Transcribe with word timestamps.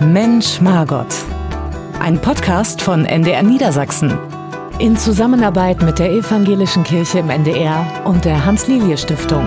Mensch 0.00 0.62
Margot. 0.62 1.06
Ein 2.00 2.18
Podcast 2.18 2.80
von 2.80 3.04
NDR 3.04 3.42
Niedersachsen. 3.42 4.18
In 4.78 4.96
Zusammenarbeit 4.96 5.82
mit 5.82 5.98
der 5.98 6.10
Evangelischen 6.10 6.84
Kirche 6.84 7.18
im 7.18 7.28
NDR 7.28 7.86
und 8.06 8.24
der 8.24 8.46
Hans-Lilie-Stiftung. 8.46 9.44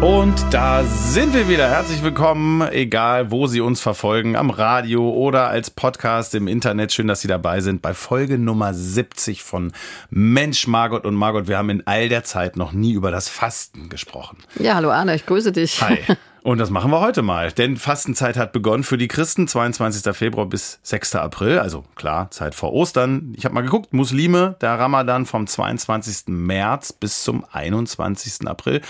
Und 0.00 0.36
da 0.52 0.84
sind 0.84 1.34
wir 1.34 1.48
wieder. 1.48 1.68
Herzlich 1.68 2.04
willkommen, 2.04 2.62
egal 2.70 3.32
wo 3.32 3.48
Sie 3.48 3.60
uns 3.60 3.80
verfolgen, 3.80 4.36
am 4.36 4.50
Radio 4.50 5.10
oder 5.10 5.48
als 5.48 5.70
Podcast 5.70 6.36
im 6.36 6.46
Internet. 6.46 6.92
Schön, 6.92 7.08
dass 7.08 7.20
Sie 7.20 7.28
dabei 7.28 7.60
sind 7.60 7.82
bei 7.82 7.92
Folge 7.92 8.38
Nummer 8.38 8.72
70 8.72 9.42
von 9.42 9.72
Mensch, 10.08 10.68
Margot 10.68 11.04
und 11.04 11.16
Margot. 11.16 11.48
Wir 11.48 11.58
haben 11.58 11.68
in 11.68 11.82
all 11.88 12.08
der 12.08 12.22
Zeit 12.22 12.56
noch 12.56 12.70
nie 12.70 12.92
über 12.92 13.10
das 13.10 13.28
Fasten 13.28 13.88
gesprochen. 13.88 14.38
Ja, 14.60 14.76
hallo 14.76 14.92
Arne, 14.92 15.16
ich 15.16 15.26
grüße 15.26 15.50
dich. 15.50 15.82
Hi. 15.82 15.98
Und 16.42 16.56
das 16.56 16.70
machen 16.70 16.90
wir 16.90 17.00
heute 17.00 17.20
mal, 17.20 17.52
denn 17.52 17.76
Fastenzeit 17.76 18.38
hat 18.38 18.52
begonnen 18.52 18.82
für 18.82 18.96
die 18.96 19.08
Christen, 19.08 19.46
22. 19.46 20.16
Februar 20.16 20.46
bis 20.46 20.80
6. 20.84 21.16
April, 21.16 21.58
also 21.58 21.84
klar, 21.96 22.30
Zeit 22.30 22.54
vor 22.54 22.72
Ostern. 22.72 23.34
Ich 23.36 23.44
habe 23.44 23.54
mal 23.54 23.60
geguckt, 23.60 23.92
Muslime, 23.92 24.56
der 24.62 24.78
Ramadan 24.78 25.26
vom 25.26 25.46
22. 25.46 26.28
März 26.28 26.94
bis 26.94 27.24
zum 27.24 27.44
21. 27.52 28.48
April. 28.48 28.80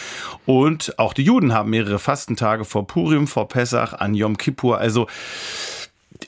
Und 0.47 0.97
auch 0.99 1.13
die 1.13 1.25
Juden 1.25 1.53
haben 1.53 1.71
mehrere 1.71 1.99
Fastentage 1.99 2.65
vor 2.65 2.87
Purim, 2.87 3.27
vor 3.27 3.49
Pessach, 3.49 3.95
an 3.95 4.15
Yom 4.15 4.39
Kippur. 4.39 4.79
Also 4.79 5.09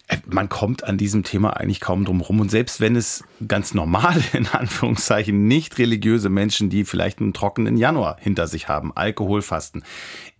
äh, 0.08 0.18
man 0.26 0.48
kommt 0.48 0.82
an 0.82 0.98
diesem 0.98 1.22
Thema 1.22 1.56
eigentlich 1.56 1.80
kaum 1.80 2.04
drum 2.04 2.20
rum. 2.20 2.40
Und 2.40 2.50
selbst 2.50 2.80
wenn 2.80 2.96
es 2.96 3.22
ganz 3.46 3.74
normal, 3.74 4.20
in 4.32 4.48
Anführungszeichen, 4.48 5.46
nicht 5.46 5.78
religiöse 5.78 6.28
Menschen, 6.28 6.68
die 6.68 6.84
vielleicht 6.84 7.20
einen 7.20 7.32
trockenen 7.32 7.76
Januar 7.76 8.16
hinter 8.20 8.48
sich 8.48 8.68
haben, 8.68 8.92
Alkohol 8.94 9.42
fasten, 9.42 9.82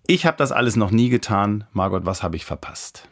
ich 0.07 0.27
habe 0.27 0.37
das 0.37 0.53
alles 0.53 0.77
noch 0.77 0.91
nie 0.91 1.09
getan. 1.09 1.65
Margot, 1.73 2.05
was 2.07 2.23
habe 2.23 2.37
ich 2.37 2.45
verpasst? 2.45 3.09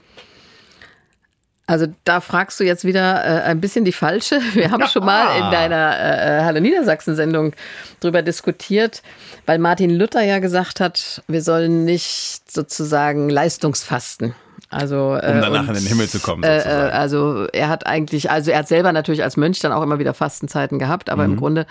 Also 1.71 1.87
da 2.03 2.21
fragst 2.21 2.59
du 2.59 2.65
jetzt 2.65 2.85
wieder 2.85 3.25
äh, 3.25 3.43
ein 3.43 3.61
bisschen 3.61 3.85
die 3.85 3.93
falsche. 3.93 4.41
Wir 4.55 4.73
haben 4.73 4.89
schon 4.89 5.05
mal 5.05 5.37
in 5.37 5.53
deiner 5.53 5.97
äh, 6.01 6.43
Halle 6.43 6.61
Niedersachsen-Sendung 6.61 7.53
drüber 8.01 8.23
diskutiert, 8.23 9.03
weil 9.47 9.61
Martin 9.61 9.91
Luther 9.91 10.23
ja 10.23 10.41
gesagt 10.41 10.81
hat, 10.81 11.23
wir 11.29 11.43
sollen 11.43 11.85
nicht 11.85 12.51
sozusagen 12.51 13.31
Leistungsfasten. 13.31 14.35
Also, 14.69 15.15
äh, 15.15 15.33
um 15.33 15.41
danach 15.41 15.61
und, 15.61 15.69
in 15.69 15.75
den 15.75 15.87
Himmel 15.87 16.09
zu 16.09 16.19
kommen. 16.19 16.43
Äh, 16.43 16.59
sozusagen. 16.59 16.89
Äh, 16.89 16.93
also 16.93 17.47
er 17.53 17.69
hat 17.69 17.87
eigentlich, 17.87 18.33
also 18.33 18.51
er 18.51 18.59
hat 18.59 18.69
selber 18.69 18.93
natürlich 18.93 19.23
als 19.23 19.37
Mönch 19.37 19.61
dann 19.61 19.71
auch 19.71 19.83
immer 19.83 20.01
wieder 20.01 20.13
Fastenzeiten 20.13 20.81
gehabt, 20.81 21.09
aber 21.09 21.25
mhm. 21.25 21.35
im 21.35 21.39
Grunde 21.39 21.67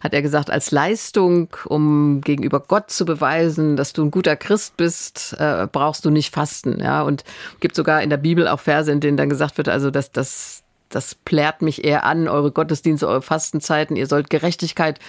hat 0.00 0.14
er 0.14 0.22
gesagt, 0.22 0.50
als 0.50 0.70
Leistung, 0.70 1.48
um 1.66 2.20
gegenüber 2.20 2.60
Gott 2.60 2.90
zu 2.90 3.04
beweisen, 3.04 3.76
dass 3.76 3.92
du 3.92 4.04
ein 4.04 4.10
guter 4.10 4.36
Christ 4.36 4.76
bist, 4.76 5.36
äh, 5.38 5.66
brauchst 5.70 6.04
du 6.04 6.10
nicht 6.10 6.34
fasten. 6.34 6.80
Ja, 6.80 7.02
und 7.02 7.24
gibt 7.60 7.74
sogar 7.74 8.02
in 8.02 8.10
der 8.10 8.16
Bibel 8.16 8.48
auch 8.48 8.60
Verse, 8.60 8.90
in 8.90 9.00
denen 9.00 9.16
dann 9.16 9.28
gesagt 9.28 9.58
wird, 9.58 9.68
also 9.68 9.90
dass 9.90 10.12
das 10.12 10.62
das 10.88 11.16
plärt 11.16 11.62
mich 11.62 11.84
eher 11.84 12.04
an, 12.04 12.28
eure 12.28 12.52
Gottesdienste, 12.52 13.08
eure 13.08 13.22
Fastenzeiten, 13.22 13.96
ihr 13.96 14.06
sollt 14.06 14.30
Gerechtigkeit 14.30 15.00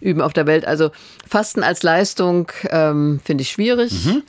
üben 0.00 0.22
auf 0.22 0.32
der 0.32 0.46
Welt. 0.46 0.66
Also 0.66 0.90
Fasten 1.28 1.62
als 1.62 1.82
Leistung 1.82 2.50
ähm, 2.70 3.20
finde 3.22 3.42
ich 3.42 3.50
schwierig. 3.50 4.06
Mhm. 4.06 4.22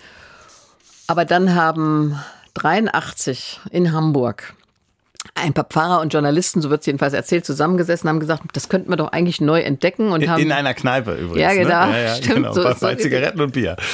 Aber 1.07 1.23
dann 1.23 1.55
haben 1.55 2.19
83 2.55 3.61
in 3.71 3.93
Hamburg 3.93 4.53
ein 5.36 5.53
paar 5.53 5.66
Pfarrer 5.66 6.02
und 6.02 6.14
Journalisten, 6.14 6.61
so 6.61 6.70
wird 6.70 6.81
es 6.81 6.86
jedenfalls 6.86 7.14
erzählt, 7.14 7.45
zusammengesessen, 7.45 8.09
haben 8.09 8.20
gesagt, 8.20 8.44
das 8.53 8.70
könnten 8.70 8.89
wir 8.89 8.97
doch 8.97 9.11
eigentlich 9.11 9.42
neu 9.42 9.61
entdecken. 9.61 10.11
Und 10.11 10.22
in, 10.22 10.30
haben, 10.30 10.42
in 10.42 10.52
einer 10.52 10.73
Kneipe 10.73 11.14
übrigens. 11.14 11.39
Ja, 11.39 11.53
genau. 11.53 11.88
Ne? 11.88 11.92
Ja, 11.92 11.97
ja, 11.97 12.16
stimmt. 12.16 12.36
Genau, 12.36 12.53
so, 12.53 12.64
bei, 12.64 12.73
bei 12.73 12.95
Zigaretten 12.95 13.42
und 13.42 13.53
Bier. 13.53 13.75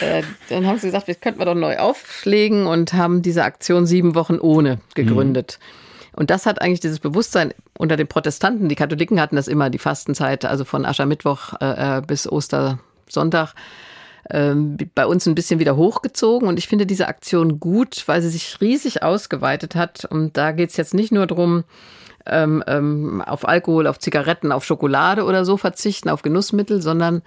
Äh, 0.00 0.22
dann 0.48 0.66
haben 0.66 0.78
sie 0.78 0.88
gesagt, 0.88 1.08
das 1.08 1.20
könnten 1.20 1.38
wir 1.38 1.46
doch 1.46 1.54
neu 1.54 1.76
auflegen 1.78 2.66
und 2.66 2.92
haben 2.92 3.22
diese 3.22 3.44
Aktion 3.44 3.86
sieben 3.86 4.14
Wochen 4.14 4.38
ohne 4.38 4.80
gegründet. 4.94 5.58
Mhm. 5.60 6.18
Und 6.18 6.30
das 6.30 6.44
hat 6.44 6.60
eigentlich 6.60 6.80
dieses 6.80 6.98
Bewusstsein 6.98 7.54
unter 7.78 7.96
den 7.96 8.08
Protestanten, 8.08 8.68
die 8.68 8.74
Katholiken 8.74 9.20
hatten 9.20 9.36
das 9.36 9.48
immer, 9.48 9.70
die 9.70 9.78
Fastenzeit, 9.78 10.44
also 10.44 10.64
von 10.64 10.84
Aschermittwoch 10.84 11.54
äh, 11.60 11.98
äh 11.98 12.02
bis 12.02 12.30
Ostersonntag 12.30 13.54
ähm, 14.30 14.76
bei 14.94 15.06
uns 15.06 15.26
ein 15.26 15.34
bisschen 15.34 15.60
wieder 15.60 15.76
hochgezogen. 15.76 16.48
Und 16.48 16.58
ich 16.58 16.68
finde 16.68 16.86
diese 16.86 17.08
Aktion 17.08 17.60
gut, 17.60 18.04
weil 18.06 18.22
sie 18.22 18.30
sich 18.30 18.60
riesig 18.60 19.02
ausgeweitet 19.02 19.74
hat. 19.74 20.04
Und 20.04 20.36
da 20.36 20.52
geht 20.52 20.70
es 20.70 20.76
jetzt 20.76 20.94
nicht 20.94 21.12
nur 21.12 21.26
darum, 21.26 21.64
ähm, 22.26 22.62
ähm, 22.66 23.22
auf 23.22 23.46
Alkohol, 23.46 23.86
auf 23.86 23.98
Zigaretten, 23.98 24.52
auf 24.52 24.64
Schokolade 24.64 25.24
oder 25.24 25.44
so 25.44 25.56
verzichten, 25.56 26.08
auf 26.08 26.22
Genussmittel, 26.22 26.80
sondern 26.80 27.22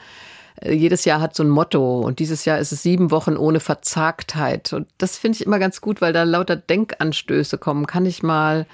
äh, 0.62 0.74
jedes 0.74 1.06
Jahr 1.06 1.22
hat 1.22 1.36
so 1.36 1.44
ein 1.44 1.50
Motto 1.50 2.00
und 2.00 2.20
dieses 2.20 2.46
Jahr 2.46 2.60
ist 2.60 2.72
es 2.72 2.84
sieben 2.84 3.12
Wochen 3.12 3.36
ohne 3.36 3.60
Verzagtheit. 3.60 4.74
Und 4.74 4.88
das 4.98 5.18
finde 5.18 5.38
ich 5.38 5.46
immer 5.46 5.60
ganz 5.60 5.82
gut, 5.82 6.02
weil 6.02 6.14
da 6.14 6.24
lauter 6.24 6.56
Denkanstöße 6.56 7.58
kommen. 7.58 7.88
Kann 7.88 8.06
ich 8.06 8.24
mal 8.24 8.66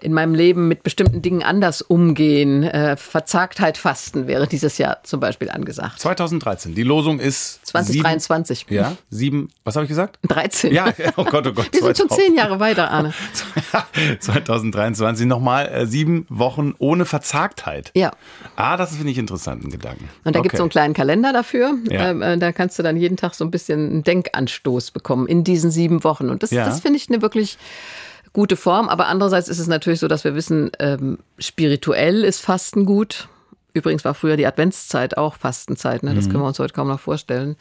in 0.00 0.12
meinem 0.12 0.34
Leben 0.34 0.68
mit 0.68 0.82
bestimmten 0.82 1.22
Dingen 1.22 1.42
anders 1.42 1.82
umgehen. 1.82 2.62
Äh, 2.62 2.96
Verzagtheit 2.96 3.78
fasten 3.78 4.26
wäre 4.26 4.46
dieses 4.46 4.78
Jahr 4.78 4.98
zum 5.02 5.20
Beispiel 5.20 5.50
angesagt. 5.50 6.00
2013. 6.00 6.74
Die 6.74 6.82
Losung 6.82 7.20
ist 7.20 7.66
2023. 7.66 8.58
Sieben, 8.60 8.74
ja, 8.74 8.96
sieben, 9.10 9.50
was 9.64 9.76
habe 9.76 9.84
ich 9.84 9.88
gesagt? 9.88 10.18
13. 10.28 10.72
Ja, 10.72 10.92
oh 11.16 11.24
Gott, 11.24 11.46
oh 11.46 11.52
Gott. 11.52 11.68
Wir 11.72 11.82
sind 11.82 11.98
schon 11.98 12.10
zehn 12.10 12.34
Jahre 12.34 12.60
weiter, 12.60 12.90
Arne. 12.90 13.12
2023 14.20 15.26
nochmal 15.26 15.68
äh, 15.68 15.86
sieben 15.86 16.26
Wochen 16.28 16.74
ohne 16.78 17.04
Verzagtheit. 17.04 17.90
Ja. 17.94 18.12
Ah, 18.56 18.76
das 18.76 18.96
finde 18.96 19.10
ich 19.10 19.18
interessanten 19.18 19.70
Gedanken. 19.70 20.08
Und 20.24 20.34
da 20.34 20.40
okay. 20.40 20.46
gibt 20.46 20.54
es 20.54 20.58
so 20.58 20.64
einen 20.64 20.70
kleinen 20.70 20.94
Kalender 20.94 21.32
dafür. 21.32 21.74
Ja. 21.90 22.10
Ähm, 22.10 22.22
äh, 22.22 22.38
da 22.38 22.52
kannst 22.52 22.78
du 22.78 22.82
dann 22.82 22.96
jeden 22.96 23.16
Tag 23.16 23.34
so 23.34 23.44
ein 23.44 23.50
bisschen 23.50 23.90
einen 23.90 24.02
Denkanstoß 24.04 24.90
bekommen 24.90 25.26
in 25.26 25.44
diesen 25.44 25.70
sieben 25.70 26.04
Wochen. 26.04 26.30
Und 26.30 26.42
das, 26.42 26.50
ja. 26.50 26.64
das 26.64 26.80
finde 26.80 26.96
ich 26.98 27.08
eine 27.08 27.22
wirklich 27.22 27.58
gute 28.32 28.56
Form. 28.56 28.88
Aber 28.88 29.06
andererseits 29.06 29.48
ist 29.48 29.58
es 29.58 29.66
natürlich 29.66 30.00
so, 30.00 30.08
dass 30.08 30.24
wir 30.24 30.34
wissen, 30.34 30.70
ähm, 30.78 31.18
spirituell 31.38 32.24
ist 32.24 32.40
Fasten 32.40 32.84
gut. 32.84 33.28
Übrigens 33.74 34.04
war 34.04 34.14
früher 34.14 34.36
die 34.36 34.46
Adventszeit 34.46 35.16
auch 35.16 35.34
Fastenzeit. 35.34 36.02
Ne? 36.02 36.14
Das 36.14 36.26
mhm. 36.26 36.30
können 36.30 36.42
wir 36.42 36.48
uns 36.48 36.58
heute 36.58 36.74
kaum 36.74 36.88
noch 36.88 37.00
vorstellen. 37.00 37.56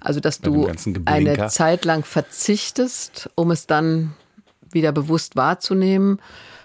Also, 0.00 0.18
dass 0.18 0.40
du 0.40 0.68
eine 1.04 1.46
Zeit 1.46 1.84
lang 1.84 2.04
verzichtest, 2.04 3.30
um 3.36 3.52
es 3.52 3.68
dann 3.68 4.14
wieder 4.72 4.92
bewusst 4.92 5.36
wahrzunehmen. 5.36 6.18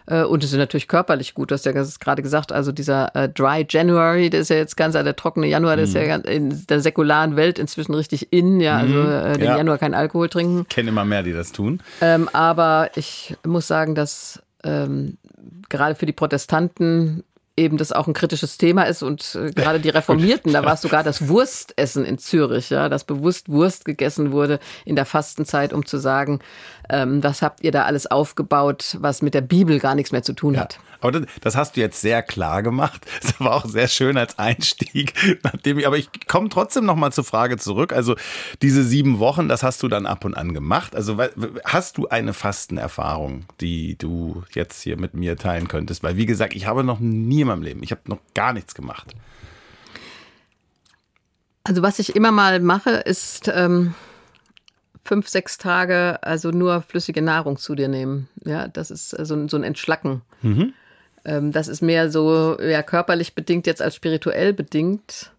Äh, 0.08 0.24
und 0.24 0.44
es 0.44 0.52
ist 0.52 0.58
natürlich 0.58 0.88
körperlich 0.88 1.34
gut. 1.34 1.52
Du 1.52 1.54
hast 1.54 1.66
ja 1.66 1.72
gerade 1.72 2.22
gesagt, 2.22 2.52
also 2.52 2.72
dieser 2.72 3.16
äh, 3.16 3.30
Dry 3.30 3.66
January, 3.70 4.30
der 4.30 4.42
ist 4.42 4.50
ja 4.50 4.56
jetzt 4.56 4.78
ganz, 4.78 4.96
also 4.96 5.04
der 5.04 5.16
trockene 5.16 5.48
Januar, 5.48 5.76
der 5.76 5.86
ist 5.86 5.94
ja 5.94 6.18
mhm. 6.18 6.24
in 6.24 6.68
der 6.68 6.80
säkularen 6.80 7.36
Welt 7.36 7.60
inzwischen 7.60 7.94
richtig 7.94 8.32
in, 8.32 8.60
ja, 8.60 8.78
also 8.78 8.94
mhm. 8.94 9.10
äh, 9.10 9.34
den 9.34 9.46
ja. 9.46 9.58
Januar 9.58 9.78
kein 9.78 9.94
Alkohol 9.94 10.30
trinken. 10.30 10.62
Ich 10.62 10.76
kenne 10.76 10.90
immer 10.90 11.06
mehr, 11.06 11.24
die 11.24 11.34
das 11.34 11.52
tun. 11.52 11.82
Ähm, 12.02 12.30
aber 12.34 12.90
ich 12.96 13.36
muss 13.46 13.68
sagen, 13.68 13.96
dass 13.96 14.42
ähm, 14.64 15.18
gerade 15.70 15.96
für 15.96 16.06
die 16.06 16.14
Protestanten 16.14 17.24
eben 17.58 17.78
das 17.78 17.92
auch 17.92 18.08
ein 18.08 18.14
kritisches 18.14 18.58
Thema 18.58 18.84
ist 18.84 19.04
und 19.04 19.36
äh, 19.36 19.52
gerade 19.52 19.80
die 19.80 19.90
Reformierten, 19.90 20.54
da 20.54 20.64
war 20.64 20.76
es 20.76 20.82
sogar 20.82 21.04
das 21.04 21.28
Wurstessen 21.28 22.06
in 22.06 22.18
Zürich, 22.20 22.70
ja, 22.70 22.88
dass 22.88 23.04
bewusst 23.04 23.50
Wurst 23.50 23.84
gegessen 23.84 24.32
wurde 24.32 24.60
in 24.86 24.96
der 24.96 25.06
Fastenzeit, 25.06 25.74
um 25.74 25.86
zu 25.86 25.98
sagen, 25.98 26.40
ähm, 26.90 27.24
was 27.24 27.42
habt 27.42 27.64
ihr 27.64 27.72
da 27.72 27.84
alles 27.84 28.08
aufgebaut, 28.08 28.98
was 29.00 29.22
mit 29.22 29.34
der 29.34 29.42
Bibel 29.42 29.80
gar 29.80 29.96
nichts 29.96 30.12
mehr 30.12 30.24
zu 30.24 30.34
tun 30.34 30.54
ja. 30.54 30.62
hat. 30.62 30.80
Aber 31.00 31.12
das, 31.12 31.24
das, 31.42 31.56
hast 31.56 31.76
du 31.76 31.82
jetzt 31.82 32.02
sehr 32.02 32.24
klar 32.24 32.64
gemacht. 32.64 33.06
Das 33.28 33.40
war 33.40 33.56
auch 33.56 33.66
sehr 33.66 33.88
schön 33.88 34.18
als 34.18 34.40
Einstieg. 34.40 35.14
Nachdem 35.44 35.80
ich, 35.80 35.88
aber 35.88 35.98
ich 35.98 36.10
komme 36.28 36.50
trotzdem 36.50 36.86
noch 36.86 36.96
mal 36.96 37.12
zur 37.12 37.24
Frage 37.24 37.58
zurück. 37.58 37.92
Also 37.92 38.16
diese 38.62 38.84
sieben 38.84 39.20
Wochen, 39.20 39.50
das 39.50 39.64
hast 39.64 39.84
du 39.84 39.88
dann 39.88 40.06
ab 40.06 40.24
und 40.24 40.36
an 40.36 40.54
gemacht. 40.54 40.96
Also 40.96 41.18
hast 41.66 41.98
du 41.98 42.08
eine 42.08 42.34
Fastenerfahrung, 42.34 43.46
die 43.60 43.98
du 43.98 44.44
jetzt 44.54 44.82
hier 44.82 44.98
mit 44.98 45.14
mir 45.14 45.36
teilen 45.36 45.68
könntest? 45.68 46.04
Weil 46.04 46.16
wie 46.16 46.26
gesagt, 46.26 46.56
ich 46.56 46.68
habe 46.68 46.84
noch 46.84 47.00
nie 47.00 47.44
in 47.48 47.60
meinem 47.60 47.64
Leben, 47.64 47.84
ich 47.84 47.92
habe 47.92 48.02
noch 48.06 48.20
gar 48.34 48.54
nichts 48.54 48.76
gemacht. 48.76 49.14
Also 51.64 51.82
was 51.82 52.00
ich 52.00 52.16
immer 52.16 52.32
mal 52.32 52.60
mache, 52.60 52.92
ist 52.92 53.52
ähm, 53.54 53.94
fünf, 55.04 55.28
sechs 55.28 55.58
Tage 55.58 56.20
also 56.24 56.52
nur 56.52 56.82
flüssige 56.82 57.22
Nahrung 57.22 57.58
zu 57.58 57.76
dir 57.76 57.88
nehmen. 57.88 58.30
Ja, 58.46 58.68
das 58.68 58.92
ist 58.92 59.10
so, 59.10 59.36
ein, 59.36 59.50
so 59.50 59.58
ein 59.58 59.64
Entschlacken. 59.64 60.22
Mhm. 60.42 60.74
Ähm, 61.26 61.52
das 61.52 61.68
ist 61.68 61.82
mehr 61.82 62.10
so 62.12 62.58
ja, 62.62 62.84
körperlich 62.84 63.36
bedingt 63.36 63.68
jetzt 63.68 63.82
als 63.82 63.96
spirituell 63.96 64.54
bedingt. 64.54 65.32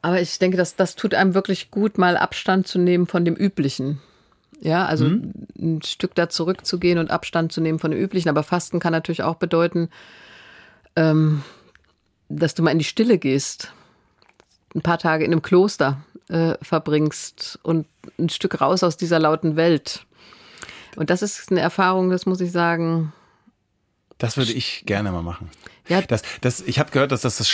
Aber 0.00 0.20
ich 0.20 0.38
denke, 0.38 0.56
dass 0.56 0.76
das 0.76 0.96
tut 0.96 1.14
einem 1.14 1.34
wirklich 1.34 1.70
gut, 1.70 1.98
mal 1.98 2.16
Abstand 2.16 2.66
zu 2.66 2.78
nehmen 2.78 3.06
von 3.06 3.24
dem 3.24 3.34
Üblichen. 3.34 4.00
Ja, 4.60 4.86
also 4.86 5.04
mhm. 5.04 5.32
ein 5.56 5.82
Stück 5.82 6.14
da 6.14 6.28
zurückzugehen 6.28 6.98
und 6.98 7.10
Abstand 7.10 7.52
zu 7.52 7.60
nehmen 7.60 7.78
von 7.78 7.90
dem 7.90 8.00
Üblichen. 8.00 8.28
Aber 8.28 8.42
Fasten 8.42 8.80
kann 8.80 8.92
natürlich 8.92 9.22
auch 9.22 9.36
bedeuten, 9.36 9.88
ähm, 10.96 11.42
dass 12.28 12.54
du 12.54 12.62
mal 12.62 12.72
in 12.72 12.78
die 12.78 12.84
Stille 12.84 13.18
gehst. 13.18 13.72
Ein 14.74 14.82
paar 14.82 14.98
Tage 14.98 15.24
in 15.24 15.32
einem 15.32 15.42
Kloster 15.42 16.02
äh, 16.28 16.54
verbringst 16.60 17.58
und 17.62 17.86
ein 18.18 18.28
Stück 18.28 18.60
raus 18.60 18.82
aus 18.82 18.96
dieser 18.96 19.18
lauten 19.18 19.56
Welt. 19.56 20.04
Und 20.96 21.10
das 21.10 21.22
ist 21.22 21.50
eine 21.50 21.60
Erfahrung, 21.60 22.10
das 22.10 22.26
muss 22.26 22.40
ich 22.40 22.50
sagen, 22.50 23.12
das 24.18 24.36
würde 24.36 24.52
ich 24.52 24.82
gerne 24.84 25.12
mal 25.12 25.22
machen. 25.22 25.48
Ja. 25.86 26.02
Das, 26.02 26.22
das, 26.40 26.60
ich 26.60 26.78
habe 26.80 26.90
gehört, 26.90 27.12
dass 27.12 27.22
das 27.22 27.38
das 27.38 27.48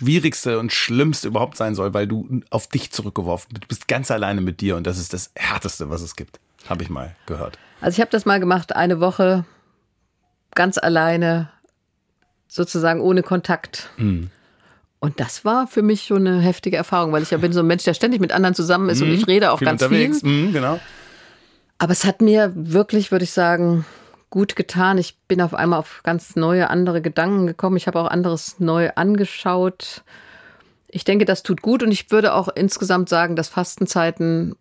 Schwierigste 0.00 0.58
und 0.58 0.72
Schlimmste 0.72 1.28
überhaupt 1.28 1.58
sein 1.58 1.74
soll, 1.74 1.92
weil 1.92 2.06
du 2.06 2.40
auf 2.48 2.68
dich 2.68 2.90
zurückgeworfen 2.90 3.50
bist. 3.50 3.64
Du 3.64 3.68
bist 3.68 3.86
ganz 3.86 4.10
alleine 4.10 4.40
mit 4.40 4.62
dir 4.62 4.76
und 4.76 4.86
das 4.86 4.98
ist 4.98 5.12
das 5.12 5.30
Härteste, 5.36 5.90
was 5.90 6.00
es 6.00 6.16
gibt. 6.16 6.40
habe 6.68 6.82
ich 6.82 6.88
mal 6.88 7.14
gehört. 7.26 7.58
Also 7.82 7.96
ich 7.96 8.00
habe 8.00 8.10
das 8.10 8.24
mal 8.24 8.40
gemacht, 8.40 8.74
eine 8.74 9.00
Woche 9.00 9.44
ganz 10.54 10.78
alleine, 10.78 11.50
sozusagen 12.48 13.02
ohne 13.02 13.22
Kontakt. 13.22 13.90
Mhm. 13.98 14.30
Und 15.00 15.20
das 15.20 15.44
war 15.44 15.66
für 15.66 15.82
mich 15.82 16.04
schon 16.04 16.26
eine 16.26 16.40
heftige 16.40 16.78
Erfahrung, 16.78 17.12
weil 17.12 17.22
ich 17.22 17.30
ja 17.30 17.38
bin 17.38 17.52
so 17.52 17.60
ein 17.60 17.66
Mensch, 17.66 17.84
der 17.84 17.94
ständig 17.94 18.20
mit 18.20 18.32
anderen 18.32 18.54
zusammen 18.54 18.88
ist 18.88 19.00
mhm. 19.00 19.08
und 19.08 19.14
ich 19.14 19.26
rede 19.26 19.52
auch 19.52 19.58
viel 19.58 19.66
ganz 19.66 19.82
unterwegs. 19.82 20.20
viel. 20.20 20.30
Mhm, 20.30 20.52
genau. 20.54 20.80
Aber 21.76 21.92
es 21.92 22.06
hat 22.06 22.22
mir 22.22 22.52
wirklich, 22.54 23.10
würde 23.10 23.24
ich 23.24 23.32
sagen, 23.32 23.84
gut 24.30 24.56
getan. 24.56 24.96
Ich 24.98 25.18
bin 25.28 25.40
auf 25.40 25.54
einmal 25.54 25.78
auf 25.78 26.00
ganz 26.02 26.36
neue, 26.36 26.70
andere 26.70 27.02
Gedanken 27.02 27.46
gekommen. 27.46 27.76
Ich 27.76 27.86
habe 27.86 28.00
auch 28.00 28.06
anderes 28.06 28.60
neu 28.60 28.90
angeschaut. 28.94 30.02
Ich 30.88 31.04
denke, 31.04 31.24
das 31.24 31.42
tut 31.42 31.62
gut 31.62 31.82
und 31.82 31.92
ich 31.92 32.10
würde 32.10 32.34
auch 32.34 32.48
insgesamt 32.48 33.08
sagen, 33.08 33.36
dass 33.36 33.48
Fastenzeiten 33.48 34.56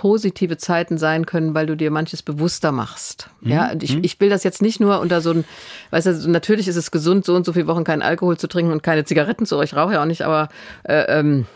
positive 0.00 0.56
Zeiten 0.56 0.96
sein 0.96 1.26
können, 1.26 1.54
weil 1.54 1.66
du 1.66 1.76
dir 1.76 1.90
manches 1.90 2.22
bewusster 2.22 2.72
machst. 2.72 3.28
Mhm. 3.42 3.50
Ja, 3.50 3.72
ich, 3.78 3.96
mhm. 3.96 4.04
ich 4.04 4.18
will 4.18 4.30
das 4.30 4.44
jetzt 4.44 4.62
nicht 4.62 4.80
nur 4.80 4.98
unter 4.98 5.20
so 5.20 5.32
ein, 5.32 5.44
weißt 5.90 6.06
du, 6.06 6.30
natürlich 6.30 6.68
ist 6.68 6.76
es 6.76 6.90
gesund, 6.90 7.26
so 7.26 7.34
und 7.34 7.44
so 7.44 7.52
viele 7.52 7.66
Wochen 7.66 7.84
keinen 7.84 8.00
Alkohol 8.00 8.38
zu 8.38 8.46
trinken 8.46 8.72
und 8.72 8.82
keine 8.82 9.04
Zigaretten 9.04 9.44
zu, 9.44 9.60
ich 9.60 9.76
rauche 9.76 9.92
ja 9.92 10.02
auch 10.02 10.06
nicht, 10.06 10.22
aber 10.22 10.48
äh, 10.84 11.18
ähm, 11.18 11.46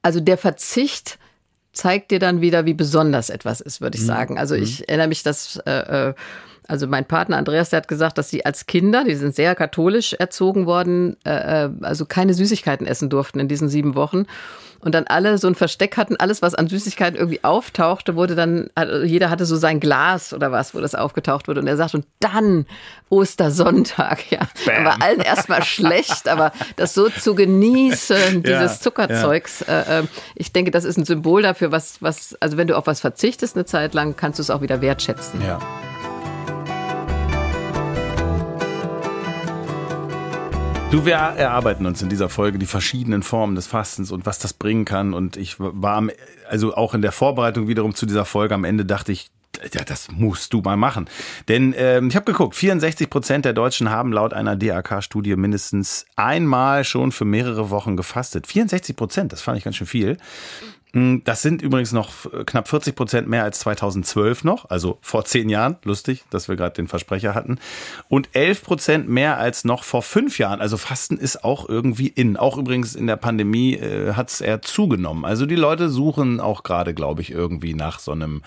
also 0.00 0.20
der 0.20 0.38
Verzicht 0.38 1.18
zeigt 1.72 2.10
dir 2.10 2.18
dann 2.18 2.40
wieder, 2.40 2.64
wie 2.66 2.74
besonders 2.74 3.30
etwas 3.30 3.60
ist, 3.60 3.80
würde 3.80 3.96
ich 3.96 4.02
mhm. 4.02 4.08
sagen. 4.08 4.38
Also 4.38 4.54
ich 4.54 4.80
mhm. 4.80 4.84
erinnere 4.88 5.08
mich, 5.08 5.22
dass 5.22 5.56
äh, 5.66 6.08
äh, 6.08 6.14
also 6.68 6.86
mein 6.86 7.04
Partner 7.04 7.36
Andreas, 7.36 7.70
der 7.70 7.78
hat 7.78 7.88
gesagt, 7.88 8.18
dass 8.18 8.30
sie 8.30 8.44
als 8.44 8.66
Kinder, 8.66 9.04
die 9.04 9.14
sind 9.14 9.34
sehr 9.34 9.54
katholisch 9.54 10.14
erzogen 10.14 10.66
worden, 10.66 11.16
äh, 11.24 11.66
äh 11.66 11.70
also 11.82 12.06
keine 12.06 12.34
Süßigkeiten 12.34 12.86
essen 12.86 13.10
durften 13.10 13.40
in 13.40 13.48
diesen 13.48 13.68
sieben 13.68 13.94
Wochen 13.94 14.26
und 14.84 14.96
dann 14.96 15.04
alle 15.06 15.38
so 15.38 15.46
ein 15.46 15.54
Versteck 15.54 15.96
hatten, 15.96 16.16
alles, 16.16 16.42
was 16.42 16.56
an 16.56 16.66
Süßigkeiten 16.66 17.16
irgendwie 17.16 17.44
auftauchte, 17.44 18.16
wurde 18.16 18.34
dann, 18.34 18.68
also 18.74 19.04
jeder 19.04 19.30
hatte 19.30 19.46
so 19.46 19.54
sein 19.56 19.78
Glas 19.78 20.34
oder 20.34 20.50
was, 20.50 20.74
wo 20.74 20.80
das 20.80 20.96
aufgetaucht 20.96 21.46
wurde. 21.46 21.60
Und 21.60 21.68
er 21.68 21.76
sagt, 21.76 21.94
und 21.94 22.04
dann 22.18 22.66
Ostersonntag, 23.08 24.18
ja. 24.30 24.40
Bam. 24.66 24.84
War 24.84 25.00
allen 25.00 25.20
erstmal 25.20 25.62
schlecht, 25.62 26.28
aber 26.28 26.50
das 26.74 26.94
so 26.94 27.08
zu 27.08 27.36
genießen, 27.36 28.42
dieses 28.42 28.74
ja, 28.76 28.80
Zuckerzeugs, 28.80 29.64
ja. 29.68 29.82
Äh, 29.82 30.00
äh, 30.00 30.06
ich 30.34 30.52
denke, 30.52 30.72
das 30.72 30.84
ist 30.84 30.96
ein 30.96 31.04
Symbol 31.04 31.42
dafür, 31.42 31.70
was, 31.70 32.02
was, 32.02 32.36
also 32.40 32.56
wenn 32.56 32.66
du 32.66 32.76
auf 32.76 32.88
was 32.88 33.00
verzichtest 33.00 33.54
eine 33.54 33.64
Zeit 33.64 33.94
lang, 33.94 34.16
kannst 34.16 34.40
du 34.40 34.42
es 34.42 34.50
auch 34.50 34.62
wieder 34.62 34.80
wertschätzen. 34.80 35.40
Ja. 35.42 35.60
Du, 40.92 41.06
wir 41.06 41.14
erarbeiten 41.14 41.86
uns 41.86 42.02
in 42.02 42.10
dieser 42.10 42.28
Folge 42.28 42.58
die 42.58 42.66
verschiedenen 42.66 43.22
Formen 43.22 43.54
des 43.54 43.66
Fastens 43.66 44.12
und 44.12 44.26
was 44.26 44.38
das 44.38 44.52
bringen 44.52 44.84
kann. 44.84 45.14
Und 45.14 45.38
ich 45.38 45.58
war, 45.58 45.96
am, 45.96 46.10
also 46.50 46.74
auch 46.74 46.92
in 46.92 47.00
der 47.00 47.12
Vorbereitung 47.12 47.66
wiederum 47.66 47.94
zu 47.94 48.04
dieser 48.04 48.26
Folge 48.26 48.54
am 48.54 48.64
Ende 48.64 48.84
dachte 48.84 49.10
ich, 49.10 49.30
ja, 49.72 49.84
das 49.84 50.10
musst 50.12 50.52
du 50.52 50.60
mal 50.60 50.76
machen. 50.76 51.08
Denn 51.48 51.74
ähm, 51.78 52.08
ich 52.08 52.14
habe 52.14 52.26
geguckt, 52.26 52.54
64 52.54 53.08
Prozent 53.08 53.46
der 53.46 53.54
Deutschen 53.54 53.88
haben 53.88 54.12
laut 54.12 54.34
einer 54.34 54.54
DAK-Studie 54.54 55.34
mindestens 55.36 56.04
einmal 56.16 56.84
schon 56.84 57.10
für 57.10 57.24
mehrere 57.24 57.70
Wochen 57.70 57.96
gefastet. 57.96 58.46
64 58.46 58.94
Prozent, 58.94 59.32
das 59.32 59.40
fand 59.40 59.56
ich 59.56 59.64
ganz 59.64 59.76
schön 59.76 59.86
viel. 59.86 60.18
Hm, 60.94 61.22
das 61.24 61.40
sind 61.40 61.62
übrigens 61.62 61.92
noch 61.92 62.10
knapp 62.44 62.68
40 62.68 62.94
Prozent 62.94 63.28
mehr 63.28 63.44
als 63.44 63.60
2012 63.60 64.44
noch, 64.44 64.68
also 64.68 64.98
vor 65.00 65.24
zehn 65.24 65.48
Jahren. 65.48 65.76
Lustig, 65.84 66.24
dass 66.30 66.48
wir 66.48 66.56
gerade 66.56 66.74
den 66.74 66.86
Versprecher 66.86 67.34
hatten. 67.34 67.58
Und 68.08 68.28
11 68.34 68.62
Prozent 68.62 69.08
mehr 69.08 69.38
als 69.38 69.64
noch 69.64 69.84
vor 69.84 70.02
fünf 70.02 70.38
Jahren. 70.38 70.60
Also 70.60 70.76
Fasten 70.76 71.16
ist 71.16 71.44
auch 71.44 71.68
irgendwie 71.68 72.08
in. 72.08 72.36
Auch 72.36 72.58
übrigens 72.58 72.94
in 72.94 73.06
der 73.06 73.16
Pandemie 73.16 73.74
äh, 73.74 74.12
hat 74.12 74.30
es 74.30 74.40
eher 74.42 74.60
zugenommen. 74.60 75.24
Also 75.24 75.46
die 75.46 75.56
Leute 75.56 75.88
suchen 75.88 76.40
auch 76.40 76.62
gerade, 76.62 76.92
glaube 76.92 77.22
ich, 77.22 77.30
irgendwie 77.30 77.72
nach 77.72 77.98
so 77.98 78.12
einem, 78.12 78.42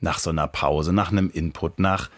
nach 0.00 0.18
so 0.18 0.30
einer 0.30 0.48
Pause, 0.48 0.92
nach 0.92 1.12
einem 1.12 1.30
Input, 1.30 1.78
nach 1.78 2.10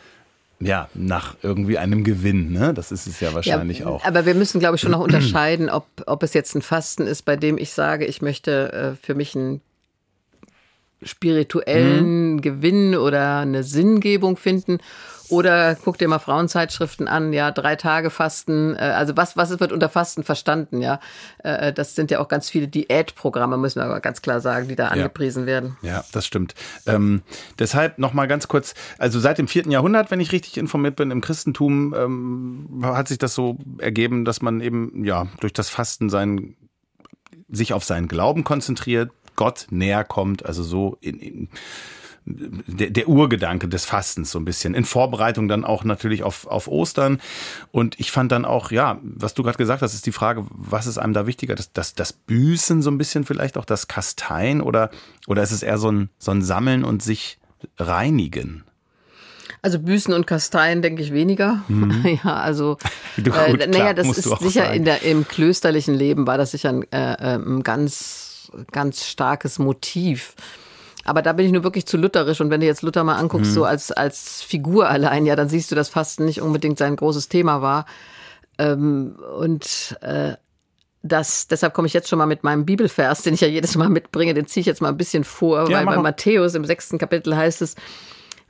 ja, 0.58 0.88
nach 0.94 1.36
irgendwie 1.42 1.78
einem 1.78 2.02
Gewinn, 2.02 2.52
ne? 2.52 2.72
Das 2.72 2.90
ist 2.90 3.06
es 3.06 3.20
ja 3.20 3.34
wahrscheinlich 3.34 3.80
ja, 3.80 3.86
auch. 3.86 4.04
Aber 4.04 4.24
wir 4.24 4.34
müssen, 4.34 4.58
glaube 4.58 4.76
ich, 4.76 4.80
schon 4.80 4.92
noch 4.92 5.00
unterscheiden, 5.04 5.68
ob, 5.68 5.86
ob 6.06 6.22
es 6.22 6.34
jetzt 6.34 6.54
ein 6.54 6.62
Fasten 6.62 7.06
ist, 7.06 7.22
bei 7.22 7.36
dem 7.36 7.58
ich 7.58 7.72
sage, 7.72 8.06
ich 8.06 8.22
möchte 8.22 8.72
äh, 8.72 9.04
für 9.04 9.14
mich 9.14 9.34
ein 9.34 9.60
spirituellen 11.02 12.34
mhm. 12.34 12.40
Gewinn 12.42 12.96
oder 12.96 13.38
eine 13.38 13.62
Sinngebung 13.62 14.36
finden. 14.36 14.78
Oder 15.28 15.74
guck 15.74 15.98
dir 15.98 16.06
mal 16.06 16.18
Frauenzeitschriften 16.18 17.08
an, 17.08 17.32
ja, 17.32 17.50
drei 17.50 17.74
Tage 17.74 18.10
Fasten, 18.10 18.76
äh, 18.76 18.78
also 18.78 19.16
was, 19.16 19.36
was 19.36 19.58
wird 19.58 19.72
unter 19.72 19.88
Fasten 19.88 20.22
verstanden, 20.22 20.80
ja. 20.80 21.00
Äh, 21.38 21.72
das 21.72 21.94
sind 21.94 22.10
ja 22.10 22.20
auch 22.20 22.28
ganz 22.28 22.48
viele 22.48 22.68
Diätprogramme, 22.68 23.56
müssen 23.56 23.80
wir 23.80 23.86
aber 23.86 24.00
ganz 24.00 24.22
klar 24.22 24.40
sagen, 24.40 24.68
die 24.68 24.76
da 24.76 24.88
angepriesen 24.88 25.42
ja. 25.42 25.46
werden. 25.46 25.76
Ja, 25.82 26.04
das 26.12 26.26
stimmt. 26.26 26.54
Ähm, 26.86 27.22
deshalb 27.58 27.98
nochmal 27.98 28.28
ganz 28.28 28.46
kurz, 28.46 28.74
also 28.98 29.18
seit 29.18 29.38
dem 29.38 29.48
vierten 29.48 29.70
Jahrhundert, 29.72 30.10
wenn 30.10 30.20
ich 30.20 30.32
richtig 30.32 30.58
informiert 30.58 30.96
bin, 30.96 31.10
im 31.10 31.20
Christentum 31.20 31.92
ähm, 31.94 32.82
hat 32.84 33.08
sich 33.08 33.18
das 33.18 33.34
so 33.34 33.58
ergeben, 33.78 34.24
dass 34.24 34.42
man 34.42 34.60
eben, 34.60 35.04
ja, 35.04 35.26
durch 35.40 35.52
das 35.52 35.70
Fasten 35.70 36.08
sein 36.08 36.56
sich 37.48 37.72
auf 37.72 37.84
seinen 37.84 38.08
Glauben 38.08 38.44
konzentriert, 38.44 39.10
Gott 39.36 39.66
näher 39.70 40.04
kommt, 40.04 40.44
also 40.44 40.62
so 40.62 40.98
in, 41.00 41.18
in 41.18 41.48
der, 42.26 42.90
der 42.90 43.08
Urgedanke 43.08 43.68
des 43.68 43.84
Fastens 43.84 44.32
so 44.32 44.38
ein 44.38 44.44
bisschen. 44.44 44.74
In 44.74 44.84
Vorbereitung 44.84 45.46
dann 45.46 45.64
auch 45.64 45.84
natürlich 45.84 46.24
auf, 46.24 46.46
auf 46.46 46.66
Ostern. 46.66 47.20
Und 47.70 47.98
ich 48.00 48.10
fand 48.10 48.32
dann 48.32 48.44
auch, 48.44 48.72
ja, 48.72 48.98
was 49.02 49.34
du 49.34 49.44
gerade 49.44 49.58
gesagt 49.58 49.82
hast, 49.82 49.94
ist 49.94 50.06
die 50.06 50.12
Frage, 50.12 50.44
was 50.50 50.86
ist 50.86 50.98
einem 50.98 51.12
da 51.12 51.26
wichtiger? 51.26 51.54
Das, 51.54 51.72
das, 51.72 51.94
das 51.94 52.12
Büßen 52.12 52.82
so 52.82 52.90
ein 52.90 52.98
bisschen 52.98 53.24
vielleicht 53.24 53.56
auch, 53.56 53.64
das 53.64 53.86
Kasteien 53.86 54.60
oder, 54.60 54.90
oder 55.28 55.42
ist 55.42 55.52
es 55.52 55.62
eher 55.62 55.78
so 55.78 55.90
ein, 55.90 56.10
so 56.18 56.32
ein 56.32 56.42
Sammeln 56.42 56.82
und 56.82 57.02
sich 57.02 57.38
reinigen? 57.78 58.64
Also 59.62 59.78
Büßen 59.78 60.12
und 60.12 60.26
Kasteien 60.26 60.82
denke 60.82 61.02
ich 61.02 61.12
weniger. 61.12 61.62
Mhm. 61.68 62.18
ja, 62.24 62.34
also 62.34 62.76
Gut, 63.16 63.60
äh, 63.60 63.66
naja, 63.68 63.94
das 63.94 64.18
ist 64.18 64.38
sicher 64.40 64.72
in 64.72 64.84
der, 64.84 65.02
im 65.02 65.26
klösterlichen 65.28 65.94
Leben 65.94 66.26
war 66.26 66.38
das 66.38 66.50
sicher 66.50 66.70
ein, 66.70 66.82
äh, 66.90 67.36
ein 67.36 67.62
ganz 67.62 68.35
ganz 68.72 69.04
starkes 69.04 69.58
Motiv. 69.58 70.34
Aber 71.04 71.22
da 71.22 71.32
bin 71.32 71.46
ich 71.46 71.52
nur 71.52 71.62
wirklich 71.62 71.86
zu 71.86 71.96
lutherisch. 71.96 72.40
Und 72.40 72.50
wenn 72.50 72.60
du 72.60 72.66
jetzt 72.66 72.82
Luther 72.82 73.04
mal 73.04 73.16
anguckst, 73.16 73.50
mhm. 73.50 73.54
so 73.54 73.64
als, 73.64 73.92
als 73.92 74.42
Figur 74.42 74.88
allein, 74.88 75.24
ja, 75.24 75.36
dann 75.36 75.48
siehst 75.48 75.70
du, 75.70 75.74
dass 75.74 75.88
Fasten 75.88 76.24
nicht 76.24 76.42
unbedingt 76.42 76.78
sein 76.78 76.96
großes 76.96 77.28
Thema 77.28 77.62
war. 77.62 77.86
Ähm, 78.58 79.16
und 79.38 79.96
äh, 80.00 80.34
das, 81.02 81.46
deshalb 81.46 81.74
komme 81.74 81.86
ich 81.86 81.94
jetzt 81.94 82.08
schon 82.08 82.18
mal 82.18 82.26
mit 82.26 82.44
meinem 82.44 82.66
Bibelvers, 82.66 83.22
den 83.22 83.34
ich 83.34 83.40
ja 83.40 83.48
jedes 83.48 83.76
Mal 83.76 83.88
mitbringe, 83.88 84.34
den 84.34 84.46
ziehe 84.46 84.62
ich 84.62 84.66
jetzt 84.66 84.80
mal 84.80 84.88
ein 84.88 84.96
bisschen 84.96 85.24
vor, 85.24 85.70
ja, 85.70 85.78
weil 85.78 85.86
bei 85.86 85.98
Matthäus 85.98 86.54
im 86.54 86.64
sechsten 86.64 86.98
Kapitel 86.98 87.36
heißt 87.36 87.62
es, 87.62 87.76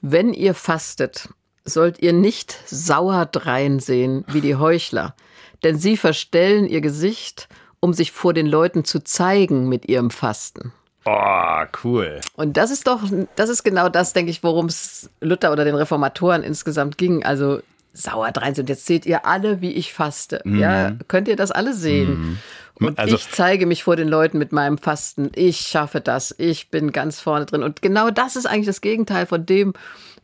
wenn 0.01 0.33
ihr 0.33 0.55
fastet, 0.55 1.29
sollt 1.65 2.01
ihr 2.01 2.13
nicht 2.13 2.57
sauer 2.67 3.27
dreinsehen 3.27 4.25
wie 4.29 4.41
die 4.41 4.57
Heuchler, 4.57 5.15
denn 5.63 5.79
sie 5.79 5.97
verstellen 5.97 6.67
ihr 6.67 6.81
Gesicht 6.81 7.49
um 7.87 7.95
sich 7.95 8.11
vor 8.11 8.35
den 8.35 8.47
Leuten 8.47 8.85
zu 8.85 8.99
zeigen 8.99 9.69
mit 9.69 9.89
ihrem 9.89 10.11
Fasten. 10.11 10.73
Oh, 11.05 11.63
cool. 11.85 12.21
Und 12.35 12.57
das 12.57 12.73
ist 12.73 12.89
doch, 12.89 13.01
das 13.37 13.49
ist 13.49 13.63
genau 13.63 13.89
das, 13.89 14.13
denke 14.13 14.33
ich, 14.33 14.43
worum 14.43 14.67
es 14.67 15.09
Luther 15.21 15.53
oder 15.53 15.65
den 15.65 15.77
Reformatoren 15.77 16.43
insgesamt 16.43 16.99
ging. 16.99 17.25
Also 17.25 17.61
sauer 17.93 18.33
drein 18.33 18.57
sind. 18.57 18.69
Jetzt 18.69 18.87
seht 18.87 19.07
ihr 19.07 19.25
alle, 19.25 19.61
wie 19.61 19.71
ich 19.71 19.93
faste. 19.93 20.41
Mhm. 20.43 20.59
Ja, 20.59 20.93
könnt 21.07 21.29
ihr 21.29 21.37
das 21.37 21.53
alle 21.53 21.75
sehen? 21.75 22.09
Mhm. 22.09 22.39
Und 22.79 22.99
also, 22.99 23.17
ich 23.17 23.31
zeige 23.31 23.67
mich 23.67 23.83
vor 23.83 23.97
den 23.97 24.09
Leuten 24.09 24.39
mit 24.39 24.53
meinem 24.53 24.79
Fasten. 24.79 25.31
Ich 25.35 25.61
schaffe 25.61 26.01
das. 26.01 26.35
Ich 26.39 26.71
bin 26.71 26.93
ganz 26.93 27.21
vorne 27.21 27.47
drin. 27.47 27.63
Und 27.63 27.81
genau 27.81 28.11
das 28.11 28.37
ist 28.37 28.47
eigentlich 28.47 28.67
das 28.67 28.81
Gegenteil 28.81 29.27
von 29.27 29.47
dem, 29.47 29.73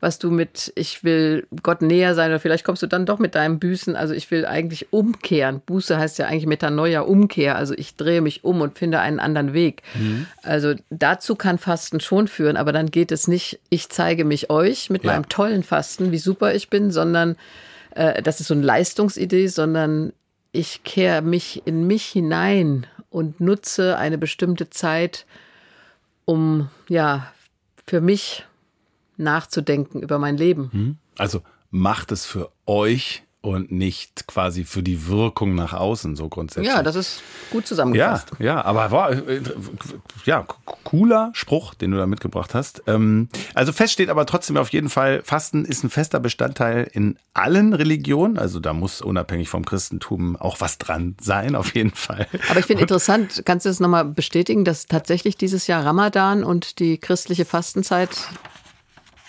was 0.01 0.19
du 0.19 0.33
mit, 0.33 0.73
ich 0.75 1.05
will 1.05 1.47
Gott 1.63 1.81
näher 1.81 2.17
sein 2.17 2.31
oder 2.31 2.41
vielleicht 2.41 2.65
kommst 2.65 2.83
du 2.83 2.89
dann 2.89 3.07
doch 3.07 3.21
mit 3.21 3.37
deinem 3.37 3.61
Büßen. 3.61 3.95
Also 3.95 4.15
ich 4.15 4.31
will 4.33 4.45
eigentlich 4.45 4.93
umkehren. 4.93 5.63
Buße 5.65 5.97
heißt 5.97 6.19
ja 6.19 6.27
eigentlich 6.27 6.47
Metanoia, 6.47 7.03
Umkehr. 7.03 7.55
Also 7.55 7.73
ich 7.75 7.95
drehe 7.95 8.21
mich 8.21 8.43
um 8.43 8.61
und 8.61 8.77
finde 8.77 8.99
einen 8.99 9.21
anderen 9.21 9.53
Weg. 9.53 9.83
Mhm. 9.95 10.27
Also 10.43 10.75
dazu 10.91 11.37
kann 11.37 11.57
Fasten 11.57 12.01
schon 12.01 12.27
führen, 12.27 12.57
aber 12.57 12.73
dann 12.73 12.91
geht 12.91 13.13
es 13.13 13.29
nicht, 13.29 13.61
ich 13.71 13.91
zeige 13.91 14.25
mich 14.25 14.51
euch 14.51 14.91
mit 14.91 15.05
ja. 15.05 15.13
meinem 15.13 15.29
tollen 15.29 15.63
Fasten, 15.63 16.11
wie 16.11 16.19
super 16.19 16.53
ich 16.53 16.69
bin, 16.69 16.91
sondern 16.91 17.37
äh, 17.95 18.23
das 18.23 18.41
ist 18.41 18.49
so 18.49 18.55
eine 18.55 18.65
Leistungsidee, 18.65 19.47
sondern 19.47 20.13
ich 20.53 20.85
kehre 20.85 21.23
mich 21.23 21.67
in 21.67 21.87
mich 21.87 22.05
hinein 22.05 22.87
und 23.11 23.41
nutze 23.41 23.97
eine 23.97 24.19
bestimmte 24.19 24.71
Zeit, 24.71 25.27
um 26.25 26.69
ja 26.89 27.33
für 27.87 28.01
mich 28.01 28.45
nachzudenken 29.17 30.03
über 30.03 30.19
mein 30.19 30.37
Leben. 30.37 30.71
Hm? 30.73 30.97
Also 31.19 31.43
macht 31.71 32.13
es 32.13 32.27
für 32.27 32.51
euch 32.67 33.23
und 33.43 33.73
nicht 33.73 34.29
quasi 34.29 34.65
für 34.65 34.85
die 34.85 35.09
Wirkung 35.09 35.57
nach 35.57 35.73
außen 35.73 36.15
so 36.15 36.29
grundsätzlich. 36.29 36.73
Ja, 36.73 36.83
das 36.83 36.95
ist 36.95 37.23
gut 37.51 37.67
zusammengefasst. 37.67 38.31
Ja, 38.39 38.45
ja, 38.45 38.65
aber 38.65 38.93
war 38.93 39.11
äh, 39.11 39.43
ja 40.25 40.47
cooler 40.85 41.31
Spruch, 41.35 41.75
den 41.75 41.91
du 41.91 41.97
da 41.97 42.07
mitgebracht 42.07 42.55
hast. 42.55 42.85
Ähm, 42.87 43.29
also 43.53 43.73
fest 43.73 43.95
steht 43.95 44.11
aber 44.11 44.27
trotzdem 44.27 44.57
auf 44.57 44.69
jeden 44.69 44.89
Fall, 44.89 45.23
Fasten 45.25 45.65
ist 45.65 45.83
ein 45.83 45.91
fester 45.91 46.21
Bestandteil 46.21 46.89
in 46.93 47.19
allen 47.35 47.73
Religionen. 47.75 48.39
Also 48.39 48.61
da 48.61 48.73
muss 48.73 49.03
unabhängig 49.03 49.49
vom 49.49 49.65
Christentum 49.65 50.37
auch 50.37 50.61
was 50.61 50.79
dran 50.79 51.17
sein, 51.21 51.57
auf 51.57 51.75
jeden 51.75 51.95
Fall. 51.95 52.29
Aber 52.49 52.61
ich 52.61 52.67
finde 52.67 52.83
interessant, 52.83 53.43
kannst 53.45 53.67
du 53.67 53.71
das 53.71 53.81
nochmal 53.81 54.05
bestätigen, 54.05 54.65
dass 54.65 54.87
tatsächlich 54.87 55.37
dieses 55.37 55.67
Jahr 55.67 55.85
Ramadan 55.85 56.45
und 56.45 56.79
die 56.79 56.99
christliche 56.99 57.45
Fastenzeit 57.45 58.11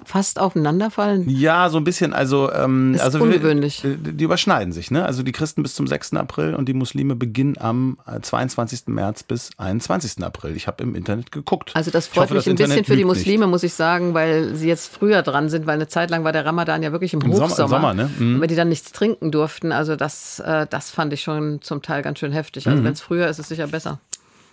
fast 0.06 0.40
aufeinanderfallen? 0.40 1.30
Ja, 1.30 1.70
so 1.70 1.78
ein 1.78 1.84
bisschen. 1.84 2.14
Also, 2.14 2.52
ähm, 2.52 2.96
ist 2.96 3.02
also 3.02 3.20
ungewöhnlich. 3.20 3.84
Wir, 3.84 3.96
die 3.96 4.24
überschneiden 4.24 4.74
sich. 4.74 4.92
Ne? 4.92 5.06
Also 5.06 5.24
die 5.24 5.32
Christen 5.32 5.64
bis 5.64 5.76
zum 5.76 5.88
6. 5.88 6.14
April 6.14 6.56
und 6.56 6.68
die 6.68 6.74
Muslime 6.74 7.16
beginnen 7.16 7.56
am 7.60 7.98
22. 8.22 8.88
Äh, 8.88 8.92
März 8.92 9.24
bis 9.24 9.52
21. 9.58 10.24
April. 10.24 10.56
Ich 10.56 10.68
habe 10.68 10.84
im 10.84 10.96
Internet 10.96 11.32
geguckt. 11.32 11.72
Also 11.74 11.92
das 11.92 12.08
freut 12.08 12.24
hoffe, 12.24 12.36
mich 12.36 12.50
ein 12.50 12.56
bisschen 12.56 12.86
für 12.86 12.96
die 12.96 13.06
Muslime, 13.06 13.46
nicht. 13.46 13.52
muss 13.52 13.64
ich 13.64 13.74
sagen, 13.74 14.14
weil 14.14 14.56
sie 14.56 14.68
jetzt 14.68 14.94
früher 14.94 15.22
dran 15.22 15.50
sind, 15.50 15.66
weil 15.66 15.76
eine 15.76 15.88
Zeit 15.88 16.10
lang 16.10 16.24
war 16.24 16.32
der 16.32 16.46
Ramadan 16.46 16.84
ja 16.84 16.92
wirklich 16.92 17.14
im, 17.14 17.22
Im 17.22 17.32
Hochsommer. 17.32 17.50
Sommer, 17.50 17.70
Sommer, 17.70 17.94
ne? 17.94 18.10
mhm. 18.20 18.42
Wenn 18.42 18.48
die 18.48 18.56
dann 18.56 18.70
nichts 18.70 18.92
trinken 18.92 19.32
durften. 19.32 19.72
Also 19.72 19.96
das, 19.96 20.40
äh, 20.40 20.68
das 20.70 20.92
fand 20.92 21.14
ich 21.14 21.22
schon 21.22 21.62
zum 21.62 21.82
Teil 21.82 22.02
ganz 22.02 22.20
schön 22.20 22.32
heftig. 22.32 22.68
Also 22.68 22.82
mhm. 22.82 22.86
wenn 22.86 22.94
es 22.94 23.02
früher 23.02 23.28
ist, 23.28 23.40
ist 23.40 23.46
es 23.46 23.50
sicher 23.50 23.68
besser. 23.68 24.00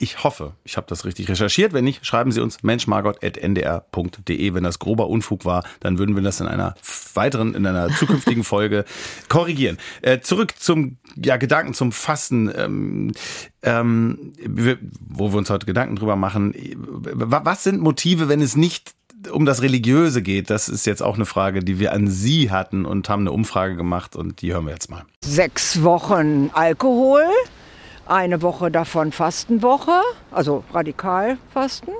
Ich 0.03 0.25
hoffe, 0.25 0.55
ich 0.65 0.79
habe 0.79 0.87
das 0.89 1.05
richtig 1.05 1.29
recherchiert. 1.29 1.75
Wenn 1.75 1.85
nicht, 1.85 2.07
schreiben 2.07 2.33
Sie 2.33 2.41
uns 2.41 2.63
menschmargot.ndr.de. 2.63 4.55
Wenn 4.55 4.65
das 4.65 4.79
grober 4.79 5.09
Unfug 5.09 5.45
war, 5.45 5.63
dann 5.81 5.99
würden 5.99 6.15
wir 6.15 6.23
das 6.23 6.41
in 6.41 6.49
einer 6.49 6.75
weiteren, 7.13 7.55
in 7.55 7.67
einer 7.67 7.91
zukünftigen 7.91 8.43
Folge 8.45 8.87
korrigieren. 9.29 9.77
Äh, 10.01 10.21
zurück 10.21 10.55
zum 10.59 10.97
ja, 11.23 11.37
Gedanken 11.37 11.75
zum 11.75 11.93
Fasten, 11.93 12.51
ähm, 12.57 13.13
ähm, 13.63 14.33
wo 15.07 15.33
wir 15.33 15.37
uns 15.37 15.51
heute 15.51 15.67
Gedanken 15.67 15.97
drüber 15.97 16.17
machen. 16.17 16.55
Was 16.57 17.65
sind 17.65 17.83
Motive, 17.83 18.31
wenn 18.31 18.41
es 18.41 18.57
nicht 18.57 18.95
um 19.31 19.45
das 19.45 19.61
Religiöse 19.61 20.23
geht, 20.23 20.49
das 20.49 20.71
ist 20.71 20.87
jetzt 20.87 21.03
auch 21.03 21.17
eine 21.17 21.27
Frage, 21.27 21.61
die 21.61 21.79
wir 21.79 21.93
an 21.93 22.09
Sie 22.09 22.51
hatten 22.51 22.87
und 22.87 23.11
haben 23.11 23.25
eine 23.25 23.33
Umfrage 23.33 23.77
gemacht 23.77 24.17
und 24.17 24.41
die 24.41 24.55
hören 24.55 24.65
wir 24.65 24.73
jetzt 24.73 24.89
mal. 24.89 25.05
Sechs 25.23 25.83
Wochen 25.83 26.49
Alkohol, 26.55 27.25
eine 28.11 28.43
Woche 28.43 28.71
davon 28.71 29.13
Fastenwoche, 29.13 30.03
also 30.31 30.65
radikal 30.73 31.39
fasten. 31.53 31.93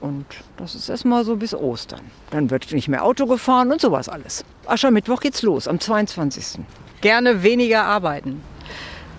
Und 0.00 0.26
das 0.56 0.74
ist 0.74 0.88
erstmal 0.88 1.24
so 1.24 1.36
bis 1.36 1.54
Ostern. 1.54 2.00
Dann 2.30 2.50
wird 2.50 2.72
nicht 2.72 2.88
mehr 2.88 3.04
Auto 3.04 3.26
gefahren 3.26 3.70
und 3.72 3.80
sowas 3.80 4.08
alles. 4.08 4.44
Aschermittwoch 4.66 5.20
geht's 5.20 5.42
los, 5.42 5.68
am 5.68 5.78
22. 5.78 6.60
Gerne 7.00 7.42
weniger 7.42 7.84
arbeiten. 7.84 8.42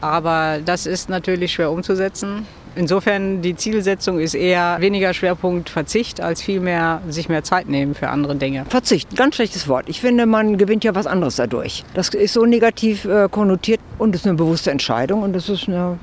Aber 0.02 0.60
das 0.64 0.86
ist 0.86 1.10
natürlich 1.10 1.54
schwer 1.54 1.72
umzusetzen. 1.72 2.46
Insofern 2.76 3.42
die 3.42 3.56
Zielsetzung 3.56 4.20
ist 4.20 4.34
eher 4.34 4.78
weniger 4.80 5.14
Schwerpunkt 5.14 5.70
Verzicht 5.70 6.22
als 6.22 6.42
vielmehr 6.42 7.02
sich 7.08 7.30
mehr 7.30 7.44
Zeit 7.44 7.70
nehmen 7.70 7.94
für 7.94 8.10
andere 8.10 8.36
Dinge. 8.36 8.66
Verzicht, 8.68 9.16
ganz 9.16 9.36
schlechtes 9.36 9.68
Wort. 9.68 9.88
Ich 9.88 10.02
finde, 10.02 10.26
man 10.26 10.58
gewinnt 10.58 10.84
ja 10.84 10.96
was 10.96 11.06
anderes 11.06 11.36
dadurch. 11.36 11.84
Das 11.94 12.10
ist 12.10 12.34
so 12.34 12.46
negativ 12.46 13.06
äh, 13.06 13.28
konnotiert 13.30 13.80
und 14.00 14.16
ist 14.16 14.26
eine 14.26 14.36
bewusste 14.36 14.72
Entscheidung 14.72 15.22
und 15.22 15.34
das 15.34 15.50
ist 15.50 15.68
eine, 15.68 16.00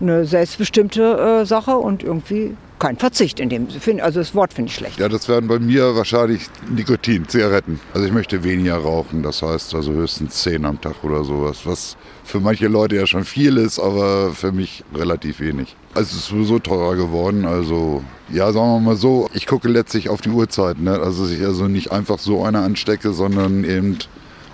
eine 0.00 0.24
selbstbestimmte 0.24 1.40
äh, 1.42 1.46
Sache 1.46 1.76
und 1.76 2.02
irgendwie 2.02 2.56
kein 2.78 2.96
Verzicht 2.96 3.40
in 3.40 3.48
dem 3.48 3.68
Sinne. 3.68 4.02
Also 4.02 4.20
das 4.20 4.34
Wort 4.34 4.52
finde 4.54 4.70
ich 4.70 4.76
schlecht. 4.76 4.98
Ja, 4.98 5.08
das 5.08 5.28
werden 5.28 5.48
bei 5.48 5.58
mir 5.58 5.94
wahrscheinlich 5.94 6.46
Nikotin, 6.70 7.28
Zigaretten. 7.28 7.80
Also 7.92 8.06
ich 8.06 8.12
möchte 8.12 8.44
weniger 8.44 8.76
rauchen, 8.76 9.22
das 9.22 9.42
heißt 9.42 9.74
also 9.74 9.92
höchstens 9.92 10.42
zehn 10.42 10.64
am 10.64 10.80
Tag 10.80 11.02
oder 11.02 11.24
sowas, 11.24 11.60
was 11.64 11.96
für 12.28 12.40
manche 12.40 12.68
Leute 12.68 12.96
ja 12.96 13.06
schon 13.06 13.24
viel 13.24 13.56
ist, 13.56 13.78
aber 13.78 14.32
für 14.32 14.52
mich 14.52 14.84
relativ 14.94 15.40
wenig. 15.40 15.74
Also 15.94 16.10
es 16.10 16.16
ist 16.18 16.26
sowieso 16.26 16.58
teurer 16.58 16.94
geworden, 16.94 17.46
also 17.46 18.04
ja, 18.30 18.52
sagen 18.52 18.68
wir 18.68 18.80
mal 18.80 18.96
so, 18.96 19.30
ich 19.32 19.46
gucke 19.46 19.66
letztlich 19.68 20.10
auf 20.10 20.20
die 20.20 20.28
Uhrzeit, 20.28 20.78
ne? 20.78 21.00
also 21.00 21.26
ich 21.26 21.42
also 21.42 21.68
nicht 21.68 21.90
einfach 21.90 22.18
so 22.18 22.44
eine 22.44 22.58
anstecke, 22.60 23.14
sondern 23.14 23.64
eben 23.64 23.98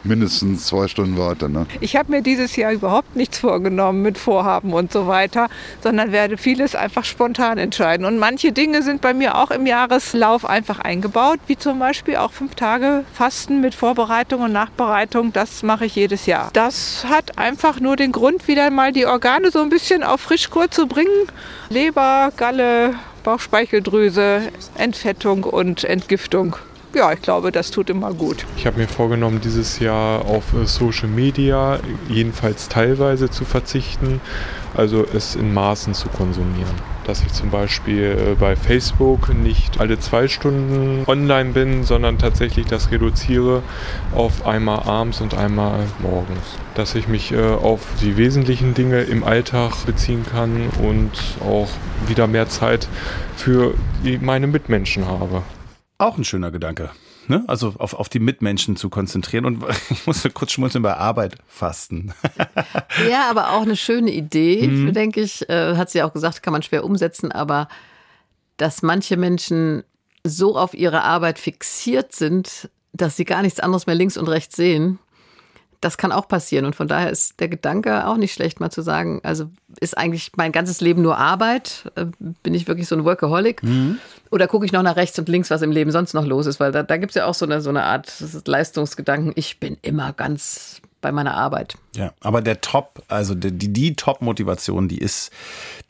mindestens 0.04 0.66
zwei 0.66 0.88
Stunden 0.88 1.18
warte. 1.18 1.48
Ne? 1.48 1.66
Ich 1.80 1.96
habe 1.96 2.10
mir 2.10 2.22
dieses 2.22 2.56
Jahr 2.56 2.72
überhaupt 2.72 3.16
nichts 3.16 3.38
vorgenommen 3.38 4.02
mit 4.02 4.18
Vorhaben 4.18 4.72
und 4.72 4.92
so 4.92 5.06
weiter, 5.06 5.48
sondern 5.82 6.12
werde 6.12 6.36
vieles 6.36 6.74
einfach 6.74 7.04
spontan 7.04 7.58
entscheiden. 7.58 8.06
Und 8.06 8.18
manche 8.18 8.52
Dinge 8.52 8.82
sind 8.82 9.00
bei 9.00 9.14
mir 9.14 9.36
auch 9.36 9.50
im 9.50 9.66
Jahreslauf 9.66 10.44
einfach 10.44 10.78
eingebaut, 10.78 11.40
wie 11.46 11.56
zum 11.56 11.78
Beispiel 11.78 12.16
auch 12.16 12.32
fünf 12.32 12.54
Tage 12.54 13.04
Fasten 13.12 13.60
mit 13.60 13.74
Vorbereitung 13.74 14.42
und 14.42 14.52
Nachbereitung. 14.52 15.32
Das 15.32 15.62
mache 15.62 15.86
ich 15.86 15.94
jedes 15.96 16.26
Jahr. 16.26 16.50
Das 16.52 17.04
hat 17.08 17.38
einfach 17.38 17.80
nur 17.80 17.96
den 17.96 18.12
Grund, 18.12 18.46
wieder 18.48 18.70
mal 18.70 18.92
die 18.92 19.06
Organe 19.06 19.50
so 19.50 19.60
ein 19.60 19.68
bisschen 19.68 20.02
auf 20.02 20.20
Frischkur 20.20 20.70
zu 20.70 20.86
bringen. 20.86 21.28
Leber, 21.70 22.32
Galle, 22.36 22.94
Bauchspeicheldrüse, 23.24 24.42
Entfettung 24.76 25.44
und 25.44 25.84
Entgiftung 25.84 26.56
ja, 26.94 27.12
ich 27.12 27.22
glaube, 27.22 27.52
das 27.52 27.70
tut 27.70 27.90
immer 27.90 28.12
gut. 28.12 28.46
Ich 28.56 28.66
habe 28.66 28.78
mir 28.78 28.88
vorgenommen, 28.88 29.40
dieses 29.40 29.78
Jahr 29.78 30.24
auf 30.24 30.54
äh, 30.54 30.66
Social 30.66 31.08
Media 31.08 31.78
jedenfalls 32.08 32.68
teilweise 32.68 33.30
zu 33.30 33.44
verzichten, 33.44 34.20
also 34.74 35.04
es 35.04 35.36
in 35.36 35.52
Maßen 35.52 35.94
zu 35.94 36.08
konsumieren. 36.08 36.74
Dass 37.04 37.22
ich 37.22 37.32
zum 37.32 37.50
Beispiel 37.50 38.32
äh, 38.32 38.34
bei 38.34 38.56
Facebook 38.56 39.34
nicht 39.34 39.80
alle 39.80 39.98
zwei 39.98 40.28
Stunden 40.28 41.04
online 41.06 41.50
bin, 41.50 41.84
sondern 41.84 42.18
tatsächlich 42.18 42.66
das 42.66 42.90
reduziere 42.90 43.62
auf 44.14 44.46
einmal 44.46 44.80
abends 44.84 45.20
und 45.20 45.34
einmal 45.34 45.86
morgens. 46.00 46.56
Dass 46.74 46.94
ich 46.94 47.08
mich 47.08 47.32
äh, 47.32 47.40
auf 47.40 47.80
die 48.00 48.16
wesentlichen 48.16 48.74
Dinge 48.74 49.02
im 49.02 49.24
Alltag 49.24 49.84
beziehen 49.86 50.24
kann 50.30 50.70
und 50.82 51.10
auch 51.44 51.68
wieder 52.06 52.26
mehr 52.26 52.48
Zeit 52.48 52.88
für 53.36 53.74
meine 54.20 54.46
Mitmenschen 54.46 55.06
habe. 55.06 55.42
Auch 56.04 56.18
ein 56.18 56.24
schöner 56.24 56.50
Gedanke. 56.50 56.90
Ne? 57.28 57.44
Also 57.46 57.72
auf, 57.78 57.94
auf 57.94 58.10
die 58.10 58.18
Mitmenschen 58.18 58.76
zu 58.76 58.90
konzentrieren. 58.90 59.46
Und 59.46 59.64
ich 59.90 60.06
musste 60.06 60.28
kurz 60.28 60.52
schmunzeln 60.52 60.82
bei 60.82 60.94
Arbeit 60.94 61.36
fasten. 61.46 62.12
ja, 63.08 63.30
aber 63.30 63.52
auch 63.52 63.62
eine 63.62 63.74
schöne 63.74 64.10
Idee, 64.10 64.66
mhm. 64.66 64.92
denke 64.92 65.22
ich. 65.22 65.48
Äh, 65.48 65.76
hat 65.76 65.88
sie 65.88 66.02
auch 66.02 66.12
gesagt, 66.12 66.42
kann 66.42 66.52
man 66.52 66.60
schwer 66.60 66.84
umsetzen, 66.84 67.32
aber 67.32 67.68
dass 68.58 68.82
manche 68.82 69.16
Menschen 69.16 69.82
so 70.24 70.58
auf 70.58 70.74
ihre 70.74 71.04
Arbeit 71.04 71.38
fixiert 71.38 72.12
sind, 72.12 72.68
dass 72.92 73.16
sie 73.16 73.24
gar 73.24 73.40
nichts 73.40 73.60
anderes 73.60 73.86
mehr 73.86 73.96
links 73.96 74.18
und 74.18 74.28
rechts 74.28 74.56
sehen, 74.56 74.98
das 75.84 75.98
kann 75.98 76.12
auch 76.12 76.26
passieren. 76.26 76.64
Und 76.64 76.74
von 76.74 76.88
daher 76.88 77.10
ist 77.10 77.40
der 77.40 77.48
Gedanke 77.48 78.06
auch 78.06 78.16
nicht 78.16 78.32
schlecht, 78.32 78.58
mal 78.58 78.70
zu 78.70 78.80
sagen, 78.80 79.20
also 79.22 79.50
ist 79.80 79.98
eigentlich 79.98 80.32
mein 80.36 80.50
ganzes 80.50 80.80
Leben 80.80 81.02
nur 81.02 81.18
Arbeit? 81.18 81.92
Äh, 81.94 82.06
bin 82.42 82.54
ich 82.54 82.66
wirklich 82.66 82.88
so 82.88 82.96
ein 82.96 83.04
Workaholic? 83.04 83.62
Mhm. 83.62 83.98
Oder 84.30 84.46
gucke 84.48 84.64
ich 84.64 84.72
noch 84.72 84.82
nach 84.82 84.96
rechts 84.96 85.18
und 85.18 85.28
links, 85.28 85.50
was 85.50 85.60
im 85.62 85.70
Leben 85.70 85.90
sonst 85.90 86.14
noch 86.14 86.24
los 86.24 86.46
ist? 86.46 86.58
Weil 86.58 86.72
da, 86.72 86.82
da 86.82 86.96
gibt 86.96 87.10
es 87.10 87.16
ja 87.16 87.26
auch 87.26 87.34
so 87.34 87.44
eine, 87.44 87.60
so 87.60 87.68
eine 87.68 87.84
Art 87.84 88.12
Leistungsgedanken. 88.46 89.32
Ich 89.36 89.60
bin 89.60 89.76
immer 89.82 90.12
ganz 90.14 90.80
bei 91.02 91.12
meiner 91.12 91.34
Arbeit. 91.34 91.76
Ja, 91.94 92.12
aber 92.20 92.42
der 92.42 92.60
Top, 92.60 93.02
also 93.08 93.34
die, 93.34 93.72
die 93.72 93.94
Top-Motivation, 93.94 94.88
die 94.88 94.98
ist 94.98 95.30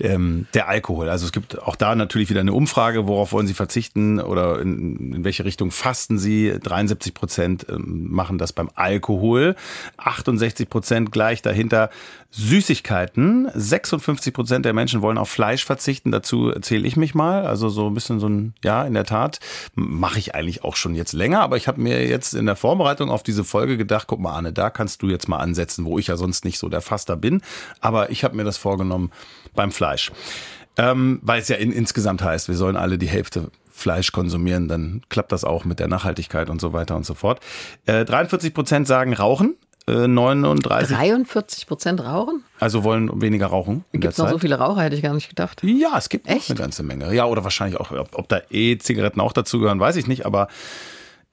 ähm, 0.00 0.46
der 0.52 0.68
Alkohol. 0.68 1.08
Also 1.08 1.24
es 1.24 1.32
gibt 1.32 1.60
auch 1.62 1.76
da 1.76 1.94
natürlich 1.94 2.28
wieder 2.28 2.40
eine 2.40 2.52
Umfrage, 2.52 3.06
worauf 3.06 3.32
wollen 3.32 3.46
Sie 3.46 3.54
verzichten 3.54 4.20
oder 4.20 4.60
in, 4.60 5.14
in 5.14 5.24
welche 5.24 5.44
Richtung 5.44 5.70
fasten 5.70 6.18
Sie? 6.18 6.54
73 6.62 7.14
Prozent 7.14 7.66
ähm, 7.70 8.08
machen 8.10 8.36
das 8.36 8.52
beim 8.52 8.70
Alkohol, 8.74 9.56
68 9.96 10.68
Prozent 10.68 11.10
gleich 11.10 11.40
dahinter 11.40 11.90
Süßigkeiten. 12.36 13.48
56 13.54 14.34
Prozent 14.34 14.64
der 14.64 14.72
Menschen 14.72 15.02
wollen 15.02 15.18
auf 15.18 15.28
Fleisch 15.28 15.64
verzichten. 15.64 16.10
Dazu 16.10 16.50
zähle 16.60 16.86
ich 16.86 16.96
mich 16.96 17.14
mal. 17.14 17.46
Also 17.46 17.68
so 17.68 17.86
ein 17.86 17.94
bisschen 17.94 18.18
so 18.18 18.28
ein, 18.28 18.54
ja, 18.64 18.84
in 18.84 18.94
der 18.94 19.04
Tat, 19.04 19.38
mache 19.76 20.18
ich 20.18 20.34
eigentlich 20.34 20.64
auch 20.64 20.74
schon 20.74 20.96
jetzt 20.96 21.12
länger. 21.12 21.42
Aber 21.42 21.56
ich 21.56 21.68
habe 21.68 21.80
mir 21.80 22.06
jetzt 22.08 22.34
in 22.34 22.46
der 22.46 22.56
Vorbereitung 22.56 23.08
auf 23.10 23.22
diese 23.22 23.44
Folge 23.44 23.76
gedacht, 23.76 24.08
guck 24.08 24.18
mal, 24.18 24.32
Arne, 24.32 24.52
da 24.52 24.70
kannst 24.70 25.02
du 25.02 25.08
jetzt 25.08 25.28
mal 25.28 25.38
ansetzen, 25.38 25.84
wo 25.84 25.93
ich 25.98 26.08
ja 26.08 26.16
sonst 26.16 26.44
nicht 26.44 26.58
so 26.58 26.68
der 26.68 26.80
Faster 26.80 27.16
bin. 27.16 27.42
Aber 27.80 28.10
ich 28.10 28.24
habe 28.24 28.36
mir 28.36 28.44
das 28.44 28.56
vorgenommen 28.56 29.10
beim 29.54 29.72
Fleisch. 29.72 30.12
Ähm, 30.76 31.20
weil 31.22 31.40
es 31.40 31.48
ja 31.48 31.56
in, 31.56 31.72
insgesamt 31.72 32.22
heißt, 32.22 32.48
wir 32.48 32.56
sollen 32.56 32.76
alle 32.76 32.98
die 32.98 33.06
Hälfte 33.06 33.50
Fleisch 33.70 34.12
konsumieren, 34.12 34.68
dann 34.68 35.02
klappt 35.08 35.32
das 35.32 35.44
auch 35.44 35.64
mit 35.64 35.80
der 35.80 35.88
Nachhaltigkeit 35.88 36.48
und 36.48 36.60
so 36.60 36.72
weiter 36.72 36.94
und 36.94 37.04
so 37.04 37.14
fort. 37.14 37.40
Äh, 37.86 38.04
43 38.04 38.54
Prozent 38.54 38.86
sagen 38.86 39.12
Rauchen, 39.12 39.56
39. 39.86 40.96
43 40.96 41.66
Prozent 41.66 42.02
rauchen? 42.02 42.42
Also 42.58 42.84
wollen 42.84 43.20
weniger 43.20 43.48
rauchen. 43.48 43.84
Gibt 43.92 44.12
es 44.12 44.18
noch 44.18 44.30
so 44.30 44.38
viele 44.38 44.56
Raucher, 44.56 44.80
hätte 44.80 44.96
ich 44.96 45.02
gar 45.02 45.12
nicht 45.12 45.28
gedacht. 45.28 45.62
Ja, 45.62 45.98
es 45.98 46.08
gibt 46.08 46.26
Echt? 46.26 46.48
eine 46.48 46.58
ganze 46.58 46.82
Menge. 46.82 47.14
Ja, 47.14 47.26
oder 47.26 47.44
wahrscheinlich 47.44 47.78
auch, 47.78 47.90
ob, 47.90 48.16
ob 48.16 48.28
da 48.28 48.40
E-Zigaretten 48.50 49.20
auch 49.20 49.34
dazugehören, 49.34 49.78
weiß 49.78 49.96
ich 49.96 50.06
nicht, 50.06 50.24
aber 50.24 50.48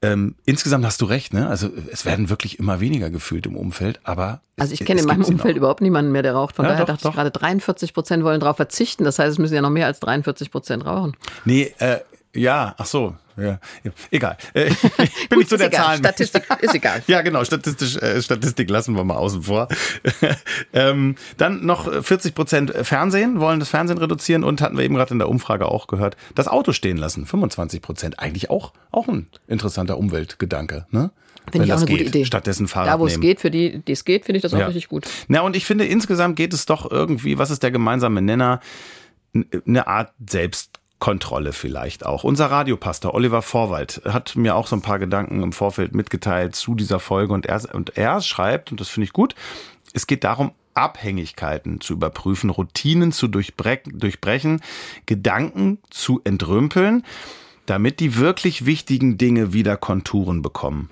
ähm, 0.02 0.34
insgesamt 0.44 0.84
hast 0.84 1.00
du 1.00 1.04
recht, 1.04 1.32
ne? 1.32 1.48
Also 1.48 1.70
es 1.90 2.04
werden 2.04 2.28
wirklich 2.28 2.58
immer 2.58 2.80
weniger 2.80 3.08
gefühlt 3.08 3.46
im 3.46 3.56
Umfeld, 3.56 4.00
aber. 4.02 4.40
Also 4.58 4.74
ich 4.74 4.84
kenne 4.84 5.00
in 5.00 5.06
meinem 5.06 5.24
Umfeld 5.24 5.56
überhaupt 5.56 5.80
niemanden 5.80 6.12
mehr, 6.12 6.22
der 6.22 6.34
raucht. 6.34 6.56
Von 6.56 6.64
ja, 6.64 6.72
daher 6.72 6.84
doch, 6.84 6.94
dachte 6.94 7.04
doch. 7.04 7.10
ich 7.10 7.16
gerade, 7.16 7.30
43 7.30 7.94
Prozent 7.94 8.24
wollen 8.24 8.40
darauf 8.40 8.56
verzichten. 8.56 9.04
Das 9.04 9.18
heißt, 9.18 9.30
es 9.32 9.38
müssen 9.38 9.54
ja 9.54 9.62
noch 9.62 9.70
mehr 9.70 9.86
als 9.86 10.00
43 10.00 10.50
Prozent 10.50 10.84
rauchen. 10.84 11.16
Nee, 11.44 11.72
äh, 11.78 11.98
Ja, 12.34 12.74
ach 12.78 12.86
so. 12.86 13.14
Ja, 13.36 13.58
egal. 14.10 14.36
Äh, 14.54 14.66
ich 15.02 15.28
bin 15.28 15.38
nicht 15.38 15.50
so 15.50 15.56
der 15.56 15.68
egal. 15.68 15.84
Zahlen. 15.84 15.98
Statistik 16.00 16.44
ist 16.60 16.74
egal. 16.74 17.02
Ja, 17.06 17.22
genau. 17.22 17.44
Statistisch, 17.44 17.96
äh, 17.96 18.20
Statistik 18.22 18.68
lassen 18.70 18.94
wir 18.96 19.04
mal 19.04 19.16
außen 19.16 19.42
vor. 19.42 19.68
ähm, 20.72 21.16
dann 21.36 21.64
noch 21.64 22.02
40 22.02 22.34
Prozent 22.34 22.72
Fernsehen, 22.82 23.40
wollen 23.40 23.60
das 23.60 23.68
Fernsehen 23.68 23.98
reduzieren 23.98 24.44
und 24.44 24.60
hatten 24.60 24.76
wir 24.76 24.84
eben 24.84 24.94
gerade 24.94 25.12
in 25.12 25.18
der 25.18 25.28
Umfrage 25.28 25.66
auch 25.66 25.86
gehört, 25.86 26.16
das 26.34 26.48
Auto 26.48 26.72
stehen 26.72 26.96
lassen. 26.96 27.26
25 27.26 27.82
Prozent. 27.82 28.18
Eigentlich 28.18 28.50
auch, 28.50 28.72
auch 28.90 29.08
ein 29.08 29.28
interessanter 29.46 29.98
Umweltgedanke, 29.98 30.86
ne? 30.90 31.10
Finde 31.50 31.66
ich 31.66 31.72
auch 31.72 31.78
eine 31.78 31.86
gute 31.86 31.98
geht. 31.98 32.08
Idee. 32.08 32.24
Stattdessen 32.24 32.68
Fahrrad 32.68 32.88
Da, 32.94 33.00
wo 33.00 33.06
es 33.06 33.12
nehmen. 33.14 33.22
geht, 33.22 33.40
für 33.40 33.50
die, 33.50 33.80
die 33.80 33.92
es 33.92 34.04
geht, 34.04 34.26
finde 34.26 34.36
ich 34.36 34.42
das 34.42 34.54
auch 34.54 34.58
Ja. 34.58 34.66
richtig 34.66 34.88
gut. 34.88 35.08
Na, 35.26 35.40
und 35.40 35.56
ich 35.56 35.64
finde, 35.66 35.84
insgesamt 35.84 36.36
geht 36.36 36.54
es 36.54 36.66
doch 36.66 36.88
irgendwie, 36.88 37.36
was 37.36 37.50
ist 37.50 37.64
der 37.64 37.72
gemeinsame 37.72 38.22
Nenner? 38.22 38.60
N- 39.34 39.46
Eine 39.66 39.88
Art 39.88 40.12
Selbstkontrolle 41.02 41.52
vielleicht 41.52 42.06
auch. 42.06 42.22
Unser 42.22 42.46
Radiopastor 42.46 43.12
Oliver 43.12 43.42
Vorwald 43.42 44.02
hat 44.04 44.36
mir 44.36 44.54
auch 44.54 44.68
so 44.68 44.76
ein 44.76 44.82
paar 44.82 45.00
Gedanken 45.00 45.42
im 45.42 45.52
Vorfeld 45.52 45.96
mitgeteilt 45.96 46.54
zu 46.54 46.76
dieser 46.76 47.00
Folge 47.00 47.34
und 47.34 47.46
er, 47.46 47.74
und 47.74 47.96
er 47.96 48.20
schreibt, 48.20 48.70
und 48.70 48.80
das 48.80 48.88
finde 48.88 49.06
ich 49.06 49.12
gut, 49.12 49.34
es 49.92 50.06
geht 50.06 50.22
darum, 50.22 50.52
Abhängigkeiten 50.74 51.80
zu 51.80 51.94
überprüfen, 51.94 52.50
Routinen 52.50 53.10
zu 53.10 53.26
durchbre 53.26 53.80
durchbrechen, 53.84 54.62
Gedanken 55.04 55.78
zu 55.90 56.20
entrümpeln, 56.22 57.04
damit 57.66 57.98
die 57.98 58.16
wirklich 58.16 58.64
wichtigen 58.64 59.18
Dinge 59.18 59.52
wieder 59.52 59.76
Konturen 59.76 60.40
bekommen. 60.40 60.90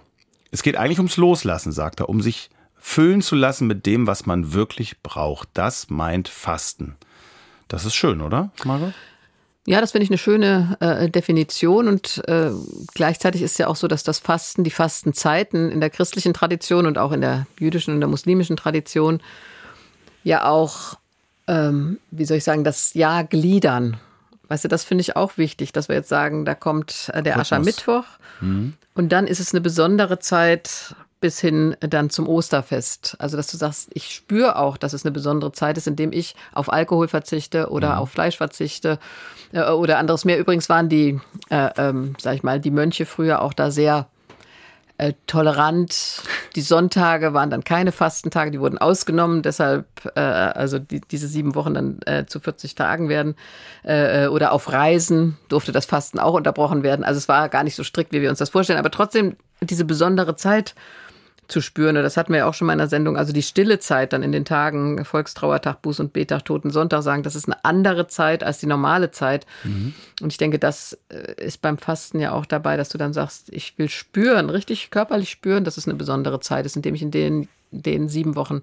Es 0.51 0.63
geht 0.63 0.77
eigentlich 0.77 0.99
ums 0.99 1.17
Loslassen, 1.19 1.71
sagt 1.71 2.01
er, 2.01 2.09
um 2.09 2.21
sich 2.21 2.51
füllen 2.77 3.23
zu 3.23 3.37
lassen 3.37 3.69
mit 3.69 3.87
dem, 3.87 4.09
was 4.09 4.27
man 4.27 4.53
wirklich 4.53 5.01
braucht. 5.03 5.49
Das 5.55 5.89
meint 5.89 6.29
Fasten. 6.29 6.97
Das 7.69 7.85
ist 7.85 7.95
schön, 7.95 8.21
oder, 8.21 8.51
Margot? 8.65 8.93
Ja, 9.67 9.81
das 9.81 9.93
finde 9.93 10.05
ich 10.05 10.11
eine 10.11 10.19
schöne 10.19 10.77
äh, 10.81 11.09
Definition 11.11 11.87
und 11.87 12.23
äh, 12.29 12.51
gleichzeitig 12.95 13.43
ist 13.43 13.59
ja 13.59 13.67
auch 13.67 13.77
so, 13.77 13.89
dass 13.89 14.03
das 14.03 14.19
Fasten, 14.19 14.65
die 14.65 14.71
Fastenzeiten 14.71 15.71
in 15.71 15.81
der 15.81 15.91
christlichen 15.91 16.33
Tradition 16.33 16.87
und 16.87 16.97
auch 16.97 17.13
in 17.13 17.21
der 17.21 17.47
jüdischen 17.59 17.95
und 17.95 18.01
der 18.01 18.09
muslimischen 18.09 18.57
Tradition 18.57 19.23
ja 20.25 20.49
auch, 20.49 20.99
ähm, 21.47 21.99
wie 22.11 22.25
soll 22.25 22.39
ich 22.39 22.45
sagen, 22.45 22.65
das 22.65 22.95
Jahr 22.95 23.25
gliedern. 23.25 23.99
Weißt 24.49 24.65
du, 24.65 24.69
das 24.69 24.83
finde 24.83 25.03
ich 25.03 25.17
auch 25.17 25.37
wichtig, 25.37 25.73
dass 25.73 25.89
wir 25.89 25.97
jetzt 25.97 26.09
sagen, 26.09 26.45
da 26.45 26.55
kommt 26.55 27.11
äh, 27.13 27.23
der. 27.23 27.39
Aschermittwoch 27.39 28.05
und 28.95 29.11
dann 29.11 29.27
ist 29.27 29.41
es 29.41 29.53
eine 29.53 29.61
besondere 29.61 30.19
Zeit 30.19 30.95
bis 31.21 31.41
hin 31.41 31.77
dann 31.81 32.11
zum 32.11 32.29
Osterfest. 32.29 33.17
Also, 33.19 33.37
dass 33.37 33.49
du 33.49 33.57
sagst, 33.57 33.91
ich 33.93 34.15
spüre 34.15 34.57
auch, 34.57 34.77
dass 34.77 34.93
es 34.93 35.05
eine 35.05 35.13
besondere 35.13 35.53
Zeit 35.53 35.77
ist, 35.77 35.87
indem 35.87 36.13
ich 36.13 36.35
auf 36.53 36.73
Alkohol 36.73 37.09
verzichte 37.09 37.71
oder 37.71 37.99
auf 37.99 38.11
Fleisch 38.11 38.37
verzichte 38.39 38.99
äh, 39.53 39.63
oder 39.63 39.99
anderes 39.99 40.25
mehr. 40.25 40.39
Übrigens 40.39 40.69
waren 40.69 40.89
die, 40.89 41.21
äh, 41.51 41.71
ähm, 41.77 42.15
sag 42.19 42.35
ich 42.35 42.43
mal, 42.43 42.61
die 42.61 42.71
Mönche 42.71 43.07
früher 43.07 43.43
auch 43.43 43.53
da 43.53 43.71
sehr 43.71 44.09
äh, 45.01 45.15
tolerant. 45.27 46.23
Die 46.57 46.61
Sonntage 46.61 47.33
waren 47.33 47.49
dann 47.49 47.65
keine 47.65 47.91
Fastentage, 47.91 48.51
die 48.51 48.61
wurden 48.61 48.77
ausgenommen, 48.77 49.41
deshalb 49.41 49.87
äh, 50.15 50.21
also 50.21 50.79
die, 50.79 51.01
diese 51.01 51.27
sieben 51.27 51.55
Wochen 51.55 51.73
dann 51.73 52.01
äh, 52.05 52.27
zu 52.27 52.39
40 52.39 52.75
Tagen 52.75 53.09
werden. 53.09 53.35
Äh, 53.83 54.25
äh, 54.25 54.29
oder 54.29 54.53
auf 54.53 54.71
Reisen 54.71 55.39
durfte 55.49 55.73
das 55.73 55.87
Fasten 55.87 56.19
auch 56.19 56.35
unterbrochen 56.35 56.83
werden. 56.83 57.03
Also 57.03 57.17
es 57.17 57.29
war 57.29 57.49
gar 57.49 57.65
nicht 57.65 57.77
so 57.77 57.85
strikt, 57.85 58.13
wie 58.13 58.21
wir 58.21 58.29
uns 58.29 58.41
das 58.41 58.51
vorstellen, 58.51 58.79
aber 58.79 58.91
trotzdem 58.91 59.37
diese 59.63 59.87
besondere 59.87 60.37
Zeit 60.37 60.75
zu 61.51 61.61
spüren. 61.61 61.97
Und 61.97 62.03
das 62.03 62.17
hatten 62.17 62.33
wir 62.33 62.41
ja 62.41 62.47
auch 62.47 62.55
schon 62.55 62.67
mal 62.67 62.73
in 62.73 62.79
der 62.79 62.89
Sendung. 62.89 63.17
Also 63.17 63.33
die 63.33 63.43
stille 63.43 63.79
Zeit 63.79 64.13
dann 64.13 64.23
in 64.23 64.33
den 64.33 64.45
Tagen, 64.45 65.05
Volkstrauertag, 65.05 65.79
Buß- 65.83 66.01
und 66.01 66.13
Betag, 66.13 66.45
Toten 66.45 66.71
Sonntag 66.71 67.03
sagen, 67.03 67.23
das 67.23 67.35
ist 67.35 67.47
eine 67.47 67.65
andere 67.65 68.07
Zeit 68.07 68.43
als 68.43 68.59
die 68.59 68.67
normale 68.67 69.11
Zeit. 69.11 69.47
Und 70.21 70.33
ich 70.33 70.39
denke, 70.39 70.59
das 70.59 70.99
äh, 71.09 71.45
ist 71.45 71.63
beim 71.63 71.79
Fasten 71.79 72.21
ja 72.21 72.33
auch 72.33 72.47
dabei, 72.47 72.77
dass 72.77 72.89
du 72.89 72.99
dann 72.99 73.13
sagst, 73.13 73.53
ich 73.53 73.79
will 73.79 73.89
spüren, 73.89 74.51
richtig 74.51 74.91
körperlich 74.91 75.31
spüren, 75.31 75.65
dass 75.65 75.77
es 75.77 75.87
eine 75.87 75.97
besondere 75.97 76.41
Zeit 76.41 76.67
ist, 76.67 76.77
indem 76.77 76.95
ich 76.95 77.03
in 77.03 77.11
den, 77.11 77.49
den 77.71 78.09
sieben 78.09 78.37
Wochen 78.37 78.63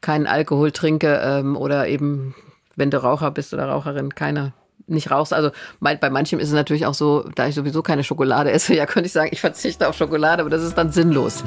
keinen 0.00 0.26
Alkohol 0.26 0.72
trinke 0.72 1.20
ähm, 1.22 1.56
oder 1.56 1.88
eben, 1.88 2.34
wenn 2.76 2.90
du 2.90 3.02
Raucher 3.02 3.30
bist 3.30 3.52
oder 3.52 3.66
Raucherin, 3.66 4.14
keine 4.14 4.52
nicht 4.90 5.10
rauchst. 5.10 5.32
Also 5.32 5.50
bei, 5.80 5.96
bei 5.96 6.10
manchem 6.10 6.38
ist 6.38 6.48
es 6.48 6.54
natürlich 6.54 6.86
auch 6.86 6.94
so, 6.94 7.28
da 7.34 7.46
ich 7.46 7.54
sowieso 7.54 7.82
keine 7.82 8.04
Schokolade 8.04 8.50
esse, 8.50 8.74
ja, 8.76 8.86
könnte 8.86 9.06
ich 9.06 9.12
sagen, 9.12 9.30
ich 9.32 9.40
verzichte 9.40 9.88
auf 9.88 9.96
Schokolade, 9.96 10.42
aber 10.42 10.50
das 10.50 10.62
ist 10.62 10.76
dann 10.76 10.92
sinnlos. 10.92 11.44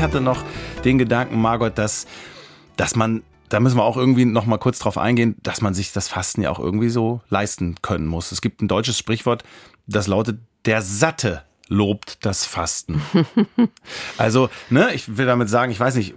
Ich 0.00 0.04
hatte 0.04 0.22
noch 0.22 0.42
den 0.82 0.96
Gedanken, 0.96 1.38
Margot, 1.42 1.76
dass, 1.76 2.06
dass 2.78 2.96
man, 2.96 3.22
da 3.50 3.60
müssen 3.60 3.76
wir 3.76 3.84
auch 3.84 3.98
irgendwie 3.98 4.24
noch 4.24 4.46
mal 4.46 4.56
kurz 4.56 4.78
drauf 4.78 4.96
eingehen, 4.96 5.36
dass 5.42 5.60
man 5.60 5.74
sich 5.74 5.92
das 5.92 6.08
Fasten 6.08 6.40
ja 6.40 6.48
auch 6.48 6.58
irgendwie 6.58 6.88
so 6.88 7.20
leisten 7.28 7.74
können 7.82 8.06
muss. 8.06 8.32
Es 8.32 8.40
gibt 8.40 8.62
ein 8.62 8.66
deutsches 8.66 8.96
Sprichwort, 8.96 9.44
das 9.86 10.06
lautet, 10.06 10.38
der 10.64 10.80
Satte 10.80 11.42
lobt 11.68 12.24
das 12.24 12.46
Fasten. 12.46 13.02
also, 14.16 14.48
ne, 14.70 14.88
ich 14.94 15.18
will 15.18 15.26
damit 15.26 15.50
sagen, 15.50 15.70
ich 15.70 15.78
weiß 15.78 15.96
nicht, 15.96 16.14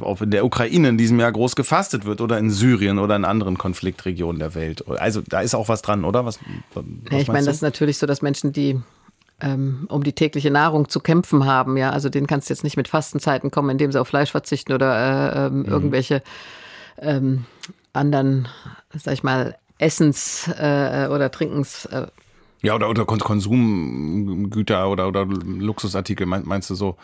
ob 0.00 0.20
in 0.20 0.30
der 0.30 0.44
Ukraine 0.44 0.90
in 0.90 0.98
diesem 0.98 1.18
Jahr 1.18 1.32
groß 1.32 1.56
gefastet 1.56 2.04
wird 2.04 2.20
oder 2.20 2.36
in 2.36 2.50
Syrien 2.50 2.98
oder 2.98 3.16
in 3.16 3.24
anderen 3.24 3.56
Konfliktregionen 3.56 4.40
der 4.40 4.54
Welt. 4.54 4.86
Also, 4.86 5.22
da 5.26 5.40
ist 5.40 5.54
auch 5.54 5.70
was 5.70 5.80
dran, 5.80 6.04
oder? 6.04 6.26
Was, 6.26 6.38
was 6.74 6.84
Ja, 7.10 7.18
ich 7.18 7.28
meine, 7.28 7.46
das 7.46 7.56
ist 7.56 7.62
natürlich 7.62 7.96
so, 7.96 8.04
dass 8.06 8.20
Menschen, 8.20 8.52
die 8.52 8.78
ähm, 9.42 9.86
um 9.88 10.02
die 10.04 10.12
tägliche 10.14 10.50
Nahrung 10.50 10.88
zu 10.88 11.00
kämpfen 11.00 11.44
haben, 11.44 11.76
ja, 11.76 11.90
also 11.90 12.08
denen 12.08 12.26
kannst 12.26 12.48
du 12.48 12.54
jetzt 12.54 12.62
nicht 12.64 12.76
mit 12.76 12.88
Fastenzeiten 12.88 13.50
kommen, 13.50 13.68
indem 13.70 13.90
sie 13.92 14.00
auf 14.00 14.08
Fleisch 14.08 14.30
verzichten 14.30 14.72
oder 14.72 15.46
äh, 15.46 15.50
Mhm. 15.50 15.64
ähm, 15.64 15.70
irgendwelche 15.72 16.22
ähm, 16.98 17.44
anderen, 17.92 18.48
sag 18.94 19.14
ich 19.14 19.22
mal, 19.22 19.56
Essens- 19.78 20.48
äh, 20.48 21.08
oder 21.08 21.30
Trinkens. 21.30 21.86
Äh, 21.86 22.06
Ja, 22.62 22.76
oder, 22.76 22.88
oder 22.88 23.04
Kon- 23.04 23.18
Konsumgüter 23.18 24.88
oder, 24.88 25.08
oder 25.08 25.24
Luxusartikel, 25.26 26.26
mein- 26.26 26.44
meinst 26.46 26.70
du 26.70 26.74
so? 26.76 26.96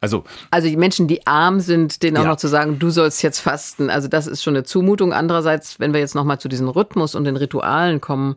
Also, 0.00 0.24
also 0.50 0.66
die 0.68 0.76
Menschen, 0.76 1.06
die 1.06 1.24
arm 1.26 1.60
sind, 1.60 2.02
denen 2.02 2.16
auch 2.16 2.24
Ja. 2.24 2.30
noch 2.30 2.36
zu 2.36 2.48
sagen, 2.48 2.78
du 2.80 2.90
sollst 2.90 3.22
jetzt 3.22 3.38
fasten, 3.38 3.90
also 3.90 4.08
das 4.08 4.26
ist 4.26 4.42
schon 4.42 4.54
eine 4.56 4.64
Zumutung. 4.64 5.12
Andererseits, 5.12 5.78
wenn 5.78 5.92
wir 5.92 6.00
jetzt 6.00 6.14
nochmal 6.16 6.40
zu 6.40 6.48
diesem 6.48 6.68
Rhythmus 6.68 7.14
und 7.14 7.24
den 7.24 7.36
Ritualen 7.36 8.00
kommen, 8.00 8.34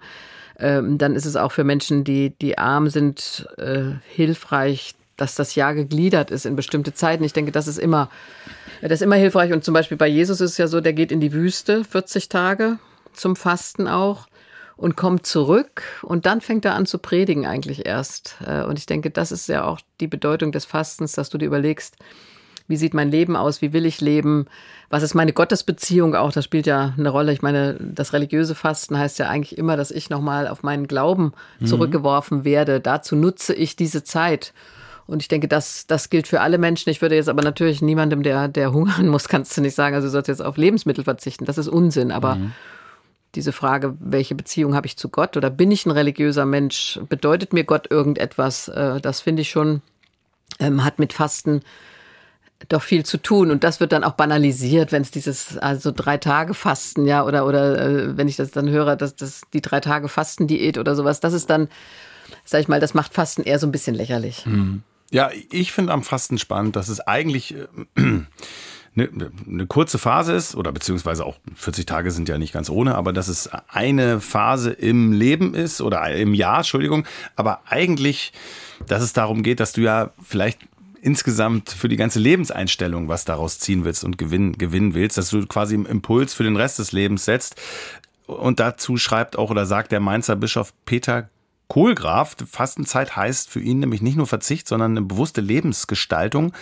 ähm, 0.59 0.97
dann 0.97 1.15
ist 1.15 1.25
es 1.25 1.35
auch 1.35 1.51
für 1.51 1.63
Menschen, 1.63 2.03
die, 2.03 2.31
die 2.31 2.57
arm 2.57 2.89
sind, 2.89 3.47
äh, 3.57 3.91
hilfreich, 4.07 4.95
dass 5.15 5.35
das 5.35 5.55
Jahr 5.55 5.73
gegliedert 5.73 6.31
ist 6.31 6.45
in 6.45 6.55
bestimmte 6.55 6.93
Zeiten. 6.93 7.23
Ich 7.23 7.33
denke, 7.33 7.51
das 7.51 7.67
ist 7.67 7.79
immer, 7.79 8.09
das 8.81 8.93
ist 8.93 9.01
immer 9.01 9.15
hilfreich. 9.15 9.51
Und 9.51 9.63
zum 9.63 9.73
Beispiel 9.73 9.97
bei 9.97 10.07
Jesus 10.07 10.41
ist 10.41 10.51
es 10.51 10.57
ja 10.57 10.67
so, 10.67 10.81
der 10.81 10.93
geht 10.93 11.11
in 11.11 11.19
die 11.19 11.33
Wüste 11.33 11.83
40 11.83 12.29
Tage 12.29 12.79
zum 13.13 13.35
Fasten 13.35 13.87
auch 13.87 14.27
und 14.75 14.95
kommt 14.95 15.25
zurück 15.25 15.81
und 16.03 16.27
dann 16.27 16.39
fängt 16.39 16.63
er 16.63 16.75
an 16.75 16.85
zu 16.85 16.99
predigen 16.99 17.47
eigentlich 17.47 17.85
erst. 17.85 18.37
Äh, 18.45 18.63
Und 18.63 18.77
ich 18.77 18.85
denke, 18.85 19.09
das 19.09 19.31
ist 19.31 19.49
ja 19.49 19.63
auch 19.63 19.79
die 19.99 20.07
Bedeutung 20.07 20.51
des 20.51 20.65
Fastens, 20.65 21.13
dass 21.13 21.29
du 21.29 21.39
dir 21.39 21.45
überlegst, 21.45 21.95
wie 22.67 22.77
sieht 22.77 22.93
mein 22.93 23.11
Leben 23.11 23.35
aus, 23.35 23.61
wie 23.61 23.73
will 23.73 23.85
ich 23.85 24.01
leben, 24.01 24.45
was 24.89 25.03
ist 25.03 25.13
meine 25.15 25.33
Gottesbeziehung 25.33 26.15
auch, 26.15 26.31
das 26.31 26.45
spielt 26.45 26.65
ja 26.67 26.93
eine 26.97 27.09
Rolle. 27.09 27.33
Ich 27.33 27.41
meine, 27.41 27.77
das 27.79 28.13
religiöse 28.13 28.55
Fasten 28.55 28.97
heißt 28.97 29.19
ja 29.19 29.29
eigentlich 29.29 29.57
immer, 29.57 29.77
dass 29.77 29.91
ich 29.91 30.09
nochmal 30.09 30.47
auf 30.47 30.63
meinen 30.63 30.87
Glauben 30.87 31.33
zurückgeworfen 31.63 32.43
werde. 32.43 32.79
Dazu 32.79 33.15
nutze 33.15 33.53
ich 33.53 33.75
diese 33.75 34.03
Zeit. 34.03 34.53
Und 35.05 35.21
ich 35.21 35.29
denke, 35.29 35.47
das, 35.47 35.87
das 35.87 36.09
gilt 36.09 36.27
für 36.27 36.41
alle 36.41 36.57
Menschen. 36.57 36.89
Ich 36.89 37.01
würde 37.01 37.15
jetzt 37.15 37.29
aber 37.29 37.41
natürlich 37.41 37.81
niemandem, 37.81 38.23
der, 38.23 38.47
der 38.49 38.73
hungern 38.73 39.07
muss, 39.13 39.27
kannst 39.29 39.55
du 39.57 39.61
nicht 39.61 39.75
sagen, 39.75 39.95
also 39.95 40.07
du 40.07 40.11
sollst 40.11 40.27
jetzt 40.27 40.41
auf 40.43 40.57
Lebensmittel 40.57 41.03
verzichten. 41.05 41.45
Das 41.45 41.57
ist 41.57 41.69
Unsinn. 41.69 42.11
Aber 42.11 42.37
diese 43.35 43.51
Frage, 43.53 43.95
welche 43.99 44.35
Beziehung 44.35 44.75
habe 44.75 44.87
ich 44.87 44.97
zu 44.97 45.09
Gott 45.09 45.37
oder 45.37 45.49
bin 45.49 45.71
ich 45.71 45.85
ein 45.85 45.91
religiöser 45.91 46.45
Mensch? 46.45 46.99
Bedeutet 47.07 47.53
mir 47.53 47.63
Gott 47.63 47.89
irgendetwas? 47.89 48.67
Äh, 48.67 48.99
Das 49.01 49.21
finde 49.21 49.41
ich 49.43 49.49
schon, 49.49 49.81
ähm, 50.59 50.83
hat 50.83 50.99
mit 50.99 51.13
Fasten 51.13 51.61
doch 52.69 52.81
viel 52.81 53.05
zu 53.05 53.17
tun. 53.17 53.51
Und 53.51 53.63
das 53.63 53.79
wird 53.79 53.91
dann 53.91 54.03
auch 54.03 54.13
banalisiert, 54.13 54.91
wenn 54.91 55.01
es 55.01 55.11
dieses, 55.11 55.57
also 55.57 55.91
drei 55.91 56.17
Tage 56.17 56.53
Fasten, 56.53 57.05
ja, 57.05 57.23
oder, 57.23 57.45
oder 57.45 57.79
äh, 57.79 58.17
wenn 58.17 58.27
ich 58.27 58.35
das 58.35 58.51
dann 58.51 58.69
höre, 58.69 58.95
dass 58.95 59.15
das 59.15 59.41
die 59.53 59.61
drei 59.61 59.79
Tage 59.79 60.07
Fastendiät 60.07 60.77
oder 60.77 60.95
sowas, 60.95 61.19
das 61.19 61.33
ist 61.33 61.49
dann, 61.49 61.69
sag 62.43 62.61
ich 62.61 62.67
mal, 62.67 62.79
das 62.79 62.93
macht 62.93 63.13
Fasten 63.13 63.43
eher 63.43 63.59
so 63.59 63.67
ein 63.67 63.71
bisschen 63.71 63.95
lächerlich. 63.95 64.45
Ja, 65.11 65.29
ich 65.51 65.71
finde 65.71 65.93
am 65.93 66.03
Fasten 66.03 66.37
spannend, 66.37 66.75
dass 66.75 66.89
es 66.89 66.99
eigentlich 66.99 67.55
äh, 67.55 67.67
eine, 68.97 69.31
eine 69.47 69.67
kurze 69.67 69.97
Phase 69.97 70.33
ist, 70.33 70.55
oder 70.55 70.71
beziehungsweise 70.71 71.25
auch 71.25 71.37
40 71.55 71.85
Tage 71.85 72.11
sind 72.11 72.27
ja 72.27 72.37
nicht 72.37 72.53
ganz 72.53 72.69
ohne, 72.69 72.95
aber 72.95 73.13
dass 73.13 73.27
es 73.27 73.49
eine 73.69 74.19
Phase 74.19 74.71
im 74.71 75.13
Leben 75.13 75.53
ist 75.53 75.81
oder 75.81 76.09
im 76.15 76.33
Jahr, 76.33 76.57
Entschuldigung, 76.57 77.05
aber 77.35 77.61
eigentlich, 77.67 78.33
dass 78.87 79.03
es 79.03 79.13
darum 79.13 79.43
geht, 79.43 79.59
dass 79.59 79.73
du 79.73 79.81
ja 79.81 80.11
vielleicht 80.23 80.59
insgesamt 81.01 81.69
für 81.71 81.87
die 81.87 81.97
ganze 81.97 82.19
Lebenseinstellung 82.19 83.07
was 83.07 83.25
daraus 83.25 83.59
ziehen 83.59 83.85
willst 83.85 84.03
und 84.03 84.17
gewinnen, 84.17 84.57
gewinnen 84.57 84.93
willst, 84.93 85.17
dass 85.17 85.29
du 85.29 85.45
quasi 85.45 85.75
einen 85.75 85.85
Impuls 85.85 86.33
für 86.33 86.43
den 86.43 86.55
Rest 86.55 86.79
des 86.79 86.91
Lebens 86.91 87.25
setzt. 87.25 87.55
Und 88.25 88.59
dazu 88.59 88.97
schreibt 88.97 89.37
auch 89.37 89.49
oder 89.49 89.65
sagt 89.65 89.91
der 89.91 89.99
Mainzer 89.99 90.35
Bischof 90.35 90.73
Peter 90.85 91.29
Kohlgraf, 91.67 92.35
Fastenzeit 92.49 93.15
heißt 93.15 93.49
für 93.49 93.59
ihn 93.59 93.79
nämlich 93.79 94.01
nicht 94.01 94.15
nur 94.15 94.27
Verzicht, 94.27 94.67
sondern 94.67 94.91
eine 94.91 95.05
bewusste 95.05 95.41
Lebensgestaltung. 95.41 96.53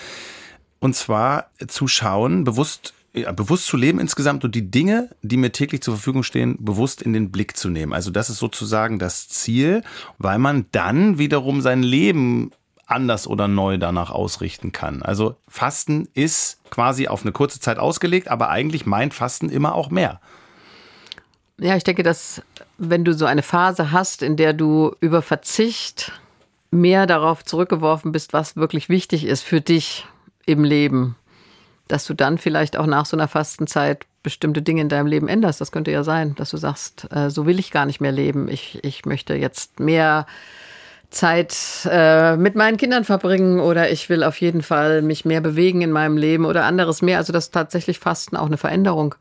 Und 0.80 0.96
zwar 0.96 1.52
zu 1.68 1.88
schauen, 1.88 2.44
bewusst 2.44 2.94
ja, 3.16 3.32
bewusst 3.32 3.68
zu 3.68 3.78
leben 3.78 4.00
insgesamt 4.00 4.44
und 4.44 4.56
die 4.56 4.70
Dinge, 4.70 5.10
die 5.22 5.38
mir 5.38 5.52
täglich 5.52 5.82
zur 5.82 5.96
Verfügung 5.96 6.24
stehen, 6.24 6.58
bewusst 6.60 7.02
in 7.02 7.14
den 7.14 7.32
Blick 7.32 7.56
zu 7.56 7.70
nehmen. 7.70 7.94
Also 7.94 8.12
das 8.12 8.30
ist 8.30 8.40
sozusagen 8.40 9.00
das 9.00 9.30
Ziel, 9.30 9.84
weil 10.18 10.38
man 10.38 10.66
dann 10.72 11.18
wiederum 11.18 11.62
sein 11.62 11.82
Leben 11.82 12.52
anders 12.88 13.28
oder 13.28 13.48
neu 13.48 13.78
danach 13.78 14.12
ausrichten 14.12 14.72
kann. 14.72 15.02
Also 15.02 15.36
Fasten 15.48 16.08
ist 16.14 16.60
quasi 16.70 17.08
auf 17.08 17.24
eine 17.24 17.32
kurze 17.32 17.60
Zeit 17.60 17.80
ausgelegt, 17.80 18.28
aber 18.28 18.50
eigentlich 18.50 18.86
meint 18.86 19.14
Fasten 19.14 19.50
immer 19.50 19.76
auch 19.76 19.90
mehr. 19.90 20.20
Ja, 21.58 21.76
ich 21.76 21.84
denke, 21.84 22.04
dass 22.04 22.42
wenn 22.78 23.06
du 23.06 23.14
so 23.14 23.26
eine 23.26 23.44
Phase 23.44 23.92
hast, 23.92 24.22
in 24.22 24.36
der 24.36 24.54
du 24.54 24.96
über 25.00 25.22
Verzicht 25.22 26.12
mehr 26.72 27.08
darauf 27.08 27.46
zurückgeworfen 27.46 28.12
bist, 28.12 28.34
was 28.34 28.56
wirklich 28.58 28.90
wichtig 28.90 29.26
ist 29.26 29.44
für 29.44 29.62
dich 29.62 30.06
im 30.46 30.64
Leben, 30.64 31.16
dass 31.88 32.06
du 32.06 32.14
dann 32.14 32.38
vielleicht 32.38 32.78
auch 32.78 32.88
nach 32.88 33.06
so 33.06 33.16
einer 33.16 33.28
Fastenzeit 33.28 34.06
bestimmte 34.24 34.62
Dinge 34.62 34.82
in 34.82 34.90
deinem 34.90 35.08
Leben 35.08 35.28
änderst. 35.28 35.62
Das 35.62 35.72
könnte 35.72 35.92
ja 35.92 36.04
sein, 36.04 36.36
dass 36.36 36.50
du 36.50 36.58
sagst, 36.58 37.08
äh, 37.12 37.30
so 37.30 37.46
will 37.46 37.60
ich 37.60 37.72
gar 37.72 37.86
nicht 37.86 38.02
mehr 38.02 38.12
leben. 38.12 38.50
Ich, 38.50 38.84
ich 38.84 39.06
möchte 39.06 39.36
jetzt 39.36 39.80
mehr 39.80 40.26
Zeit 41.16 41.88
äh, 41.90 42.36
mit 42.36 42.56
meinen 42.56 42.76
Kindern 42.76 43.06
verbringen 43.06 43.62
oder 43.62 43.90
ich 43.90 44.10
will 44.10 44.22
auf 44.22 44.42
jeden 44.42 44.62
Fall 44.62 45.02
mich 45.02 45.24
mehr 45.24 45.40
bewegen 45.40 45.82
in 45.82 45.92
meinem 45.92 46.18
Leben 46.18 46.46
oder 46.46 46.66
anderes 46.66 47.02
mehr. 47.02 47.18
Also 47.18 47.32
dass 47.32 47.52
tatsächlich 47.52 48.00
Fasten 48.00 48.36
auch 48.36 48.46
eine 48.46 48.58
Veränderung 48.58 49.16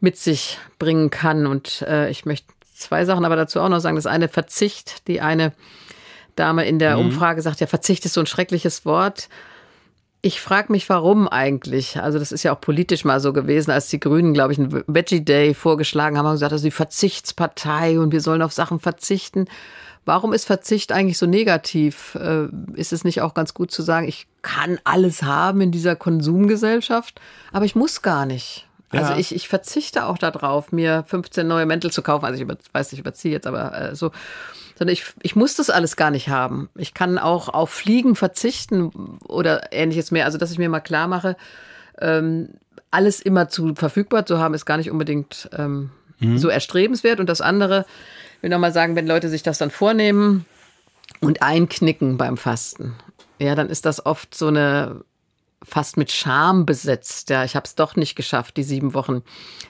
mit 0.00 0.16
sich 0.16 0.58
bringen 0.80 1.10
kann. 1.10 1.46
Und 1.46 1.82
äh, 1.82 2.10
ich 2.10 2.26
möchte 2.26 2.52
zwei 2.74 3.04
Sachen 3.04 3.24
aber 3.24 3.36
dazu 3.36 3.60
auch 3.60 3.68
noch 3.68 3.78
sagen. 3.78 3.94
Das 3.94 4.06
eine 4.06 4.28
Verzicht. 4.28 5.06
Die 5.06 5.20
eine 5.20 5.52
Dame 6.34 6.66
in 6.66 6.80
der 6.80 6.96
mhm. 6.96 7.06
Umfrage 7.06 7.42
sagt, 7.42 7.60
ja, 7.60 7.68
Verzicht 7.68 8.04
ist 8.04 8.14
so 8.14 8.20
ein 8.20 8.26
schreckliches 8.26 8.84
Wort. 8.84 9.28
Ich 10.22 10.40
frage 10.40 10.70
mich, 10.70 10.88
warum 10.88 11.28
eigentlich? 11.28 12.00
Also 12.00 12.18
das 12.18 12.30
ist 12.30 12.42
ja 12.42 12.54
auch 12.54 12.60
politisch 12.60 13.04
mal 13.04 13.20
so 13.20 13.32
gewesen, 13.32 13.70
als 13.70 13.88
die 13.88 14.00
Grünen, 14.00 14.34
glaube 14.34 14.52
ich, 14.52 14.58
einen 14.58 14.84
Veggie 14.86 15.24
Day 15.24 15.54
vorgeschlagen 15.54 16.18
haben, 16.18 16.26
haben 16.26 16.34
gesagt, 16.34 16.52
das 16.52 16.60
ist 16.60 16.66
die 16.66 16.70
Verzichtspartei 16.70 17.98
und 17.98 18.12
wir 18.12 18.20
sollen 18.20 18.42
auf 18.42 18.52
Sachen 18.52 18.80
verzichten. 18.80 19.46
Warum 20.04 20.32
ist 20.32 20.44
Verzicht 20.44 20.92
eigentlich 20.92 21.18
so 21.18 21.26
negativ? 21.26 22.14
Äh, 22.16 22.48
ist 22.74 22.92
es 22.92 23.04
nicht 23.04 23.22
auch 23.22 23.32
ganz 23.32 23.54
gut 23.54 23.70
zu 23.70 23.82
sagen, 23.82 24.08
ich 24.08 24.26
kann 24.42 24.78
alles 24.84 25.22
haben 25.22 25.60
in 25.60 25.70
dieser 25.70 25.96
Konsumgesellschaft, 25.96 27.20
aber 27.52 27.64
ich 27.64 27.74
muss 27.74 28.02
gar 28.02 28.26
nicht. 28.26 28.66
Also 28.90 29.04
ja. 29.04 29.08
Also 29.10 29.20
ich, 29.20 29.34
ich 29.34 29.48
verzichte 29.48 30.06
auch 30.06 30.18
darauf, 30.18 30.72
mir 30.72 31.04
15 31.06 31.46
neue 31.46 31.66
Mäntel 31.66 31.92
zu 31.92 32.02
kaufen. 32.02 32.24
Also 32.24 32.36
ich 32.36 32.42
über, 32.42 32.56
weiß, 32.72 32.92
ich 32.92 32.98
überziehe 32.98 33.32
jetzt, 33.32 33.46
aber 33.46 33.78
äh, 33.78 33.94
so 33.94 34.10
sondern 34.80 34.94
ich, 34.94 35.04
ich 35.22 35.36
muss 35.36 35.56
das 35.56 35.68
alles 35.68 35.94
gar 35.94 36.10
nicht 36.10 36.30
haben. 36.30 36.70
Ich 36.74 36.94
kann 36.94 37.18
auch 37.18 37.50
auf 37.50 37.68
Fliegen 37.68 38.16
verzichten 38.16 39.18
oder 39.28 39.74
ähnliches 39.74 40.10
mehr. 40.10 40.24
Also, 40.24 40.38
dass 40.38 40.52
ich 40.52 40.58
mir 40.58 40.70
mal 40.70 40.80
klar 40.80 41.06
mache, 41.06 41.36
ähm, 42.00 42.48
alles 42.90 43.20
immer 43.20 43.50
zu 43.50 43.74
verfügbar 43.74 44.24
zu 44.24 44.38
haben, 44.38 44.54
ist 44.54 44.64
gar 44.64 44.78
nicht 44.78 44.90
unbedingt 44.90 45.50
ähm, 45.52 45.90
mhm. 46.18 46.38
so 46.38 46.48
erstrebenswert. 46.48 47.20
Und 47.20 47.28
das 47.28 47.42
andere, 47.42 47.84
ich 48.38 48.42
will 48.42 48.48
nochmal 48.48 48.72
sagen, 48.72 48.96
wenn 48.96 49.06
Leute 49.06 49.28
sich 49.28 49.42
das 49.42 49.58
dann 49.58 49.70
vornehmen 49.70 50.46
und 51.20 51.42
einknicken 51.42 52.16
beim 52.16 52.38
Fasten, 52.38 52.94
ja, 53.38 53.54
dann 53.54 53.68
ist 53.68 53.84
das 53.84 54.06
oft 54.06 54.34
so 54.34 54.46
eine 54.46 55.02
fast 55.62 55.96
mit 55.96 56.10
Scham 56.10 56.64
besetzt. 56.64 57.30
Ja, 57.30 57.44
ich 57.44 57.54
habe 57.54 57.64
es 57.66 57.74
doch 57.74 57.96
nicht 57.96 58.16
geschafft, 58.16 58.56
die 58.56 58.62
sieben 58.62 58.94
Wochen 58.94 59.22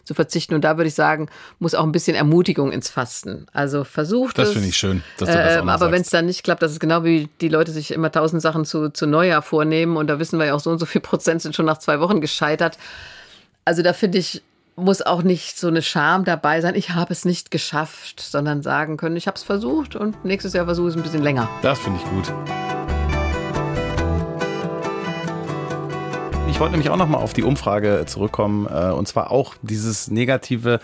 zu 0.05 0.15
verzichten. 0.15 0.55
Und 0.55 0.63
da 0.63 0.77
würde 0.77 0.89
ich 0.89 0.95
sagen, 0.95 1.29
muss 1.59 1.75
auch 1.75 1.83
ein 1.83 1.93
bisschen 1.93 2.15
Ermutigung 2.15 2.71
ins 2.71 2.91
Fasten. 2.91 3.47
Also 3.53 3.85
versucht 3.85 4.39
das. 4.39 4.49
Das 4.49 4.53
finde 4.53 4.69
ich 4.69 4.77
schön, 4.77 5.03
dass 5.19 5.29
du 5.29 5.35
das 5.35 5.57
äh, 5.57 5.59
Aber 5.59 5.91
wenn 5.91 6.03
es 6.03 6.11
dann 6.11 6.27
nicht 6.27 6.45
klappt, 6.45 6.63
das 6.63 6.73
ist 6.73 6.81
genau 6.81 7.05
wie 7.05 7.29
die 7.41 7.49
Leute 7.49 7.73
sich 7.73 7.93
immer 7.93 8.13
tausend 8.13 8.41
Sachen 8.41 8.65
zu, 8.65 8.91
zu 8.91 9.07
Neujahr 9.07 9.43
vornehmen. 9.43 9.97
Und 9.97 10.07
da 10.07 10.19
wissen 10.19 10.39
wir 10.39 10.47
ja 10.47 10.55
auch, 10.55 10.61
so 10.61 10.71
und 10.71 10.79
so 10.79 10.87
viel 10.87 11.01
Prozent 11.01 11.43
sind 11.43 11.57
schon 11.57 11.67
nach 11.67 11.79
zwei 11.79 12.01
Wochen 12.01 12.21
gescheitert. 12.21 12.79
Also 13.65 13.83
da 13.83 13.93
finde 13.93 14.19
ich, 14.19 14.43
muss 14.77 15.03
auch 15.03 15.23
nicht 15.23 15.59
so 15.59 15.69
eine 15.69 15.83
Scham 15.83 16.25
dabei 16.25 16.61
sein, 16.61 16.75
ich 16.75 16.91
habe 16.91 17.13
es 17.13 17.25
nicht 17.25 17.51
geschafft, 17.51 18.21
sondern 18.21 18.63
sagen 18.63 18.97
können, 18.97 19.17
ich 19.17 19.27
habe 19.27 19.37
es 19.37 19.43
versucht 19.43 19.95
und 19.95 20.25
nächstes 20.25 20.55
Jahr 20.55 20.65
versuche 20.65 20.89
ich 20.89 20.95
es 20.95 21.01
ein 21.01 21.03
bisschen 21.03 21.23
länger. 21.23 21.49
Das 21.63 21.79
finde 21.79 22.01
ich 22.03 22.11
gut. 22.11 22.33
Ich 26.51 26.59
wollte 26.59 26.73
nämlich 26.73 26.91
auch 26.91 26.97
nochmal 26.97 27.23
auf 27.23 27.33
die 27.33 27.45
Umfrage 27.45 28.05
zurückkommen, 28.07 28.67
äh, 28.67 28.91
und 28.91 29.07
zwar 29.07 29.31
auch 29.31 29.55
dieses 29.63 30.11
negative 30.11 30.81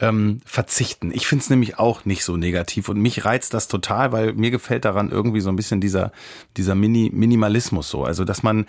ähm, 0.00 0.40
Verzichten. 0.44 1.12
Ich 1.12 1.26
finde 1.26 1.42
es 1.42 1.50
nämlich 1.50 1.78
auch 1.78 2.04
nicht 2.04 2.24
so 2.24 2.36
negativ 2.36 2.88
und 2.88 2.98
mich 2.98 3.24
reizt 3.24 3.54
das 3.54 3.68
total, 3.68 4.12
weil 4.12 4.32
mir 4.32 4.50
gefällt 4.50 4.84
daran 4.84 5.10
irgendwie 5.10 5.40
so 5.40 5.50
ein 5.50 5.56
bisschen 5.56 5.80
dieser, 5.80 6.12
dieser 6.56 6.74
Mini 6.74 7.10
Minimalismus 7.12 7.90
so. 7.90 8.04
Also, 8.04 8.24
dass 8.24 8.42
man 8.42 8.66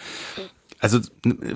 also 0.82 1.00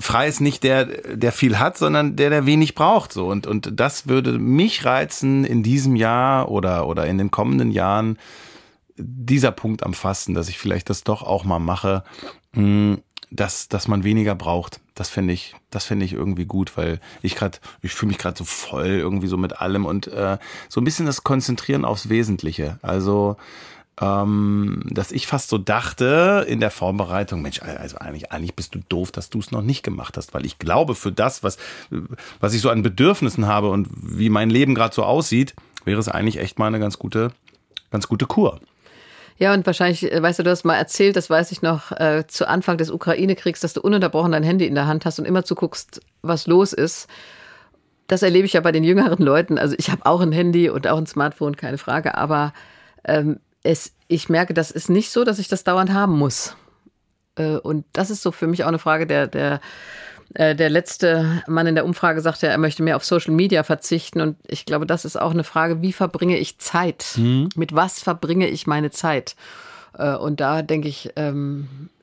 frei 0.00 0.28
ist 0.28 0.40
nicht 0.40 0.64
der, 0.64 0.84
der 0.84 1.32
viel 1.32 1.58
hat, 1.58 1.78
sondern 1.78 2.16
der, 2.16 2.30
der 2.30 2.46
wenig 2.46 2.74
braucht. 2.74 3.12
So 3.12 3.26
und 3.28 3.46
und 3.46 3.70
das 3.78 4.06
würde 4.06 4.38
mich 4.38 4.84
reizen 4.84 5.44
in 5.44 5.62
diesem 5.62 5.96
Jahr 5.96 6.50
oder 6.50 6.86
oder 6.86 7.06
in 7.06 7.18
den 7.18 7.30
kommenden 7.30 7.70
Jahren 7.70 8.18
dieser 8.96 9.50
Punkt 9.50 9.82
am 9.82 9.94
Fasten, 9.94 10.34
dass 10.34 10.48
ich 10.48 10.58
vielleicht 10.58 10.88
das 10.88 11.04
doch 11.04 11.22
auch 11.22 11.44
mal 11.44 11.58
mache. 11.58 12.04
Dass, 13.36 13.68
dass 13.68 13.88
man 13.88 14.04
weniger 14.04 14.36
braucht. 14.36 14.80
Das 14.94 15.10
finde 15.10 15.32
ich, 15.32 15.56
das 15.70 15.84
finde 15.84 16.04
ich 16.04 16.12
irgendwie 16.12 16.44
gut, 16.44 16.76
weil 16.76 17.00
ich 17.20 17.34
gerade, 17.34 17.58
ich 17.82 17.92
fühle 17.92 18.10
mich 18.10 18.18
gerade 18.18 18.38
so 18.38 18.44
voll 18.44 18.86
irgendwie 18.86 19.26
so 19.26 19.36
mit 19.36 19.60
allem 19.60 19.86
und 19.86 20.06
äh, 20.06 20.38
so 20.68 20.80
ein 20.80 20.84
bisschen 20.84 21.06
das 21.06 21.24
Konzentrieren 21.24 21.84
aufs 21.84 22.08
Wesentliche. 22.08 22.78
Also 22.82 23.36
ähm, 24.00 24.82
dass 24.86 25.12
ich 25.12 25.26
fast 25.26 25.48
so 25.48 25.58
dachte 25.58 26.44
in 26.48 26.60
der 26.60 26.70
Vorbereitung, 26.70 27.42
Mensch, 27.42 27.62
also 27.62 27.98
eigentlich, 27.98 28.32
eigentlich 28.32 28.54
bist 28.54 28.74
du 28.74 28.80
doof, 28.88 29.12
dass 29.12 29.30
du 29.30 29.38
es 29.38 29.52
noch 29.52 29.62
nicht 29.62 29.82
gemacht 29.82 30.16
hast, 30.16 30.34
weil 30.34 30.44
ich 30.44 30.58
glaube, 30.58 30.94
für 30.94 31.12
das, 31.12 31.42
was, 31.42 31.58
was 32.40 32.54
ich 32.54 32.60
so 32.60 32.70
an 32.70 32.82
Bedürfnissen 32.82 33.46
habe 33.46 33.70
und 33.70 33.88
wie 33.92 34.30
mein 34.30 34.50
Leben 34.50 34.74
gerade 34.74 34.94
so 34.94 35.04
aussieht, 35.04 35.54
wäre 35.84 36.00
es 36.00 36.08
eigentlich 36.08 36.38
echt 36.38 36.58
mal 36.58 36.66
eine 36.66 36.80
ganz 36.80 36.98
gute, 36.98 37.32
ganz 37.90 38.08
gute 38.08 38.26
Kur. 38.26 38.60
Ja, 39.36 39.52
und 39.52 39.66
wahrscheinlich, 39.66 40.10
äh, 40.10 40.22
weißt 40.22 40.38
du, 40.38 40.42
du 40.44 40.50
hast 40.50 40.64
mal 40.64 40.76
erzählt, 40.76 41.16
das 41.16 41.28
weiß 41.28 41.50
ich 41.52 41.62
noch, 41.62 41.92
äh, 41.92 42.24
zu 42.26 42.48
Anfang 42.48 42.78
des 42.78 42.90
Ukraine-Kriegs, 42.90 43.60
dass 43.60 43.72
du 43.72 43.80
ununterbrochen 43.80 44.32
dein 44.32 44.44
Handy 44.44 44.66
in 44.66 44.74
der 44.74 44.86
Hand 44.86 45.04
hast 45.04 45.18
und 45.18 45.24
immer 45.24 45.44
zuguckst, 45.44 46.00
was 46.22 46.46
los 46.46 46.72
ist. 46.72 47.08
Das 48.06 48.22
erlebe 48.22 48.46
ich 48.46 48.52
ja 48.52 48.60
bei 48.60 48.72
den 48.72 48.84
jüngeren 48.84 49.22
Leuten. 49.24 49.58
Also 49.58 49.74
ich 49.78 49.90
habe 49.90 50.06
auch 50.06 50.20
ein 50.20 50.32
Handy 50.32 50.68
und 50.70 50.86
auch 50.86 50.98
ein 50.98 51.06
Smartphone, 51.06 51.56
keine 51.56 51.78
Frage. 51.78 52.16
Aber 52.16 52.52
ähm, 53.04 53.40
es, 53.62 53.92
ich 54.08 54.28
merke, 54.28 54.54
das 54.54 54.70
ist 54.70 54.90
nicht 54.90 55.10
so, 55.10 55.24
dass 55.24 55.38
ich 55.38 55.48
das 55.48 55.64
dauernd 55.64 55.92
haben 55.92 56.16
muss. 56.16 56.56
Äh, 57.36 57.56
und 57.56 57.84
das 57.92 58.10
ist 58.10 58.22
so 58.22 58.30
für 58.30 58.46
mich 58.46 58.62
auch 58.62 58.68
eine 58.68 58.78
Frage 58.78 59.06
der, 59.06 59.26
der 59.26 59.60
der 60.30 60.70
letzte 60.70 61.42
Mann 61.46 61.66
in 61.66 61.74
der 61.74 61.84
Umfrage 61.84 62.20
sagte, 62.20 62.46
er 62.46 62.58
möchte 62.58 62.82
mehr 62.82 62.96
auf 62.96 63.04
Social 63.04 63.34
Media 63.34 63.62
verzichten. 63.62 64.20
Und 64.20 64.36
ich 64.46 64.66
glaube, 64.66 64.86
das 64.86 65.04
ist 65.04 65.20
auch 65.20 65.30
eine 65.30 65.44
Frage, 65.44 65.82
wie 65.82 65.92
verbringe 65.92 66.38
ich 66.38 66.58
Zeit? 66.58 67.14
Mhm. 67.16 67.48
Mit 67.54 67.74
was 67.74 68.02
verbringe 68.02 68.48
ich 68.48 68.66
meine 68.66 68.90
Zeit? 68.90 69.36
Äh, 69.96 70.14
und 70.14 70.40
da 70.40 70.62
denke 70.62 70.88
ich, 70.88 71.10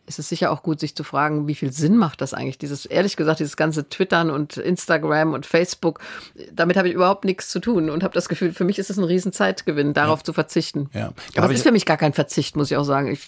ähm, 0.01 0.07
ist 0.07 0.19
es 0.19 0.29
sicher 0.29 0.51
auch 0.51 0.63
gut, 0.63 0.79
sich 0.79 0.95
zu 0.95 1.03
fragen, 1.03 1.47
wie 1.47 1.55
viel 1.55 1.71
Sinn 1.71 1.97
macht 1.97 2.21
das 2.21 2.33
eigentlich? 2.33 2.57
Dieses, 2.57 2.85
ehrlich 2.85 3.15
gesagt, 3.15 3.39
dieses 3.39 3.57
ganze 3.57 3.87
Twittern 3.89 4.29
und 4.29 4.57
Instagram 4.57 5.33
und 5.33 5.45
Facebook, 5.45 5.99
damit 6.53 6.77
habe 6.77 6.89
ich 6.89 6.93
überhaupt 6.93 7.25
nichts 7.25 7.49
zu 7.49 7.59
tun 7.59 7.89
und 7.89 8.03
habe 8.03 8.13
das 8.13 8.29
Gefühl, 8.29 8.53
für 8.53 8.63
mich 8.63 8.79
ist 8.79 8.89
es 8.89 8.97
ein 8.97 9.03
Riesenzeitgewinn, 9.03 9.93
darauf 9.93 10.19
ja. 10.19 10.23
zu 10.25 10.33
verzichten. 10.33 10.89
Ja. 10.93 11.11
Aber 11.37 11.47
es 11.47 11.59
ist 11.59 11.63
für 11.63 11.71
mich 11.71 11.85
gar 11.85 11.97
kein 11.97 12.13
Verzicht, 12.13 12.55
muss 12.55 12.71
ich 12.71 12.77
auch 12.77 12.83
sagen. 12.83 13.11
Ich, 13.11 13.27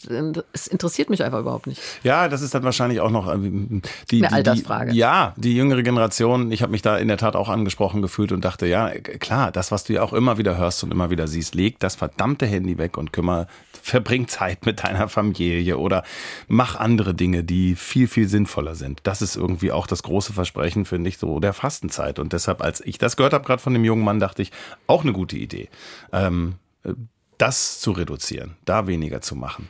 es 0.53 0.67
interessiert 0.67 1.09
mich 1.09 1.23
einfach 1.23 1.39
überhaupt 1.39 1.67
nicht. 1.67 1.81
Ja, 2.03 2.27
das 2.27 2.41
ist 2.41 2.53
dann 2.53 2.63
wahrscheinlich 2.63 2.99
auch 2.99 3.12
noch 3.12 3.33
äh, 3.33 3.38
die, 3.38 3.81
die 4.12 4.25
eine 4.25 4.36
Altersfrage. 4.36 4.91
Die, 4.91 4.97
ja, 4.97 5.33
die 5.38 5.55
jüngere 5.55 5.83
Generation. 5.83 6.51
Ich 6.51 6.62
habe 6.62 6.71
mich 6.71 6.81
da 6.81 6.97
in 6.97 7.07
der 7.07 7.17
Tat 7.17 7.36
auch 7.36 7.49
angesprochen 7.49 8.01
gefühlt 8.01 8.31
und 8.31 8.43
dachte, 8.43 8.65
ja, 8.67 8.89
klar, 8.89 9.51
das, 9.51 9.71
was 9.71 9.83
du 9.83 9.93
ja 9.93 10.03
auch 10.03 10.13
immer 10.13 10.38
wieder 10.38 10.57
hörst 10.57 10.83
und 10.83 10.91
immer 10.91 11.09
wieder 11.09 11.27
siehst, 11.27 11.55
leg 11.55 11.79
das 11.79 11.95
verdammte 11.95 12.45
Handy 12.45 12.77
weg 12.77 12.97
und 12.97 13.13
kümmere, 13.13 13.47
verbring 13.81 14.27
Zeit 14.27 14.65
mit 14.65 14.83
deiner 14.83 15.09
Familie 15.09 15.77
oder 15.77 16.03
mach 16.47 16.72
mach 16.73 16.79
andere 16.79 17.13
Dinge, 17.13 17.43
die 17.43 17.75
viel, 17.75 18.07
viel 18.07 18.27
sinnvoller 18.27 18.75
sind. 18.75 19.01
Das 19.03 19.21
ist 19.21 19.36
irgendwie 19.36 19.71
auch 19.71 19.88
das 19.88 20.03
große 20.03 20.33
Versprechen, 20.33 20.86
finde 20.86 21.09
ich, 21.09 21.17
so 21.17 21.39
der 21.39 21.53
Fastenzeit. 21.53 22.19
Und 22.19 22.33
deshalb, 22.33 22.62
als 22.62 22.81
ich 22.81 22.97
das 22.97 23.17
gehört 23.17 23.33
habe, 23.33 23.45
gerade 23.45 23.62
von 23.62 23.73
dem 23.73 23.83
jungen 23.83 24.03
Mann, 24.03 24.19
dachte 24.19 24.41
ich, 24.41 24.51
auch 24.88 25.03
eine 25.03 25.13
gute 25.13 25.38
Idee. 25.38 25.69
Ähm, 26.12 26.55
das 27.43 27.82
zu 27.82 27.91
reduzieren, 27.91 28.56
da 28.63 28.88
weniger 28.88 29.19
zu 29.19 29.36
machen. 29.36 29.67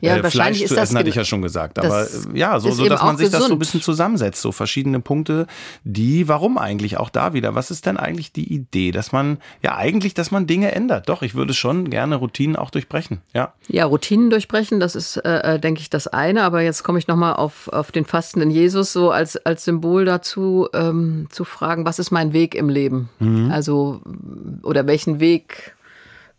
Ja, 0.00 0.16
äh, 0.16 0.28
Fleisch 0.28 0.64
zu 0.64 0.76
essen, 0.76 0.98
hatte 0.98 1.08
ich 1.08 1.14
ja 1.14 1.24
schon 1.24 1.40
gesagt. 1.40 1.78
Aber 1.78 2.08
ja, 2.34 2.58
so, 2.58 2.72
so 2.72 2.86
dass 2.86 3.00
man 3.00 3.16
sich 3.16 3.26
gesund. 3.26 3.42
das 3.42 3.48
so 3.48 3.54
ein 3.54 3.58
bisschen 3.60 3.80
zusammensetzt, 3.80 4.42
so 4.42 4.50
verschiedene 4.50 4.98
Punkte, 4.98 5.46
die, 5.84 6.26
warum 6.26 6.58
eigentlich 6.58 6.96
auch 6.96 7.10
da 7.10 7.32
wieder? 7.32 7.54
Was 7.54 7.70
ist 7.70 7.86
denn 7.86 7.96
eigentlich 7.96 8.32
die 8.32 8.52
Idee, 8.52 8.90
dass 8.90 9.12
man, 9.12 9.38
ja, 9.62 9.76
eigentlich, 9.76 10.14
dass 10.14 10.32
man 10.32 10.48
Dinge 10.48 10.72
ändert? 10.72 11.08
Doch, 11.08 11.22
ich 11.22 11.36
würde 11.36 11.54
schon 11.54 11.90
gerne 11.90 12.16
Routinen 12.16 12.56
auch 12.56 12.70
durchbrechen. 12.70 13.20
Ja, 13.32 13.52
ja 13.68 13.84
Routinen 13.84 14.28
durchbrechen, 14.28 14.80
das 14.80 14.96
ist, 14.96 15.18
äh, 15.18 15.54
äh 15.54 15.58
denke 15.60 15.80
ich, 15.80 15.90
das 15.90 16.08
eine. 16.08 16.42
Aber 16.42 16.62
jetzt 16.62 16.82
komme 16.82 16.98
ich 16.98 17.06
nochmal 17.06 17.34
auf, 17.34 17.68
auf 17.68 17.92
den 17.92 18.04
fastenden 18.04 18.50
Jesus 18.50 18.92
so 18.92 19.12
als, 19.12 19.36
als 19.46 19.64
Symbol 19.64 20.04
dazu, 20.04 20.68
ähm, 20.74 21.28
zu 21.30 21.44
fragen, 21.44 21.84
was 21.84 22.00
ist 22.00 22.10
mein 22.10 22.32
Weg 22.32 22.56
im 22.56 22.68
Leben? 22.68 23.10
Mhm. 23.20 23.52
Also, 23.52 24.00
oder 24.64 24.88
welchen 24.88 25.20
Weg 25.20 25.76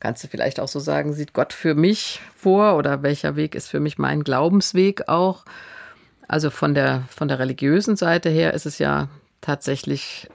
kannst 0.03 0.21
du 0.21 0.27
vielleicht 0.27 0.59
auch 0.59 0.67
so 0.67 0.81
sagen, 0.81 1.13
sieht 1.13 1.31
Gott 1.31 1.53
für 1.53 1.75
mich 1.75 2.19
vor 2.35 2.75
oder 2.75 3.03
welcher 3.03 3.37
Weg 3.37 3.55
ist 3.55 3.69
für 3.69 3.79
mich 3.79 3.97
mein 3.97 4.25
Glaubensweg 4.25 5.07
auch? 5.07 5.45
Also 6.27 6.49
von 6.49 6.73
der, 6.73 7.03
von 7.07 7.29
der 7.29 7.39
religiösen 7.39 7.95
Seite 7.95 8.29
her 8.29 8.53
ist 8.53 8.65
es 8.65 8.79
ja 8.79 9.07
tatsächlich 9.39 10.27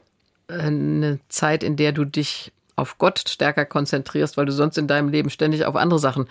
äh, 0.49 0.55
eine 0.55 1.21
Zeit, 1.29 1.63
in 1.63 1.77
der 1.77 1.93
du 1.93 2.07
dich 2.07 2.51
auf 2.77 2.97
Gott 2.97 3.23
stärker 3.29 3.67
konzentrierst, 3.67 4.39
weil 4.39 4.47
du 4.47 4.53
sonst 4.53 4.79
in 4.79 4.87
deinem 4.87 5.11
Leben 5.11 5.29
ständig 5.29 5.67
auf 5.67 5.77
andere 5.77 5.99
Sachen 5.99 6.29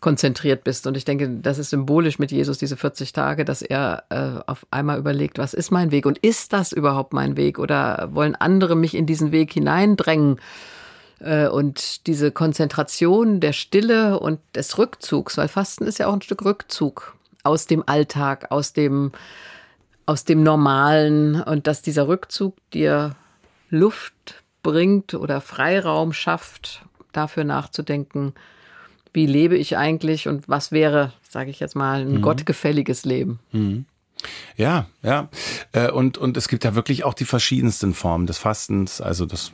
konzentriert 0.00 0.62
bist. 0.62 0.86
Und 0.86 0.98
ich 0.98 1.06
denke, 1.06 1.30
das 1.30 1.56
ist 1.56 1.70
symbolisch 1.70 2.18
mit 2.18 2.30
Jesus, 2.30 2.58
diese 2.58 2.76
40 2.76 3.14
Tage, 3.14 3.46
dass 3.46 3.62
er 3.62 4.04
äh, 4.10 4.42
auf 4.46 4.66
einmal 4.70 4.98
überlegt, 4.98 5.38
was 5.38 5.54
ist 5.54 5.70
mein 5.70 5.92
Weg 5.92 6.04
und 6.04 6.18
ist 6.18 6.52
das 6.52 6.72
überhaupt 6.72 7.14
mein 7.14 7.38
Weg 7.38 7.58
oder 7.58 8.10
wollen 8.12 8.34
andere 8.34 8.76
mich 8.76 8.94
in 8.94 9.06
diesen 9.06 9.32
Weg 9.32 9.54
hineindrängen? 9.54 10.38
Äh, 11.20 11.48
und 11.48 12.06
diese 12.06 12.30
Konzentration 12.30 13.40
der 13.40 13.52
Stille 13.52 14.18
und 14.18 14.40
des 14.54 14.78
Rückzugs, 14.78 15.36
weil 15.36 15.48
Fasten 15.48 15.84
ist 15.84 15.98
ja 15.98 16.08
auch 16.08 16.14
ein 16.14 16.22
Stück 16.22 16.44
Rückzug 16.44 17.16
aus 17.42 17.66
dem 17.66 17.84
Alltag, 17.86 18.50
aus 18.50 18.72
dem, 18.72 19.12
aus 20.04 20.24
dem 20.24 20.42
Normalen 20.42 21.40
und 21.40 21.66
dass 21.66 21.82
dieser 21.82 22.08
Rückzug 22.08 22.56
dir 22.72 23.14
Luft 23.70 24.42
bringt 24.62 25.14
oder 25.14 25.40
Freiraum 25.40 26.12
schafft, 26.12 26.84
dafür 27.12 27.44
nachzudenken, 27.44 28.34
wie 29.12 29.26
lebe 29.26 29.56
ich 29.56 29.76
eigentlich 29.78 30.28
und 30.28 30.48
was 30.48 30.72
wäre, 30.72 31.12
sage 31.26 31.50
ich 31.50 31.60
jetzt 31.60 31.76
mal, 31.76 32.00
ein 32.00 32.14
mhm. 32.14 32.22
gottgefälliges 32.22 33.04
Leben. 33.04 33.38
Mhm. 33.52 33.86
Ja, 34.56 34.86
ja. 35.02 35.28
Äh, 35.72 35.90
und, 35.90 36.18
und 36.18 36.36
es 36.36 36.48
gibt 36.48 36.64
ja 36.64 36.74
wirklich 36.74 37.04
auch 37.04 37.14
die 37.14 37.24
verschiedensten 37.24 37.94
Formen 37.94 38.26
des 38.26 38.38
Fastens. 38.38 39.00
Also 39.00 39.24
das 39.24 39.52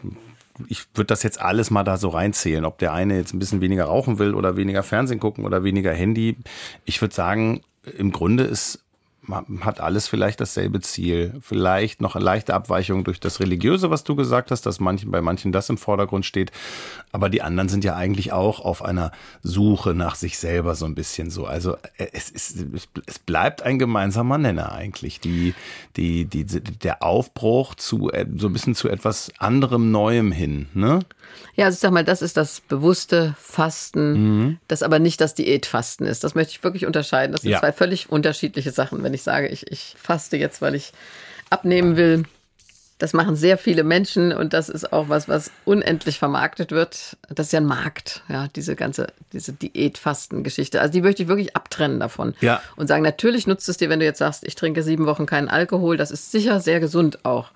ich 0.69 0.87
würde 0.95 1.09
das 1.09 1.23
jetzt 1.23 1.41
alles 1.41 1.71
mal 1.71 1.85
da 1.85 1.97
so 1.97 2.09
reinzählen, 2.09 2.65
ob 2.65 2.79
der 2.79 2.93
eine 2.93 3.17
jetzt 3.17 3.35
ein 3.35 3.39
bisschen 3.39 3.61
weniger 3.61 3.85
rauchen 3.85 4.19
will 4.19 4.35
oder 4.35 4.57
weniger 4.57 4.83
Fernsehen 4.83 5.21
gucken 5.21 5.45
oder 5.45 5.65
weniger 5.65 5.93
Handy. 5.93 6.37
Ich 6.85 7.01
würde 7.01 7.15
sagen, 7.15 7.63
im 7.97 8.13
Grunde 8.13 8.45
ist 8.45 8.85
man 9.25 9.65
hat 9.65 9.81
alles 9.81 10.09
vielleicht 10.09 10.41
dasselbe 10.41 10.81
Ziel. 10.81 11.35
Vielleicht 11.41 12.01
noch 12.01 12.17
eine 12.17 12.25
leichte 12.25 12.55
Abweichung 12.55 13.05
durch 13.05 13.21
das 13.21 13.39
Religiöse, 13.39 13.89
was 13.91 14.03
du 14.03 14.17
gesagt 14.17 14.51
hast, 14.51 14.67
dass 14.67 14.81
manchen, 14.81 15.11
bei 15.13 15.21
manchen 15.21 15.53
das 15.53 15.69
im 15.69 15.79
Vordergrund 15.79 16.27
steht. 16.27 16.51
Aber 17.13 17.29
die 17.29 17.41
anderen 17.41 17.69
sind 17.69 17.85
ja 17.85 17.95
eigentlich 17.95 18.33
auch 18.33 18.61
auf 18.61 18.83
einer 18.83 19.13
Suche 19.43 19.95
nach 19.95 20.17
sich 20.17 20.39
selber 20.39 20.75
so 20.75 20.87
ein 20.87 20.97
bisschen 20.97 21.31
so. 21.31 21.47
Also 21.47 21.77
äh, 21.99 22.09
es, 22.13 22.31
ist, 22.31 22.65
es 23.07 23.19
bleibt 23.21 23.63
ein 23.63 23.79
gemeinsamer 23.79 24.39
Nenner 24.39 24.73
eigentlich. 24.73 25.21
Die, 25.21 25.55
die, 25.97 26.25
die, 26.25 26.45
der 26.45 27.03
Aufbruch 27.03 27.77
zu 27.77 28.11
äh, 28.11 28.27
so 28.37 28.49
ein 28.49 28.53
bisschen 28.53 28.75
zu 28.75 28.89
etwas 28.89 29.31
anderem 29.39 29.93
Neuem 29.93 30.33
hin. 30.33 30.67
Ne? 30.75 31.01
Ja, 31.55 31.67
also 31.67 31.77
ich 31.77 31.81
sag 31.81 31.93
mal, 31.93 32.05
das 32.05 32.23
ist 32.23 32.37
das 32.37 32.61
bewusste 32.61 33.35
Fasten, 33.39 34.13
mhm. 34.13 34.59
das 34.69 34.83
aber 34.83 34.99
nicht 34.99 35.21
das 35.21 35.35
Diätfasten 35.35 36.07
ist. 36.07 36.25
Das 36.25 36.35
möchte 36.35 36.53
ich 36.53 36.65
wirklich 36.65 36.87
unterscheiden. 36.87 37.33
Das 37.33 37.43
sind 37.43 37.51
ja. 37.51 37.61
zwei 37.61 37.73
völlig 37.73 38.11
unterschiedliche 38.11 38.71
Sachen. 38.71 39.03
Wenn 39.03 39.12
ich 39.15 39.23
sage, 39.23 39.49
ich, 39.49 39.71
ich 39.71 39.97
faste 39.99 40.37
jetzt, 40.37 40.63
weil 40.63 40.75
ich 40.75 40.93
abnehmen 41.51 41.97
will, 41.97 42.25
das 43.03 43.15
machen 43.15 43.35
sehr 43.35 43.59
viele 43.59 43.83
Menschen 43.83 44.33
und 44.33 44.53
das 44.53 44.69
ist 44.69 44.93
auch 44.93 45.09
was, 45.09 45.29
was 45.29 45.51
unendlich 45.65 46.21
vermarktet 46.21 46.71
wird. 46.71 47.17
Das 47.29 47.47
ist 47.47 47.53
ja 47.53 47.59
ein 47.59 47.67
Markt, 47.67 48.23
ja, 48.29 48.47
diese 48.55 48.77
ganze, 48.77 49.09
diese 49.33 49.53
Diätfasten-Geschichte. 49.53 50.81
Also 50.81 50.93
die 50.93 51.03
möchte 51.03 51.25
ich 51.25 51.29
wirklich 51.29 51.57
abtrennen 51.57 51.99
davon. 51.99 52.35
Ja. 52.41 52.63
Und 52.77 52.87
sagen, 52.87 53.03
natürlich 53.03 53.49
nutzt 53.49 53.69
es 53.69 53.77
dir, 53.77 53.89
wenn 53.89 53.99
du 53.99 54.05
jetzt 54.05 54.19
sagst, 54.21 54.47
ich 54.47 54.55
trinke 54.55 54.85
sieben 54.85 55.07
Wochen 55.07 55.27
keinen 55.27 55.49
Alkohol. 55.49 55.97
Das 55.97 56.13
ist 56.13 56.31
sicher 56.31 56.61
sehr 56.61 56.79
gesund 56.79 57.25
auch. 57.25 57.51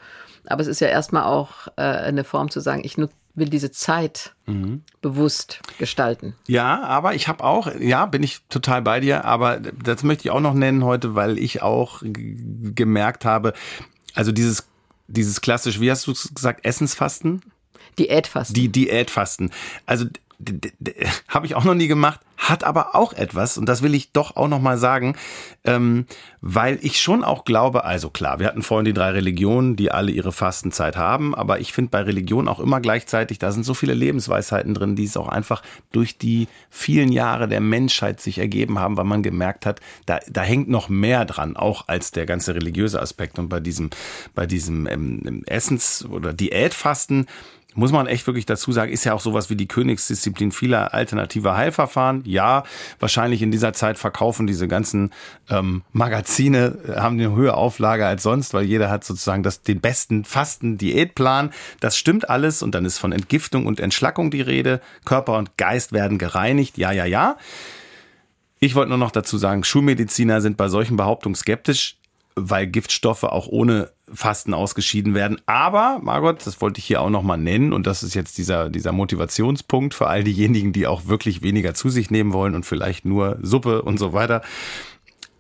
Aber 0.47 0.63
es 0.63 0.67
ist 0.67 0.81
ja 0.81 0.89
erstmal 0.89 1.23
auch 1.23 1.69
äh, 1.77 1.83
eine 1.83 2.25
Form 2.25 2.51
zu 2.51 2.59
sagen, 2.59 2.83
ich 2.85 2.99
nutze 2.99 3.15
will 3.37 3.49
diese 3.49 3.71
Zeit 3.71 4.35
mhm. 4.47 4.83
bewusst 5.03 5.61
gestalten. 5.79 6.35
Ja, 6.49 6.83
aber 6.83 7.15
ich 7.15 7.29
habe 7.29 7.45
auch, 7.45 7.73
ja, 7.79 8.07
bin 8.07 8.23
ich 8.23 8.41
total 8.49 8.83
bei 8.83 9.01
dir, 9.01 9.25
aber 9.25 9.61
das 9.61 10.03
möchte 10.03 10.27
ich 10.27 10.31
auch 10.31 10.41
noch 10.41 10.55
nennen 10.55 10.85
heute, 10.85 11.15
weil 11.15 11.39
ich 11.39 11.63
auch 11.63 12.03
gemerkt 12.03 13.25
habe, 13.25 13.53
also 14.15 14.33
dieses, 14.33 14.67
dieses 15.07 15.41
klassisch, 15.41 15.81
wie 15.81 15.91
hast 15.91 16.07
du 16.07 16.15
gesagt, 16.35 16.65
Essensfasten? 16.65 17.43
Diätfasten. 17.99 18.55
Die 18.55 18.69
Diätfasten. 18.69 19.51
Also 19.85 20.07
habe 21.29 21.47
ich 21.47 21.55
auch 21.55 21.65
noch 21.65 21.75
nie 21.75 21.89
gemacht, 21.89 22.21
hat 22.37 22.65
aber 22.65 22.95
auch 22.95 23.13
etwas, 23.15 23.57
und 23.57 23.67
das 23.67 23.83
will 23.83 23.95
ich 23.95 24.13
doch 24.13 24.37
auch 24.37 24.49
noch 24.49 24.61
mal 24.61 24.77
sagen, 24.77 25.17
ähm, 25.65 26.07
weil 26.43 26.79
ich 26.83 27.01
schon 27.01 27.25
auch 27.25 27.45
glaube, 27.45 27.85
also 27.85 28.11
klar, 28.11 28.39
wir 28.39 28.47
hatten 28.47 28.63
vorhin 28.63 28.85
die 28.85 28.93
drei 28.93 29.11
Religionen, 29.11 29.77
die 29.77 29.91
alle 29.91 30.13
ihre 30.13 30.33
Fastenzeit 30.33 30.97
haben, 30.97 31.35
aber 31.35 31.61
ich 31.61 31.73
finde 31.73 31.91
bei 31.91 32.03
Religion 32.03 32.49
auch 32.49 32.61
immer 32.61 32.81
gleichzeitig, 32.81 33.39
da 33.39 33.51
sind 33.51 33.65
so 33.65 33.73
viele 33.73 33.95
Lebensweisheiten 33.95 34.75
drin, 34.75 34.97
die 34.97 35.05
es 35.05 35.17
auch 35.17 35.29
einfach 35.29 35.63
durch 35.93 36.19
die 36.19 36.49
vielen 36.69 37.11
Jahre 37.11 37.49
der 37.49 37.61
Menschheit 37.61 38.21
sich 38.21 38.39
ergeben 38.39 38.79
haben, 38.79 38.97
weil 38.97 39.05
man 39.05 39.23
gemerkt 39.23 39.65
hat, 39.65 39.81
da, 40.05 40.21
da 40.29 40.43
hängt 40.43 40.69
noch 40.69 40.89
mehr 40.89 41.25
dran, 41.25 41.57
auch 41.57 41.89
als 41.89 42.11
der 42.11 42.27
ganze 42.27 42.55
religiöse 42.55 43.01
Aspekt. 43.01 43.39
Und 43.39 43.49
bei 43.49 43.61
diesem, 43.61 43.91
bei 44.35 44.47
diesem 44.47 44.87
ähm, 44.87 45.43
Essens- 45.47 46.05
oder 46.05 46.33
Diätfasten, 46.33 47.27
muss 47.77 47.93
man 47.93 48.07
echt 48.07 48.27
wirklich 48.27 48.47
dazu 48.47 48.73
sagen, 48.73 48.91
ist 48.91 49.05
ja 49.05 49.13
auch 49.13 49.21
sowas 49.21 49.51
wie 49.51 49.57
die 49.57 49.69
Königsdisziplin 49.69 50.51
vieler 50.51 50.95
alternativer 50.95 51.57
Heilverfahren. 51.57 52.23
Ja, 52.25 52.65
wahrscheinlich 52.99 53.43
in 53.43 53.51
dieser 53.51 53.73
Zeit 53.73 53.99
verkaufen 53.99 54.47
diese 54.47 54.67
ganzen 54.67 55.13
ähm, 55.51 55.83
Magazine, 55.93 56.79
äh, 56.89 56.97
haben 56.97 57.21
eine 57.21 57.35
höhere 57.37 57.55
Auflage 57.55 58.07
als 58.07 58.23
sonst, 58.23 58.55
weil 58.55 58.65
jeder 58.65 58.91
hat 58.91 59.05
sozusagen 59.05 59.43
das, 59.43 59.63
den 59.63 59.81
besten 59.81 60.25
Fasten-Diätplan. 60.25 61.53
Das 61.81 61.97
stimmt 61.97 62.29
alles 62.29 62.63
und 62.63 62.75
dann 62.75 62.85
ist 62.85 62.99
von 62.99 63.13
Entgiftung 63.13 63.67
und 63.67 63.79
Entschlackung 63.79 64.31
die 64.31 64.41
Rede. 64.41 64.81
Körper 65.05 65.37
und 65.37 65.57
Geist 65.57 65.93
werden 65.93 66.19
gereinigt. 66.19 66.79
Ja, 66.79 66.93
ja, 66.93 67.05
ja. 67.05 67.37
Ich 68.59 68.75
wollte 68.75 68.89
nur 68.89 68.99
noch 68.99 69.11
dazu 69.11 69.37
sagen, 69.37 69.65
Schulmediziner 69.65 70.41
sind 70.41 70.57
bei 70.57 70.69
solchen 70.69 70.97
Behauptungen 70.97 71.37
skeptisch 71.37 71.97
weil 72.37 72.67
Giftstoffe 72.67 73.25
auch 73.25 73.49
ohne 73.49 73.91
Fasten 74.13 74.55
ausgeschieden 74.55 75.15
werden. 75.15 75.41
Aber, 75.47 75.99
Margot, 76.03 76.47
das 76.47 76.61
wollte 76.61 76.79
ich 76.79 76.85
hier 76.85 77.01
auch 77.01 77.11
nochmal 77.11 77.39
nennen 77.39 77.73
und 77.73 77.87
das 77.87 78.03
ist 78.03 78.15
jetzt 78.15 78.39
dieser, 78.39 78.71
dieser 78.71 78.93
Motivationspunkt 78.93 79.95
für 79.95 80.07
all 80.07 80.25
diejenigen, 80.25 80.73
die 80.73 80.87
auch 80.87 81.07
wirklich 81.07 81.43
weniger 81.43 81.75
zu 81.75 81.89
sich 81.89 82.11
nehmen 82.11 82.33
wollen 82.33 82.55
und 82.55 82.65
vielleicht 82.65 83.05
nur 83.05 83.39
Suppe 83.43 83.83
und 83.83 83.99
so 83.99 84.13
weiter. 84.13 84.43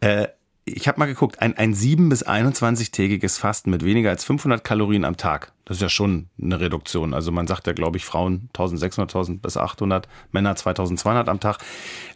Äh, 0.01 0.29
ich 0.69 0.89
habe 0.89 0.99
mal 0.99 1.07
geguckt, 1.07 1.41
ein, 1.41 1.57
ein 1.57 1.75
7- 1.75 2.09
bis 2.09 2.27
21-tägiges 2.27 3.39
Fasten 3.39 3.71
mit 3.71 3.85
weniger 3.85 4.11
als 4.11 4.25
500 4.25 4.65
Kalorien 4.65 5.05
am 5.05 5.17
Tag, 5.17 5.53
das 5.65 5.77
ist 5.77 5.83
ja 5.83 5.89
schon 5.89 6.29
eine 6.43 6.59
Reduktion. 6.59 7.15
Also 7.15 7.31
man 7.31 7.47
sagt 7.47 7.69
ja, 7.69 7.73
glaube 7.73 7.99
ich, 7.99 8.05
Frauen 8.05 8.49
1600, 8.49 9.09
1000 9.09 9.43
bis 9.43 9.57
800, 9.57 10.09
Männer 10.33 10.57
2200 10.57 11.29
am 11.29 11.39
Tag, 11.39 11.59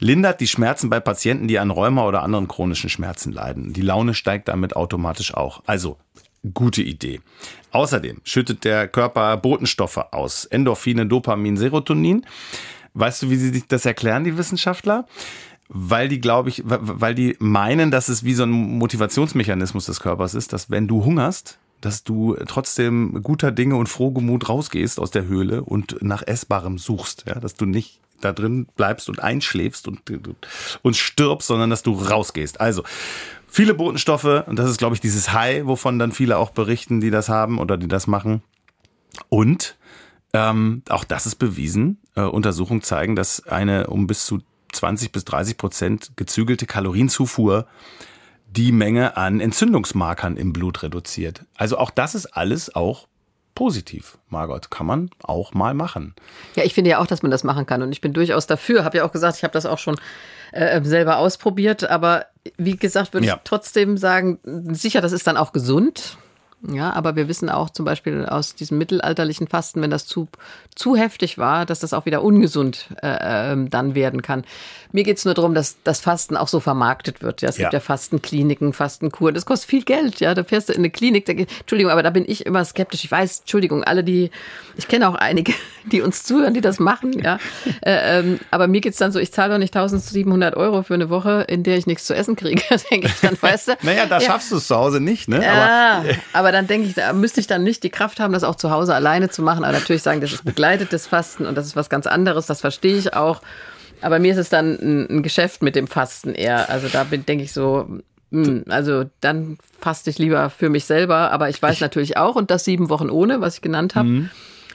lindert 0.01 0.41
die 0.41 0.49
Schmerzen 0.49 0.91
bei 0.91 0.99
Patienten, 0.99 1.47
die 1.47 1.61
an 1.61 1.71
Rheuma 1.71 2.05
oder 2.05 2.23
anderen 2.23 2.49
chronischen 2.49 2.91
Schmerzen 2.91 3.33
leiden. 3.33 3.73
Die 3.73 3.83
Laune 3.83 4.15
steigt 4.15 4.49
damit 4.49 4.75
automatisch 4.75 5.33
auch. 5.33 5.63
Also 5.67 5.99
gute 6.55 6.83
Idee. 6.83 7.21
Außerdem 7.73 8.21
schüttet 8.25 8.65
der 8.65 8.89
Körper 8.89 9.37
Botenstoffe 9.37 9.99
aus, 10.13 10.45
Endorphine, 10.47 11.07
Dopamin, 11.07 11.57
Serotonin. 11.57 12.27
Weißt 12.95 13.23
du, 13.23 13.31
wie 13.31 13.37
sie 13.37 13.51
sich 13.51 13.67
das 13.69 13.87
erklären, 13.87 14.25
die 14.25 14.37
Wissenschaftler? 14.37 15.07
weil 15.73 16.09
die, 16.09 16.21
glaube 16.21 16.49
ich, 16.49 16.63
weil 16.65 17.15
die 17.15 17.37
meinen, 17.39 17.93
dass 17.93 18.09
es 18.09 18.25
wie 18.25 18.35
so 18.35 18.43
ein 18.43 18.51
Motivationsmechanismus 18.51 19.87
des 19.87 20.01
Körpers 20.01 20.35
ist, 20.35 20.53
dass 20.53 20.69
wenn 20.69 20.89
du 20.89 21.05
hungerst, 21.05 21.61
dass 21.81 22.03
du 22.03 22.37
trotzdem 22.47 23.23
guter 23.23 23.53
Dinge 23.53 23.77
und 23.77 23.89
frohgemut 23.89 24.49
rausgehst 24.49 24.99
aus 24.99 25.13
der 25.13 25.27
Höhle 25.27 25.63
und 25.63 26.03
nach 26.03 26.27
Essbarem 26.27 26.77
suchst, 26.77 27.25
ja, 27.27 27.39
dass 27.39 27.55
du 27.55 27.67
nicht 27.67 28.01
da 28.21 28.33
drin 28.33 28.67
bleibst 28.77 29.09
und 29.09 29.21
einschläfst 29.21 29.89
und, 29.89 30.01
und 30.83 30.97
stirbst, 30.97 31.47
sondern 31.47 31.71
dass 31.71 31.83
du 31.83 31.95
rausgehst. 31.95 32.61
Also, 32.61 32.83
viele 33.51 33.75
Botenstoffe, 33.75 34.45
und 34.47 34.59
das 34.59 34.71
ist, 34.71 34.79
glaube 34.79 34.95
ich, 34.95 35.01
dieses 35.01 35.33
High, 35.33 35.67
wovon 35.67 35.99
dann 35.99 36.13
viele 36.13 36.39
auch 36.39 36.51
berichten, 36.51 37.01
die 37.01 37.11
das 37.11 37.29
haben 37.29 37.59
oder 37.59 37.77
die 37.77 37.89
das 37.89 38.07
machen. 38.07 38.43
Und 39.29 39.77
ähm, 40.33 40.83
auch 40.89 41.05
das 41.05 41.27
ist 41.27 41.37
bewiesen. 41.37 41.99
Äh, 42.15 42.23
Untersuchungen 42.23 42.83
zeigen, 42.83 43.17
dass 43.17 43.47
eine 43.47 43.89
um 43.89 44.07
bis 44.07 44.25
zu 44.25 44.39
20 44.73 45.11
bis 45.13 45.25
30 45.25 45.57
Prozent 45.57 46.13
gezügelte 46.17 46.67
Kalorienzufuhr 46.67 47.67
die 48.47 48.73
Menge 48.73 49.17
an 49.17 49.41
Entzündungsmarkern 49.41 50.37
im 50.37 50.53
Blut 50.53 50.83
reduziert. 50.83 51.45
Also 51.57 51.79
auch 51.79 51.91
das 51.91 52.15
ist 52.15 52.27
alles 52.27 52.75
auch 52.75 53.09
positiv, 53.55 54.19
Margot. 54.29 54.71
Kann 54.71 54.87
man 54.87 55.11
auch 55.23 55.55
mal 55.55 55.75
machen. 55.75 56.15
Ja, 56.57 56.65
ich 56.65 56.75
finde 56.75 56.91
ja 56.91 56.99
auch, 56.99 57.07
dass 57.07 57.23
man 57.23 57.31
das 57.31 57.45
machen 57.45 57.67
kann. 57.67 57.83
Und 57.83 57.93
ich 57.93 58.01
bin 58.01 58.13
durchaus 58.13 58.47
dafür. 58.47 58.85
Habe 58.85 58.99
ja 58.99 59.05
auch 59.05 59.13
gesagt, 59.13 59.37
ich 59.37 59.45
habe 59.45 59.53
das 59.53 59.67
auch 59.67 59.79
schon 59.79 59.97
äh, 60.53 60.83
selber 60.83 61.19
ausprobiert. 61.19 61.89
Aber 61.89 62.27
wie 62.57 62.77
gesagt, 62.77 63.13
würde 63.13 63.27
ja. 63.27 63.35
ich 63.37 63.41
trotzdem 63.45 63.97
sagen, 63.97 64.39
sicher, 64.73 65.01
das 65.01 65.13
ist 65.13 65.27
dann 65.27 65.37
auch 65.37 65.53
gesund. 65.53 66.19
Ja, 66.69 66.93
aber 66.93 67.17
wir 67.17 67.27
wissen 67.27 67.49
auch 67.49 67.71
zum 67.71 67.87
Beispiel 67.87 68.27
aus 68.27 68.55
diesem 68.55 68.77
mittelalterlichen 68.77 69.49
Fasten, 69.49 69.81
wenn 69.81 69.91
das 69.91 70.07
zu, 70.07 70.29
zu 70.75 70.95
heftig 70.95 71.39
war, 71.39 71.65
dass 71.65 71.81
das 71.81 71.95
auch 71.95 72.05
wieder 72.05 72.23
ungesund 72.23 72.89
äh, 73.03 73.53
ähm, 73.53 73.71
dann 73.71 73.95
werden 73.95 74.21
kann. 74.21 74.45
Mir 74.93 75.05
geht's 75.05 75.25
nur 75.25 75.35
darum, 75.35 75.55
dass 75.55 75.77
das 75.85 76.01
Fasten 76.01 76.37
auch 76.37 76.49
so 76.49 76.61
vermarktet 76.61 77.23
wird. 77.23 77.41
Ja, 77.41 77.49
es 77.49 77.57
ja. 77.57 77.65
gibt 77.65 77.73
ja 77.73 77.81
Fastenkliniken, 77.81 78.73
Fastenkuren. 78.75 79.35
Das 79.35 79.47
kostet 79.47 79.71
viel 79.71 79.85
Geld. 79.85 80.21
Ja, 80.21 80.35
da 80.35 80.45
fährst 80.45 80.69
du 80.69 80.73
in 80.75 80.81
eine 80.81 80.91
Klinik. 80.91 81.25
Da, 81.25 81.33
Entschuldigung, 81.33 81.93
aber 81.93 82.03
da 82.03 82.11
bin 82.11 82.25
ich 82.27 82.45
immer 82.45 82.65
skeptisch. 82.65 83.05
Ich 83.05 83.11
weiß, 83.11 83.41
Entschuldigung, 83.41 83.83
alle 83.85 84.05
die, 84.05 84.31
ich 84.77 84.87
kenne 84.87 85.09
auch 85.09 85.15
einige, 85.15 85.55
die 85.91 86.03
uns 86.03 86.25
zuhören, 86.25 86.53
die 86.53 86.61
das 86.61 86.79
machen. 86.79 87.19
Ja, 87.23 87.39
äh, 87.81 88.19
ähm, 88.19 88.41
aber 88.51 88.67
mir 88.67 88.83
geht's 88.83 88.99
dann 88.99 89.13
so, 89.13 89.19
ich 89.19 89.33
zahle 89.33 89.55
doch 89.55 89.59
nicht 89.59 89.75
1700 89.75 90.57
Euro 90.57 90.83
für 90.83 90.95
eine 90.95 91.09
Woche, 91.09 91.47
in 91.49 91.63
der 91.63 91.79
ich 91.79 91.87
nichts 91.87 92.05
zu 92.05 92.15
essen 92.15 92.37
kriege. 92.37 92.63
denke 92.91 93.07
ich 93.07 93.21
dann, 93.21 93.41
weißt 93.41 93.69
du. 93.69 93.73
naja, 93.83 94.05
da 94.07 94.19
ja. 94.19 94.27
schaffst 94.27 94.51
du 94.51 94.57
es 94.57 94.67
zu 94.67 94.77
Hause 94.77 95.01
nicht, 95.01 95.29
ne? 95.29 95.43
Ja, 95.43 96.03
aber, 96.33 96.50
aber 96.50 96.50
aber 96.51 96.57
dann 96.57 96.67
denke 96.67 96.89
ich, 96.89 96.95
da 96.95 97.13
müsste 97.13 97.39
ich 97.39 97.47
dann 97.47 97.63
nicht 97.63 97.85
die 97.85 97.91
Kraft 97.91 98.19
haben, 98.19 98.33
das 98.33 98.43
auch 98.43 98.57
zu 98.57 98.73
Hause 98.73 98.93
alleine 98.93 99.31
zu 99.31 99.41
machen. 99.41 99.63
Aber 99.63 99.73
natürlich 99.73 100.03
sagen, 100.03 100.21
das 100.21 100.33
ist 100.33 100.45
begleitetes 100.45 101.07
Fasten 101.07 101.47
und 101.47 101.55
das 101.55 101.65
ist 101.65 101.77
was 101.77 101.89
ganz 101.89 102.09
anderes, 102.09 102.47
das 102.47 102.61
verstehe 102.61 102.97
ich 102.97 103.15
auch. 103.15 103.41
Aber 104.01 104.19
mir 104.19 104.33
ist 104.33 104.39
es 104.39 104.49
dann 104.49 104.75
ein, 104.75 105.07
ein 105.09 105.23
Geschäft 105.23 105.63
mit 105.63 105.77
dem 105.77 105.87
Fasten 105.87 106.35
eher. 106.35 106.69
Also 106.69 106.89
da 106.89 107.05
bin, 107.05 107.25
denke 107.25 107.45
ich 107.45 107.53
so, 107.53 108.01
hm, 108.33 108.65
also 108.69 109.05
dann 109.21 109.59
faste 109.79 110.11
ich 110.11 110.19
lieber 110.19 110.51
für 110.51 110.71
mich 110.71 110.87
selber, 110.87 111.31
aber 111.31 111.49
ich 111.51 111.63
weiß 111.63 111.75
ich 111.75 111.81
natürlich 111.83 112.17
auch, 112.17 112.35
und 112.35 112.51
das 112.51 112.65
sieben 112.65 112.89
Wochen 112.89 113.11
ohne, 113.11 113.41
was 113.41 113.55
ich 113.55 113.61
genannt 113.61 113.95
habe, 113.95 114.09
mhm. 114.09 114.31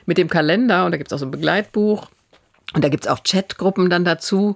mit 0.06 0.18
dem 0.18 0.30
Kalender, 0.30 0.86
und 0.86 0.94
da 0.94 0.98
gibt 0.98 1.12
es 1.12 1.14
auch 1.14 1.20
so 1.20 1.26
ein 1.26 1.32
Begleitbuch, 1.32 2.08
und 2.74 2.86
da 2.86 2.88
gibt 2.88 3.06
es 3.06 3.12
auch 3.12 3.20
Chatgruppen 3.24 3.90
dann 3.90 4.06
dazu, 4.06 4.56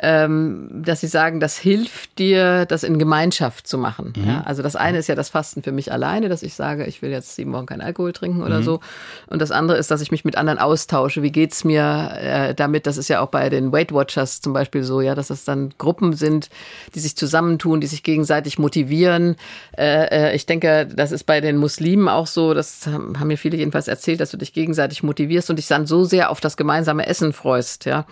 ähm, 0.00 0.68
dass 0.70 1.00
sie 1.00 1.08
sagen, 1.08 1.40
das 1.40 1.58
hilft 1.58 2.18
dir, 2.18 2.66
das 2.66 2.84
in 2.84 2.98
Gemeinschaft 2.98 3.66
zu 3.66 3.78
machen. 3.78 4.12
Mhm. 4.16 4.28
Ja, 4.28 4.42
also 4.42 4.62
das 4.62 4.76
eine 4.76 4.98
ist 4.98 5.08
ja 5.08 5.16
das 5.16 5.28
Fasten 5.28 5.62
für 5.62 5.72
mich 5.72 5.90
alleine, 5.90 6.28
dass 6.28 6.42
ich 6.42 6.54
sage, 6.54 6.86
ich 6.86 7.02
will 7.02 7.10
jetzt 7.10 7.34
sieben 7.34 7.52
Wochen 7.52 7.66
keinen 7.66 7.80
Alkohol 7.80 8.12
trinken 8.12 8.42
oder 8.42 8.60
mhm. 8.60 8.64
so. 8.64 8.80
Und 9.26 9.42
das 9.42 9.50
andere 9.50 9.76
ist, 9.76 9.90
dass 9.90 10.00
ich 10.00 10.12
mich 10.12 10.24
mit 10.24 10.36
anderen 10.36 10.60
austausche. 10.60 11.22
Wie 11.22 11.32
geht's 11.32 11.64
mir 11.64 12.12
äh, 12.14 12.54
damit? 12.54 12.86
Das 12.86 12.96
ist 12.96 13.08
ja 13.08 13.20
auch 13.20 13.28
bei 13.28 13.48
den 13.48 13.72
Weight 13.72 13.92
Watchers 13.92 14.40
zum 14.40 14.52
Beispiel 14.52 14.84
so, 14.84 15.00
ja, 15.00 15.16
dass 15.16 15.30
es 15.30 15.44
dann 15.44 15.74
Gruppen 15.78 16.12
sind, 16.12 16.48
die 16.94 17.00
sich 17.00 17.16
zusammentun, 17.16 17.80
die 17.80 17.88
sich 17.88 18.04
gegenseitig 18.04 18.58
motivieren. 18.58 19.36
Äh, 19.76 20.30
äh, 20.30 20.36
ich 20.36 20.46
denke, 20.46 20.86
das 20.86 21.10
ist 21.10 21.24
bei 21.24 21.40
den 21.40 21.56
Muslimen 21.56 22.08
auch 22.08 22.28
so. 22.28 22.54
Das 22.54 22.86
haben 22.86 23.16
mir 23.26 23.36
viele 23.36 23.56
jedenfalls 23.56 23.88
erzählt, 23.88 24.20
dass 24.20 24.30
du 24.30 24.36
dich 24.36 24.52
gegenseitig 24.52 25.02
motivierst 25.02 25.50
und 25.50 25.56
dich 25.56 25.66
dann 25.66 25.86
so 25.86 26.04
sehr 26.04 26.30
auf 26.30 26.40
das 26.40 26.56
gemeinsame 26.56 27.06
Essen 27.06 27.32
freust, 27.32 27.84
ja. 27.84 28.06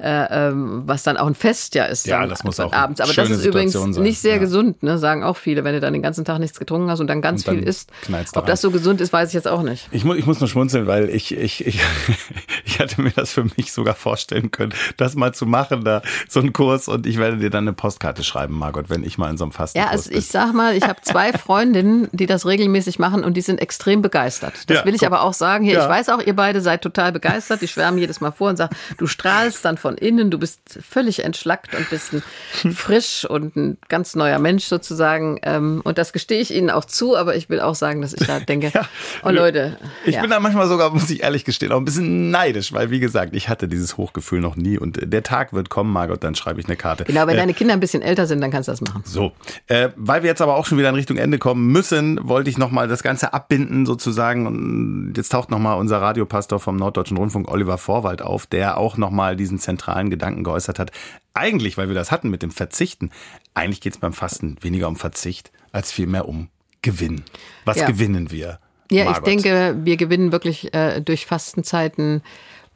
Äh, 0.00 0.48
ähm, 0.48 0.82
was 0.86 1.04
dann 1.04 1.16
auch 1.16 1.23
ein 1.26 1.34
Fest 1.34 1.74
ja 1.74 1.84
ist. 1.84 2.06
Ja, 2.06 2.26
das 2.26 2.44
muss 2.44 2.60
auch 2.60 2.72
abends. 2.72 3.00
Aber 3.00 3.12
das 3.12 3.30
ist 3.30 3.44
übrigens 3.44 3.72
sein. 3.72 3.90
nicht 3.90 4.20
sehr 4.20 4.34
ja. 4.34 4.38
gesund, 4.38 4.82
ne? 4.82 4.98
sagen 4.98 5.24
auch 5.24 5.36
viele, 5.36 5.64
wenn 5.64 5.74
du 5.74 5.80
dann 5.80 5.92
den 5.92 6.02
ganzen 6.02 6.24
Tag 6.24 6.38
nichts 6.38 6.58
getrunken 6.58 6.90
hast 6.90 7.00
und 7.00 7.06
dann 7.06 7.22
ganz 7.22 7.42
und 7.42 7.48
dann 7.48 7.58
viel 7.58 7.68
isst. 7.68 7.90
Ob 8.34 8.46
das 8.46 8.60
so 8.60 8.70
gesund 8.70 9.00
ist, 9.00 9.12
weiß 9.12 9.28
ich 9.28 9.34
jetzt 9.34 9.48
auch 9.48 9.62
nicht. 9.62 9.88
Ich, 9.90 10.04
mu 10.04 10.14
ich 10.14 10.26
muss 10.26 10.40
nur 10.40 10.48
schmunzeln, 10.48 10.86
weil 10.86 11.08
ich, 11.10 11.36
ich, 11.36 11.66
ich, 11.66 11.80
ich 12.64 12.78
hatte 12.80 13.00
mir 13.00 13.10
das 13.10 13.32
für 13.32 13.44
mich 13.56 13.72
sogar 13.72 13.94
vorstellen 13.94 14.50
können, 14.50 14.72
das 14.96 15.14
mal 15.14 15.34
zu 15.34 15.46
machen, 15.46 15.84
da 15.84 16.02
so 16.28 16.40
einen 16.40 16.52
Kurs 16.52 16.88
und 16.88 17.06
ich 17.06 17.18
werde 17.18 17.38
dir 17.38 17.50
dann 17.50 17.64
eine 17.64 17.72
Postkarte 17.72 18.24
schreiben, 18.24 18.54
Margot, 18.58 18.90
wenn 18.90 19.04
ich 19.04 19.18
mal 19.18 19.30
in 19.30 19.36
so 19.36 19.44
einem 19.44 19.52
Fasten 19.52 19.78
Ja, 19.78 19.88
also 19.88 20.10
ich 20.10 20.26
sag 20.26 20.52
mal, 20.52 20.76
ich 20.76 20.84
habe 20.84 21.00
zwei 21.02 21.32
Freundinnen, 21.38 22.08
die 22.12 22.26
das 22.26 22.46
regelmäßig 22.46 22.98
machen 22.98 23.24
und 23.24 23.34
die 23.34 23.40
sind 23.40 23.60
extrem 23.60 24.02
begeistert. 24.02 24.54
Das 24.66 24.78
ja, 24.78 24.84
will 24.84 24.94
ich 24.94 25.00
guck. 25.00 25.08
aber 25.08 25.22
auch 25.22 25.34
sagen. 25.34 25.64
Hier, 25.64 25.74
ja. 25.74 25.82
ich 25.84 25.88
weiß 25.88 26.08
auch, 26.10 26.20
ihr 26.20 26.36
beide 26.36 26.60
seid 26.60 26.82
total 26.82 27.12
begeistert. 27.12 27.62
Die 27.62 27.68
schwärmen 27.68 27.98
jedes 27.98 28.20
Mal 28.20 28.32
vor 28.32 28.50
und 28.50 28.56
sagen, 28.56 28.74
du 28.98 29.06
strahlst 29.06 29.64
dann 29.64 29.76
von 29.76 29.96
innen, 29.96 30.30
du 30.30 30.38
bist 30.38 30.60
völlig 30.88 31.13
entschlackt 31.20 31.74
und 31.74 31.88
bist 31.90 32.12
ein 32.12 32.22
frisch 32.72 33.24
und 33.28 33.56
ein 33.56 33.78
ganz 33.88 34.14
neuer 34.14 34.38
Mensch 34.38 34.64
sozusagen. 34.64 35.38
Ähm, 35.42 35.80
und 35.84 35.98
das 35.98 36.12
gestehe 36.12 36.40
ich 36.40 36.52
Ihnen 36.52 36.70
auch 36.70 36.84
zu, 36.84 37.16
aber 37.16 37.36
ich 37.36 37.48
will 37.48 37.60
auch 37.60 37.74
sagen, 37.74 38.00
dass 38.02 38.14
ich 38.14 38.26
da 38.26 38.40
denke, 38.48 38.70
ja. 38.74 38.86
oh 39.22 39.30
Leute. 39.30 39.78
Ich 40.04 40.14
ja. 40.14 40.20
bin 40.20 40.30
da 40.30 40.40
manchmal 40.40 40.68
sogar, 40.68 40.90
muss 40.90 41.10
ich 41.10 41.22
ehrlich 41.22 41.44
gestehen, 41.44 41.72
auch 41.72 41.78
ein 41.78 41.84
bisschen 41.84 42.30
neidisch, 42.30 42.72
weil 42.72 42.90
wie 42.90 43.00
gesagt, 43.00 43.34
ich 43.34 43.48
hatte 43.48 43.68
dieses 43.68 43.96
Hochgefühl 43.96 44.40
noch 44.40 44.56
nie 44.56 44.78
und 44.78 44.98
der 45.02 45.22
Tag 45.22 45.52
wird 45.52 45.70
kommen, 45.70 45.92
Margot, 45.92 46.22
dann 46.22 46.34
schreibe 46.34 46.60
ich 46.60 46.66
eine 46.66 46.76
Karte. 46.76 47.04
Genau, 47.04 47.26
wenn 47.26 47.34
äh, 47.34 47.38
deine 47.38 47.54
Kinder 47.54 47.74
ein 47.74 47.80
bisschen 47.80 48.02
älter 48.02 48.26
sind, 48.26 48.40
dann 48.40 48.50
kannst 48.50 48.68
du 48.68 48.72
das 48.72 48.80
machen. 48.80 49.02
So, 49.04 49.32
äh, 49.66 49.90
weil 49.96 50.22
wir 50.22 50.30
jetzt 50.30 50.42
aber 50.42 50.56
auch 50.56 50.66
schon 50.66 50.78
wieder 50.78 50.88
in 50.88 50.94
Richtung 50.94 51.16
Ende 51.16 51.38
kommen 51.38 51.68
müssen, 51.68 52.18
wollte 52.22 52.50
ich 52.50 52.58
nochmal 52.58 52.88
das 52.88 53.02
Ganze 53.02 53.32
abbinden 53.32 53.86
sozusagen 53.86 54.46
und 54.46 55.14
jetzt 55.16 55.30
taucht 55.30 55.50
nochmal 55.50 55.78
unser 55.78 56.00
Radiopastor 56.00 56.60
vom 56.60 56.76
Norddeutschen 56.76 57.16
Rundfunk, 57.16 57.50
Oliver 57.50 57.78
Vorwald, 57.78 58.22
auf, 58.22 58.46
der 58.46 58.78
auch 58.78 58.96
nochmal 58.96 59.36
diesen 59.36 59.58
zentralen 59.58 60.10
Gedanken 60.10 60.44
geäußert 60.44 60.78
hat. 60.78 60.90
Eigentlich, 61.34 61.76
weil 61.76 61.88
wir 61.88 61.94
das 61.94 62.12
hatten 62.12 62.30
mit 62.30 62.42
dem 62.42 62.50
Verzichten, 62.50 63.10
eigentlich 63.54 63.80
geht 63.80 63.94
es 63.94 63.98
beim 63.98 64.12
Fasten 64.12 64.56
weniger 64.60 64.88
um 64.88 64.96
Verzicht 64.96 65.50
als 65.72 65.90
vielmehr 65.90 66.28
um 66.28 66.48
Gewinn. 66.82 67.24
Was 67.64 67.78
ja. 67.78 67.86
gewinnen 67.86 68.30
wir? 68.30 68.60
Ja, 68.90 69.04
Margot? 69.04 69.26
ich 69.26 69.42
denke, 69.42 69.76
wir 69.84 69.96
gewinnen 69.96 70.32
wirklich 70.32 70.72
äh, 70.74 71.00
durch 71.00 71.26
Fastenzeiten 71.26 72.22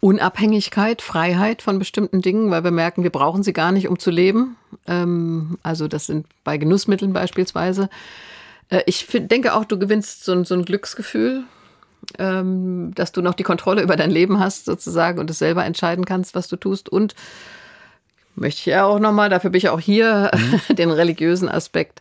Unabhängigkeit, 0.01 1.03
Freiheit 1.03 1.61
von 1.61 1.79
bestimmten 1.79 2.23
Dingen, 2.23 2.51
weil 2.51 2.63
wir 2.63 2.71
merken, 2.71 3.03
wir 3.03 3.11
brauchen 3.11 3.43
sie 3.43 3.53
gar 3.53 3.73
nicht, 3.73 3.89
um 3.89 3.99
zu 3.99 4.11
leben. 4.11 4.57
Ähm, 4.87 5.59
also 5.63 5.89
das 5.89 6.07
sind 6.07 6.27
bei 6.45 6.57
Genussmitteln 6.57 7.13
beispielsweise. 7.13 7.91
Äh, 8.71 8.83
ich 8.87 9.07
find, 9.07 9.31
denke 9.31 9.55
auch, 9.55 9.65
du 9.65 9.79
gewinnst 9.79 10.25
so, 10.25 10.45
so 10.45 10.55
ein 10.55 10.65
Glücksgefühl, 10.65 11.45
ähm, 12.19 12.93
dass 12.95 13.11
du 13.11 13.23
noch 13.23 13.35
die 13.35 13.43
Kontrolle 13.43 13.83
über 13.83 13.97
dein 13.97 14.13
Leben 14.13 14.39
hast 14.39 14.67
sozusagen 14.67 15.19
und 15.19 15.31
es 15.31 15.41
selber 15.41 15.65
entscheiden 15.65 16.05
kannst, 16.05 16.37
was 16.37 16.47
du 16.47 16.57
tust. 16.57 16.89
Und 16.89 17.17
möchte 18.41 18.61
ich 18.61 18.67
ja 18.67 18.85
auch 18.85 18.99
nochmal, 18.99 19.29
dafür 19.29 19.51
bin 19.51 19.59
ich 19.59 19.69
auch 19.69 19.81
hier, 19.81 20.31
mhm. 20.35 20.75
den 20.77 20.91
religiösen 20.91 21.49
Aspekt. 21.49 22.01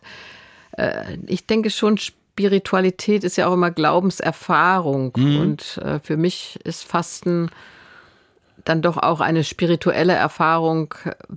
Äh, 0.72 1.18
ich 1.26 1.46
denke 1.46 1.70
schon, 1.70 1.98
Spiritualität 1.98 3.24
ist 3.24 3.36
ja 3.36 3.48
auch 3.48 3.54
immer 3.54 3.70
Glaubenserfahrung. 3.70 5.12
Mhm. 5.16 5.40
Und 5.40 5.78
äh, 5.78 5.98
für 6.00 6.16
mich 6.16 6.58
ist 6.64 6.84
Fasten 6.84 7.50
dann 8.64 8.82
doch 8.82 8.96
auch 8.96 9.20
eine 9.20 9.44
spirituelle 9.44 10.12
Erfahrung, 10.12 10.94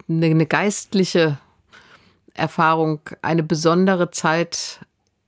eine, 0.10 0.26
eine 0.28 0.46
geistliche 0.46 1.38
Erfahrung, 2.34 3.02
eine 3.22 3.44
besondere 3.44 4.12
Zeit 4.12 4.80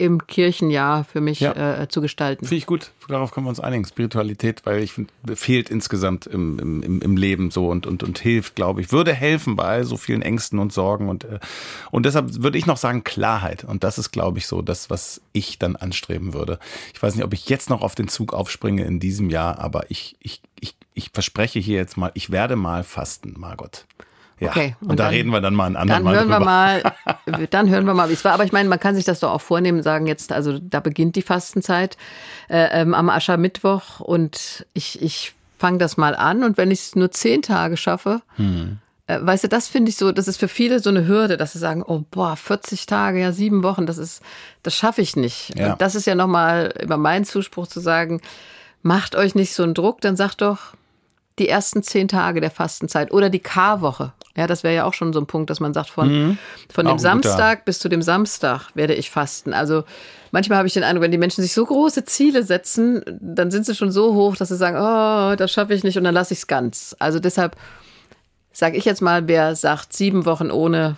im 0.03 0.27
Kirchenjahr 0.27 1.05
für 1.05 1.21
mich 1.21 1.39
ja. 1.39 1.81
äh, 1.81 1.87
zu 1.87 2.01
gestalten. 2.01 2.45
Finde 2.45 2.57
ich 2.57 2.65
gut, 2.65 2.91
darauf 3.07 3.31
können 3.31 3.45
wir 3.45 3.49
uns 3.49 3.61
einigen. 3.61 3.85
Spiritualität, 3.85 4.65
weil 4.65 4.83
ich 4.83 4.91
finde, 4.91 5.13
fehlt 5.35 5.69
insgesamt 5.69 6.27
im, 6.27 6.59
im, 6.59 7.01
im 7.01 7.15
Leben 7.15 7.51
so 7.51 7.69
und, 7.69 7.87
und, 7.87 8.03
und 8.03 8.19
hilft, 8.19 8.55
glaube 8.55 8.81
ich, 8.81 8.91
würde 8.91 9.13
helfen 9.13 9.55
bei 9.55 9.83
so 9.83 9.95
vielen 9.95 10.21
Ängsten 10.21 10.59
und 10.59 10.73
Sorgen 10.73 11.07
und, 11.07 11.23
äh, 11.23 11.39
und 11.89 12.05
deshalb 12.05 12.43
würde 12.43 12.57
ich 12.57 12.65
noch 12.65 12.75
sagen 12.75 13.05
Klarheit 13.05 13.63
und 13.63 13.85
das 13.85 13.97
ist, 13.97 14.11
glaube 14.11 14.39
ich, 14.39 14.47
so 14.47 14.61
das, 14.61 14.89
was 14.89 15.21
ich 15.31 15.57
dann 15.57 15.77
anstreben 15.77 16.33
würde. 16.33 16.59
Ich 16.93 17.01
weiß 17.01 17.15
nicht, 17.15 17.23
ob 17.23 17.33
ich 17.33 17.47
jetzt 17.47 17.69
noch 17.69 17.81
auf 17.81 17.95
den 17.95 18.09
Zug 18.09 18.33
aufspringe 18.33 18.83
in 18.83 18.99
diesem 18.99 19.29
Jahr, 19.29 19.59
aber 19.59 19.89
ich, 19.89 20.17
ich, 20.19 20.41
ich, 20.59 20.75
ich 20.93 21.11
verspreche 21.13 21.59
hier 21.59 21.77
jetzt 21.77 21.95
mal, 21.95 22.11
ich 22.13 22.29
werde 22.29 22.57
mal 22.57 22.83
fasten, 22.83 23.35
Margot. 23.37 23.85
Ja, 24.39 24.49
okay. 24.49 24.75
Und, 24.81 24.91
und 24.91 24.99
da 24.99 25.05
dann, 25.05 25.13
reden 25.13 25.31
wir 25.31 25.41
dann 25.41 25.53
mal 25.53 25.65
ein 25.67 25.75
anderen 25.75 26.05
dann 26.05 26.15
hören 26.15 26.27
Mal. 26.27 26.83
Wir 27.25 27.35
mal, 27.37 27.47
dann 27.47 27.69
hören 27.69 27.85
wir 27.85 27.93
mal, 27.93 28.09
wie 28.09 28.13
es 28.13 28.25
war. 28.25 28.33
Aber 28.33 28.43
ich 28.43 28.51
meine, 28.51 28.69
man 28.69 28.79
kann 28.79 28.95
sich 28.95 29.05
das 29.05 29.19
doch 29.19 29.31
auch 29.31 29.41
vornehmen, 29.41 29.83
sagen 29.83 30.07
jetzt, 30.07 30.31
also 30.31 30.59
da 30.59 30.79
beginnt 30.79 31.15
die 31.15 31.21
Fastenzeit 31.21 31.97
äh, 32.49 32.81
ähm, 32.81 32.93
am 32.93 33.09
Aschermittwoch 33.09 33.99
und 33.99 34.65
ich, 34.73 35.01
ich 35.01 35.33
fange 35.57 35.77
das 35.77 35.97
mal 35.97 36.15
an 36.15 36.43
und 36.43 36.57
wenn 36.57 36.71
ich 36.71 36.79
es 36.79 36.95
nur 36.95 37.11
zehn 37.11 37.41
Tage 37.41 37.77
schaffe, 37.77 38.21
hm. 38.35 38.79
äh, 39.07 39.19
weißt 39.21 39.45
du, 39.45 39.47
das 39.47 39.69
finde 39.69 39.89
ich 39.89 39.95
so, 39.95 40.11
das 40.11 40.27
ist 40.27 40.37
für 40.37 40.49
viele 40.49 40.79
so 40.79 40.89
eine 40.89 41.07
Hürde, 41.07 41.37
dass 41.37 41.53
sie 41.53 41.59
sagen, 41.59 41.83
oh 41.83 42.03
boah, 42.11 42.35
40 42.35 42.85
Tage, 42.85 43.21
ja 43.21 43.31
sieben 43.31 43.63
Wochen, 43.63 43.85
das 43.85 43.97
ist, 43.97 44.21
das 44.61 44.75
schaffe 44.75 45.01
ich 45.01 45.15
nicht. 45.15 45.57
Ja. 45.57 45.71
Und 45.71 45.81
das 45.81 45.95
ist 45.95 46.05
ja 46.05 46.15
nochmal 46.15 46.73
über 46.81 46.97
meinen 46.97 47.23
Zuspruch 47.23 47.67
zu 47.67 47.79
sagen, 47.79 48.21
macht 48.81 49.15
euch 49.15 49.35
nicht 49.35 49.53
so 49.53 49.63
einen 49.63 49.73
Druck, 49.73 50.01
dann 50.01 50.17
sagt 50.17 50.41
doch, 50.41 50.73
die 51.39 51.49
ersten 51.49 51.83
zehn 51.83 52.07
Tage 52.07 52.41
der 52.41 52.51
Fastenzeit 52.51 53.11
oder 53.11 53.29
die 53.29 53.39
K-Woche. 53.39 54.13
Ja, 54.35 54.47
das 54.47 54.63
wäre 54.63 54.75
ja 54.75 54.85
auch 54.85 54.93
schon 54.93 55.13
so 55.13 55.19
ein 55.19 55.27
Punkt, 55.27 55.49
dass 55.49 55.59
man 55.59 55.73
sagt, 55.73 55.89
von, 55.89 56.11
mhm. 56.11 56.37
von 56.71 56.85
dem 56.85 56.97
Samstag 56.99 57.65
bis 57.65 57.79
zu 57.79 57.89
dem 57.89 58.01
Samstag 58.01 58.69
werde 58.73 58.93
ich 58.95 59.09
fasten. 59.09 59.53
Also 59.53 59.83
manchmal 60.31 60.57
habe 60.57 60.67
ich 60.67 60.73
den 60.73 60.83
Eindruck, 60.83 61.03
wenn 61.03 61.11
die 61.11 61.17
Menschen 61.17 61.41
sich 61.41 61.53
so 61.53 61.65
große 61.65 62.05
Ziele 62.05 62.43
setzen, 62.43 63.03
dann 63.19 63.51
sind 63.51 63.65
sie 63.65 63.75
schon 63.75 63.91
so 63.91 64.13
hoch, 64.13 64.35
dass 64.35 64.49
sie 64.49 64.57
sagen, 64.57 64.77
oh, 64.77 65.35
das 65.35 65.51
schaffe 65.51 65.73
ich 65.73 65.83
nicht 65.83 65.97
und 65.97 66.03
dann 66.03 66.13
lasse 66.13 66.33
ich 66.33 66.39
es 66.39 66.47
ganz. 66.47 66.95
Also 66.99 67.19
deshalb 67.19 67.55
sage 68.51 68.77
ich 68.77 68.85
jetzt 68.85 69.01
mal, 69.01 69.27
wer 69.27 69.55
sagt, 69.55 69.93
sieben 69.93 70.25
Wochen 70.25 70.51
ohne 70.51 70.97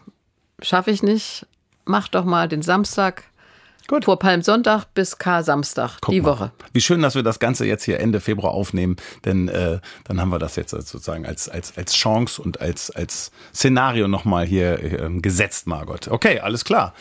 schaffe 0.62 0.92
ich 0.92 1.04
nicht, 1.04 1.46
mach 1.86 2.08
doch 2.08 2.26
mal 2.26 2.48
den 2.48 2.62
Samstag 2.62 3.24
Gut. 3.88 4.06
Vor 4.06 4.18
Palmsonntag 4.18 4.86
bis 4.94 5.18
K-Samstag, 5.18 6.00
die 6.10 6.22
mal. 6.22 6.32
Woche. 6.32 6.52
Wie 6.74 6.82
schön, 6.82 7.02
dass 7.02 7.14
wir 7.16 7.24
das 7.24 7.40
Ganze 7.40 7.66
jetzt 7.66 7.84
hier 7.84 8.00
Ende 8.00 8.20
Februar 8.20 8.54
aufnehmen, 8.54 8.96
denn 9.26 9.48
äh, 9.48 9.80
dann 10.06 10.20
haben 10.20 10.30
wir 10.32 10.40
das 10.40 10.56
jetzt 10.56 10.72
sozusagen 10.72 11.26
als, 11.26 11.48
als, 11.50 11.78
als 11.78 11.94
Chance 11.94 12.42
und 12.42 12.62
als, 12.62 12.90
als 12.90 13.32
Szenario 13.54 14.08
nochmal 14.08 14.46
hier 14.46 14.82
äh, 14.82 15.10
gesetzt, 15.20 15.68
Margot. 15.68 16.08
Okay, 16.08 16.40
alles 16.40 16.66
klar. 16.66 16.94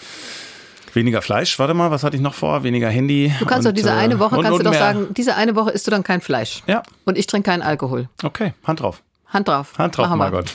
Weniger 0.92 1.22
Fleisch, 1.22 1.58
warte 1.58 1.74
mal, 1.74 1.90
was 1.90 2.04
hatte 2.04 2.16
ich 2.16 2.22
noch 2.22 2.34
vor? 2.34 2.62
Weniger 2.62 2.88
Handy. 2.88 3.32
Du 3.38 3.46
kannst 3.46 3.66
und, 3.66 3.72
doch 3.72 3.74
diese 3.74 3.92
eine 3.92 4.18
Woche, 4.18 4.36
und, 4.36 4.42
kannst 4.42 4.58
und 4.58 4.64
du 4.64 4.70
doch 4.70 4.78
sagen, 4.78 5.08
diese 5.12 5.34
eine 5.34 5.56
Woche 5.56 5.70
isst 5.70 5.86
du 5.86 5.90
dann 5.90 6.04
kein 6.04 6.20
Fleisch. 6.20 6.62
Ja. 6.66 6.82
Und 7.04 7.18
ich 7.18 7.26
trinke 7.26 7.50
keinen 7.50 7.62
Alkohol. 7.62 8.08
Okay, 8.22 8.52
Hand 8.64 8.80
drauf. 8.80 9.02
Hand 9.34 9.48
drauf. 9.48 9.72
Hand 9.76 9.98
drauf, 9.98 10.08
Margot. 10.14 10.46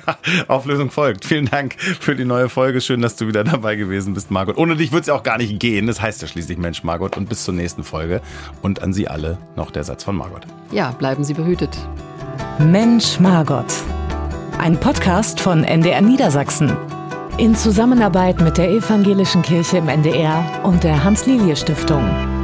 Auflösung 0.48 0.90
folgt. 0.90 1.24
Vielen 1.24 1.46
Dank 1.46 1.76
für 1.78 2.16
die 2.16 2.24
neue 2.24 2.48
Folge. 2.48 2.80
Schön, 2.80 3.00
dass 3.00 3.14
du 3.14 3.28
wieder 3.28 3.44
dabei 3.44 3.76
gewesen 3.76 4.12
bist, 4.12 4.32
Margot. 4.32 4.56
Ohne 4.56 4.74
dich 4.74 4.90
würde 4.90 5.02
es 5.02 5.06
ja 5.06 5.14
auch 5.14 5.22
gar 5.22 5.38
nicht 5.38 5.60
gehen. 5.60 5.86
Das 5.86 6.02
heißt 6.02 6.20
ja 6.20 6.26
schließlich 6.26 6.58
Mensch, 6.58 6.82
Margot. 6.82 7.16
Und 7.16 7.28
bis 7.28 7.44
zur 7.44 7.54
nächsten 7.54 7.84
Folge. 7.84 8.20
Und 8.60 8.82
an 8.82 8.92
Sie 8.92 9.06
alle 9.06 9.38
noch 9.54 9.70
der 9.70 9.84
Satz 9.84 10.02
von 10.02 10.16
Margot. 10.16 10.42
Ja, 10.72 10.90
bleiben 10.90 11.22
Sie 11.22 11.34
behütet. 11.34 11.78
Mensch, 12.58 13.20
Margot. 13.20 13.72
Ein 14.58 14.78
Podcast 14.80 15.38
von 15.40 15.62
NDR 15.62 16.00
Niedersachsen. 16.00 16.76
In 17.38 17.54
Zusammenarbeit 17.54 18.40
mit 18.40 18.58
der 18.58 18.68
Evangelischen 18.70 19.42
Kirche 19.42 19.78
im 19.78 19.88
NDR 19.88 20.60
und 20.64 20.82
der 20.82 21.04
Hans-Lilie-Stiftung. 21.04 22.43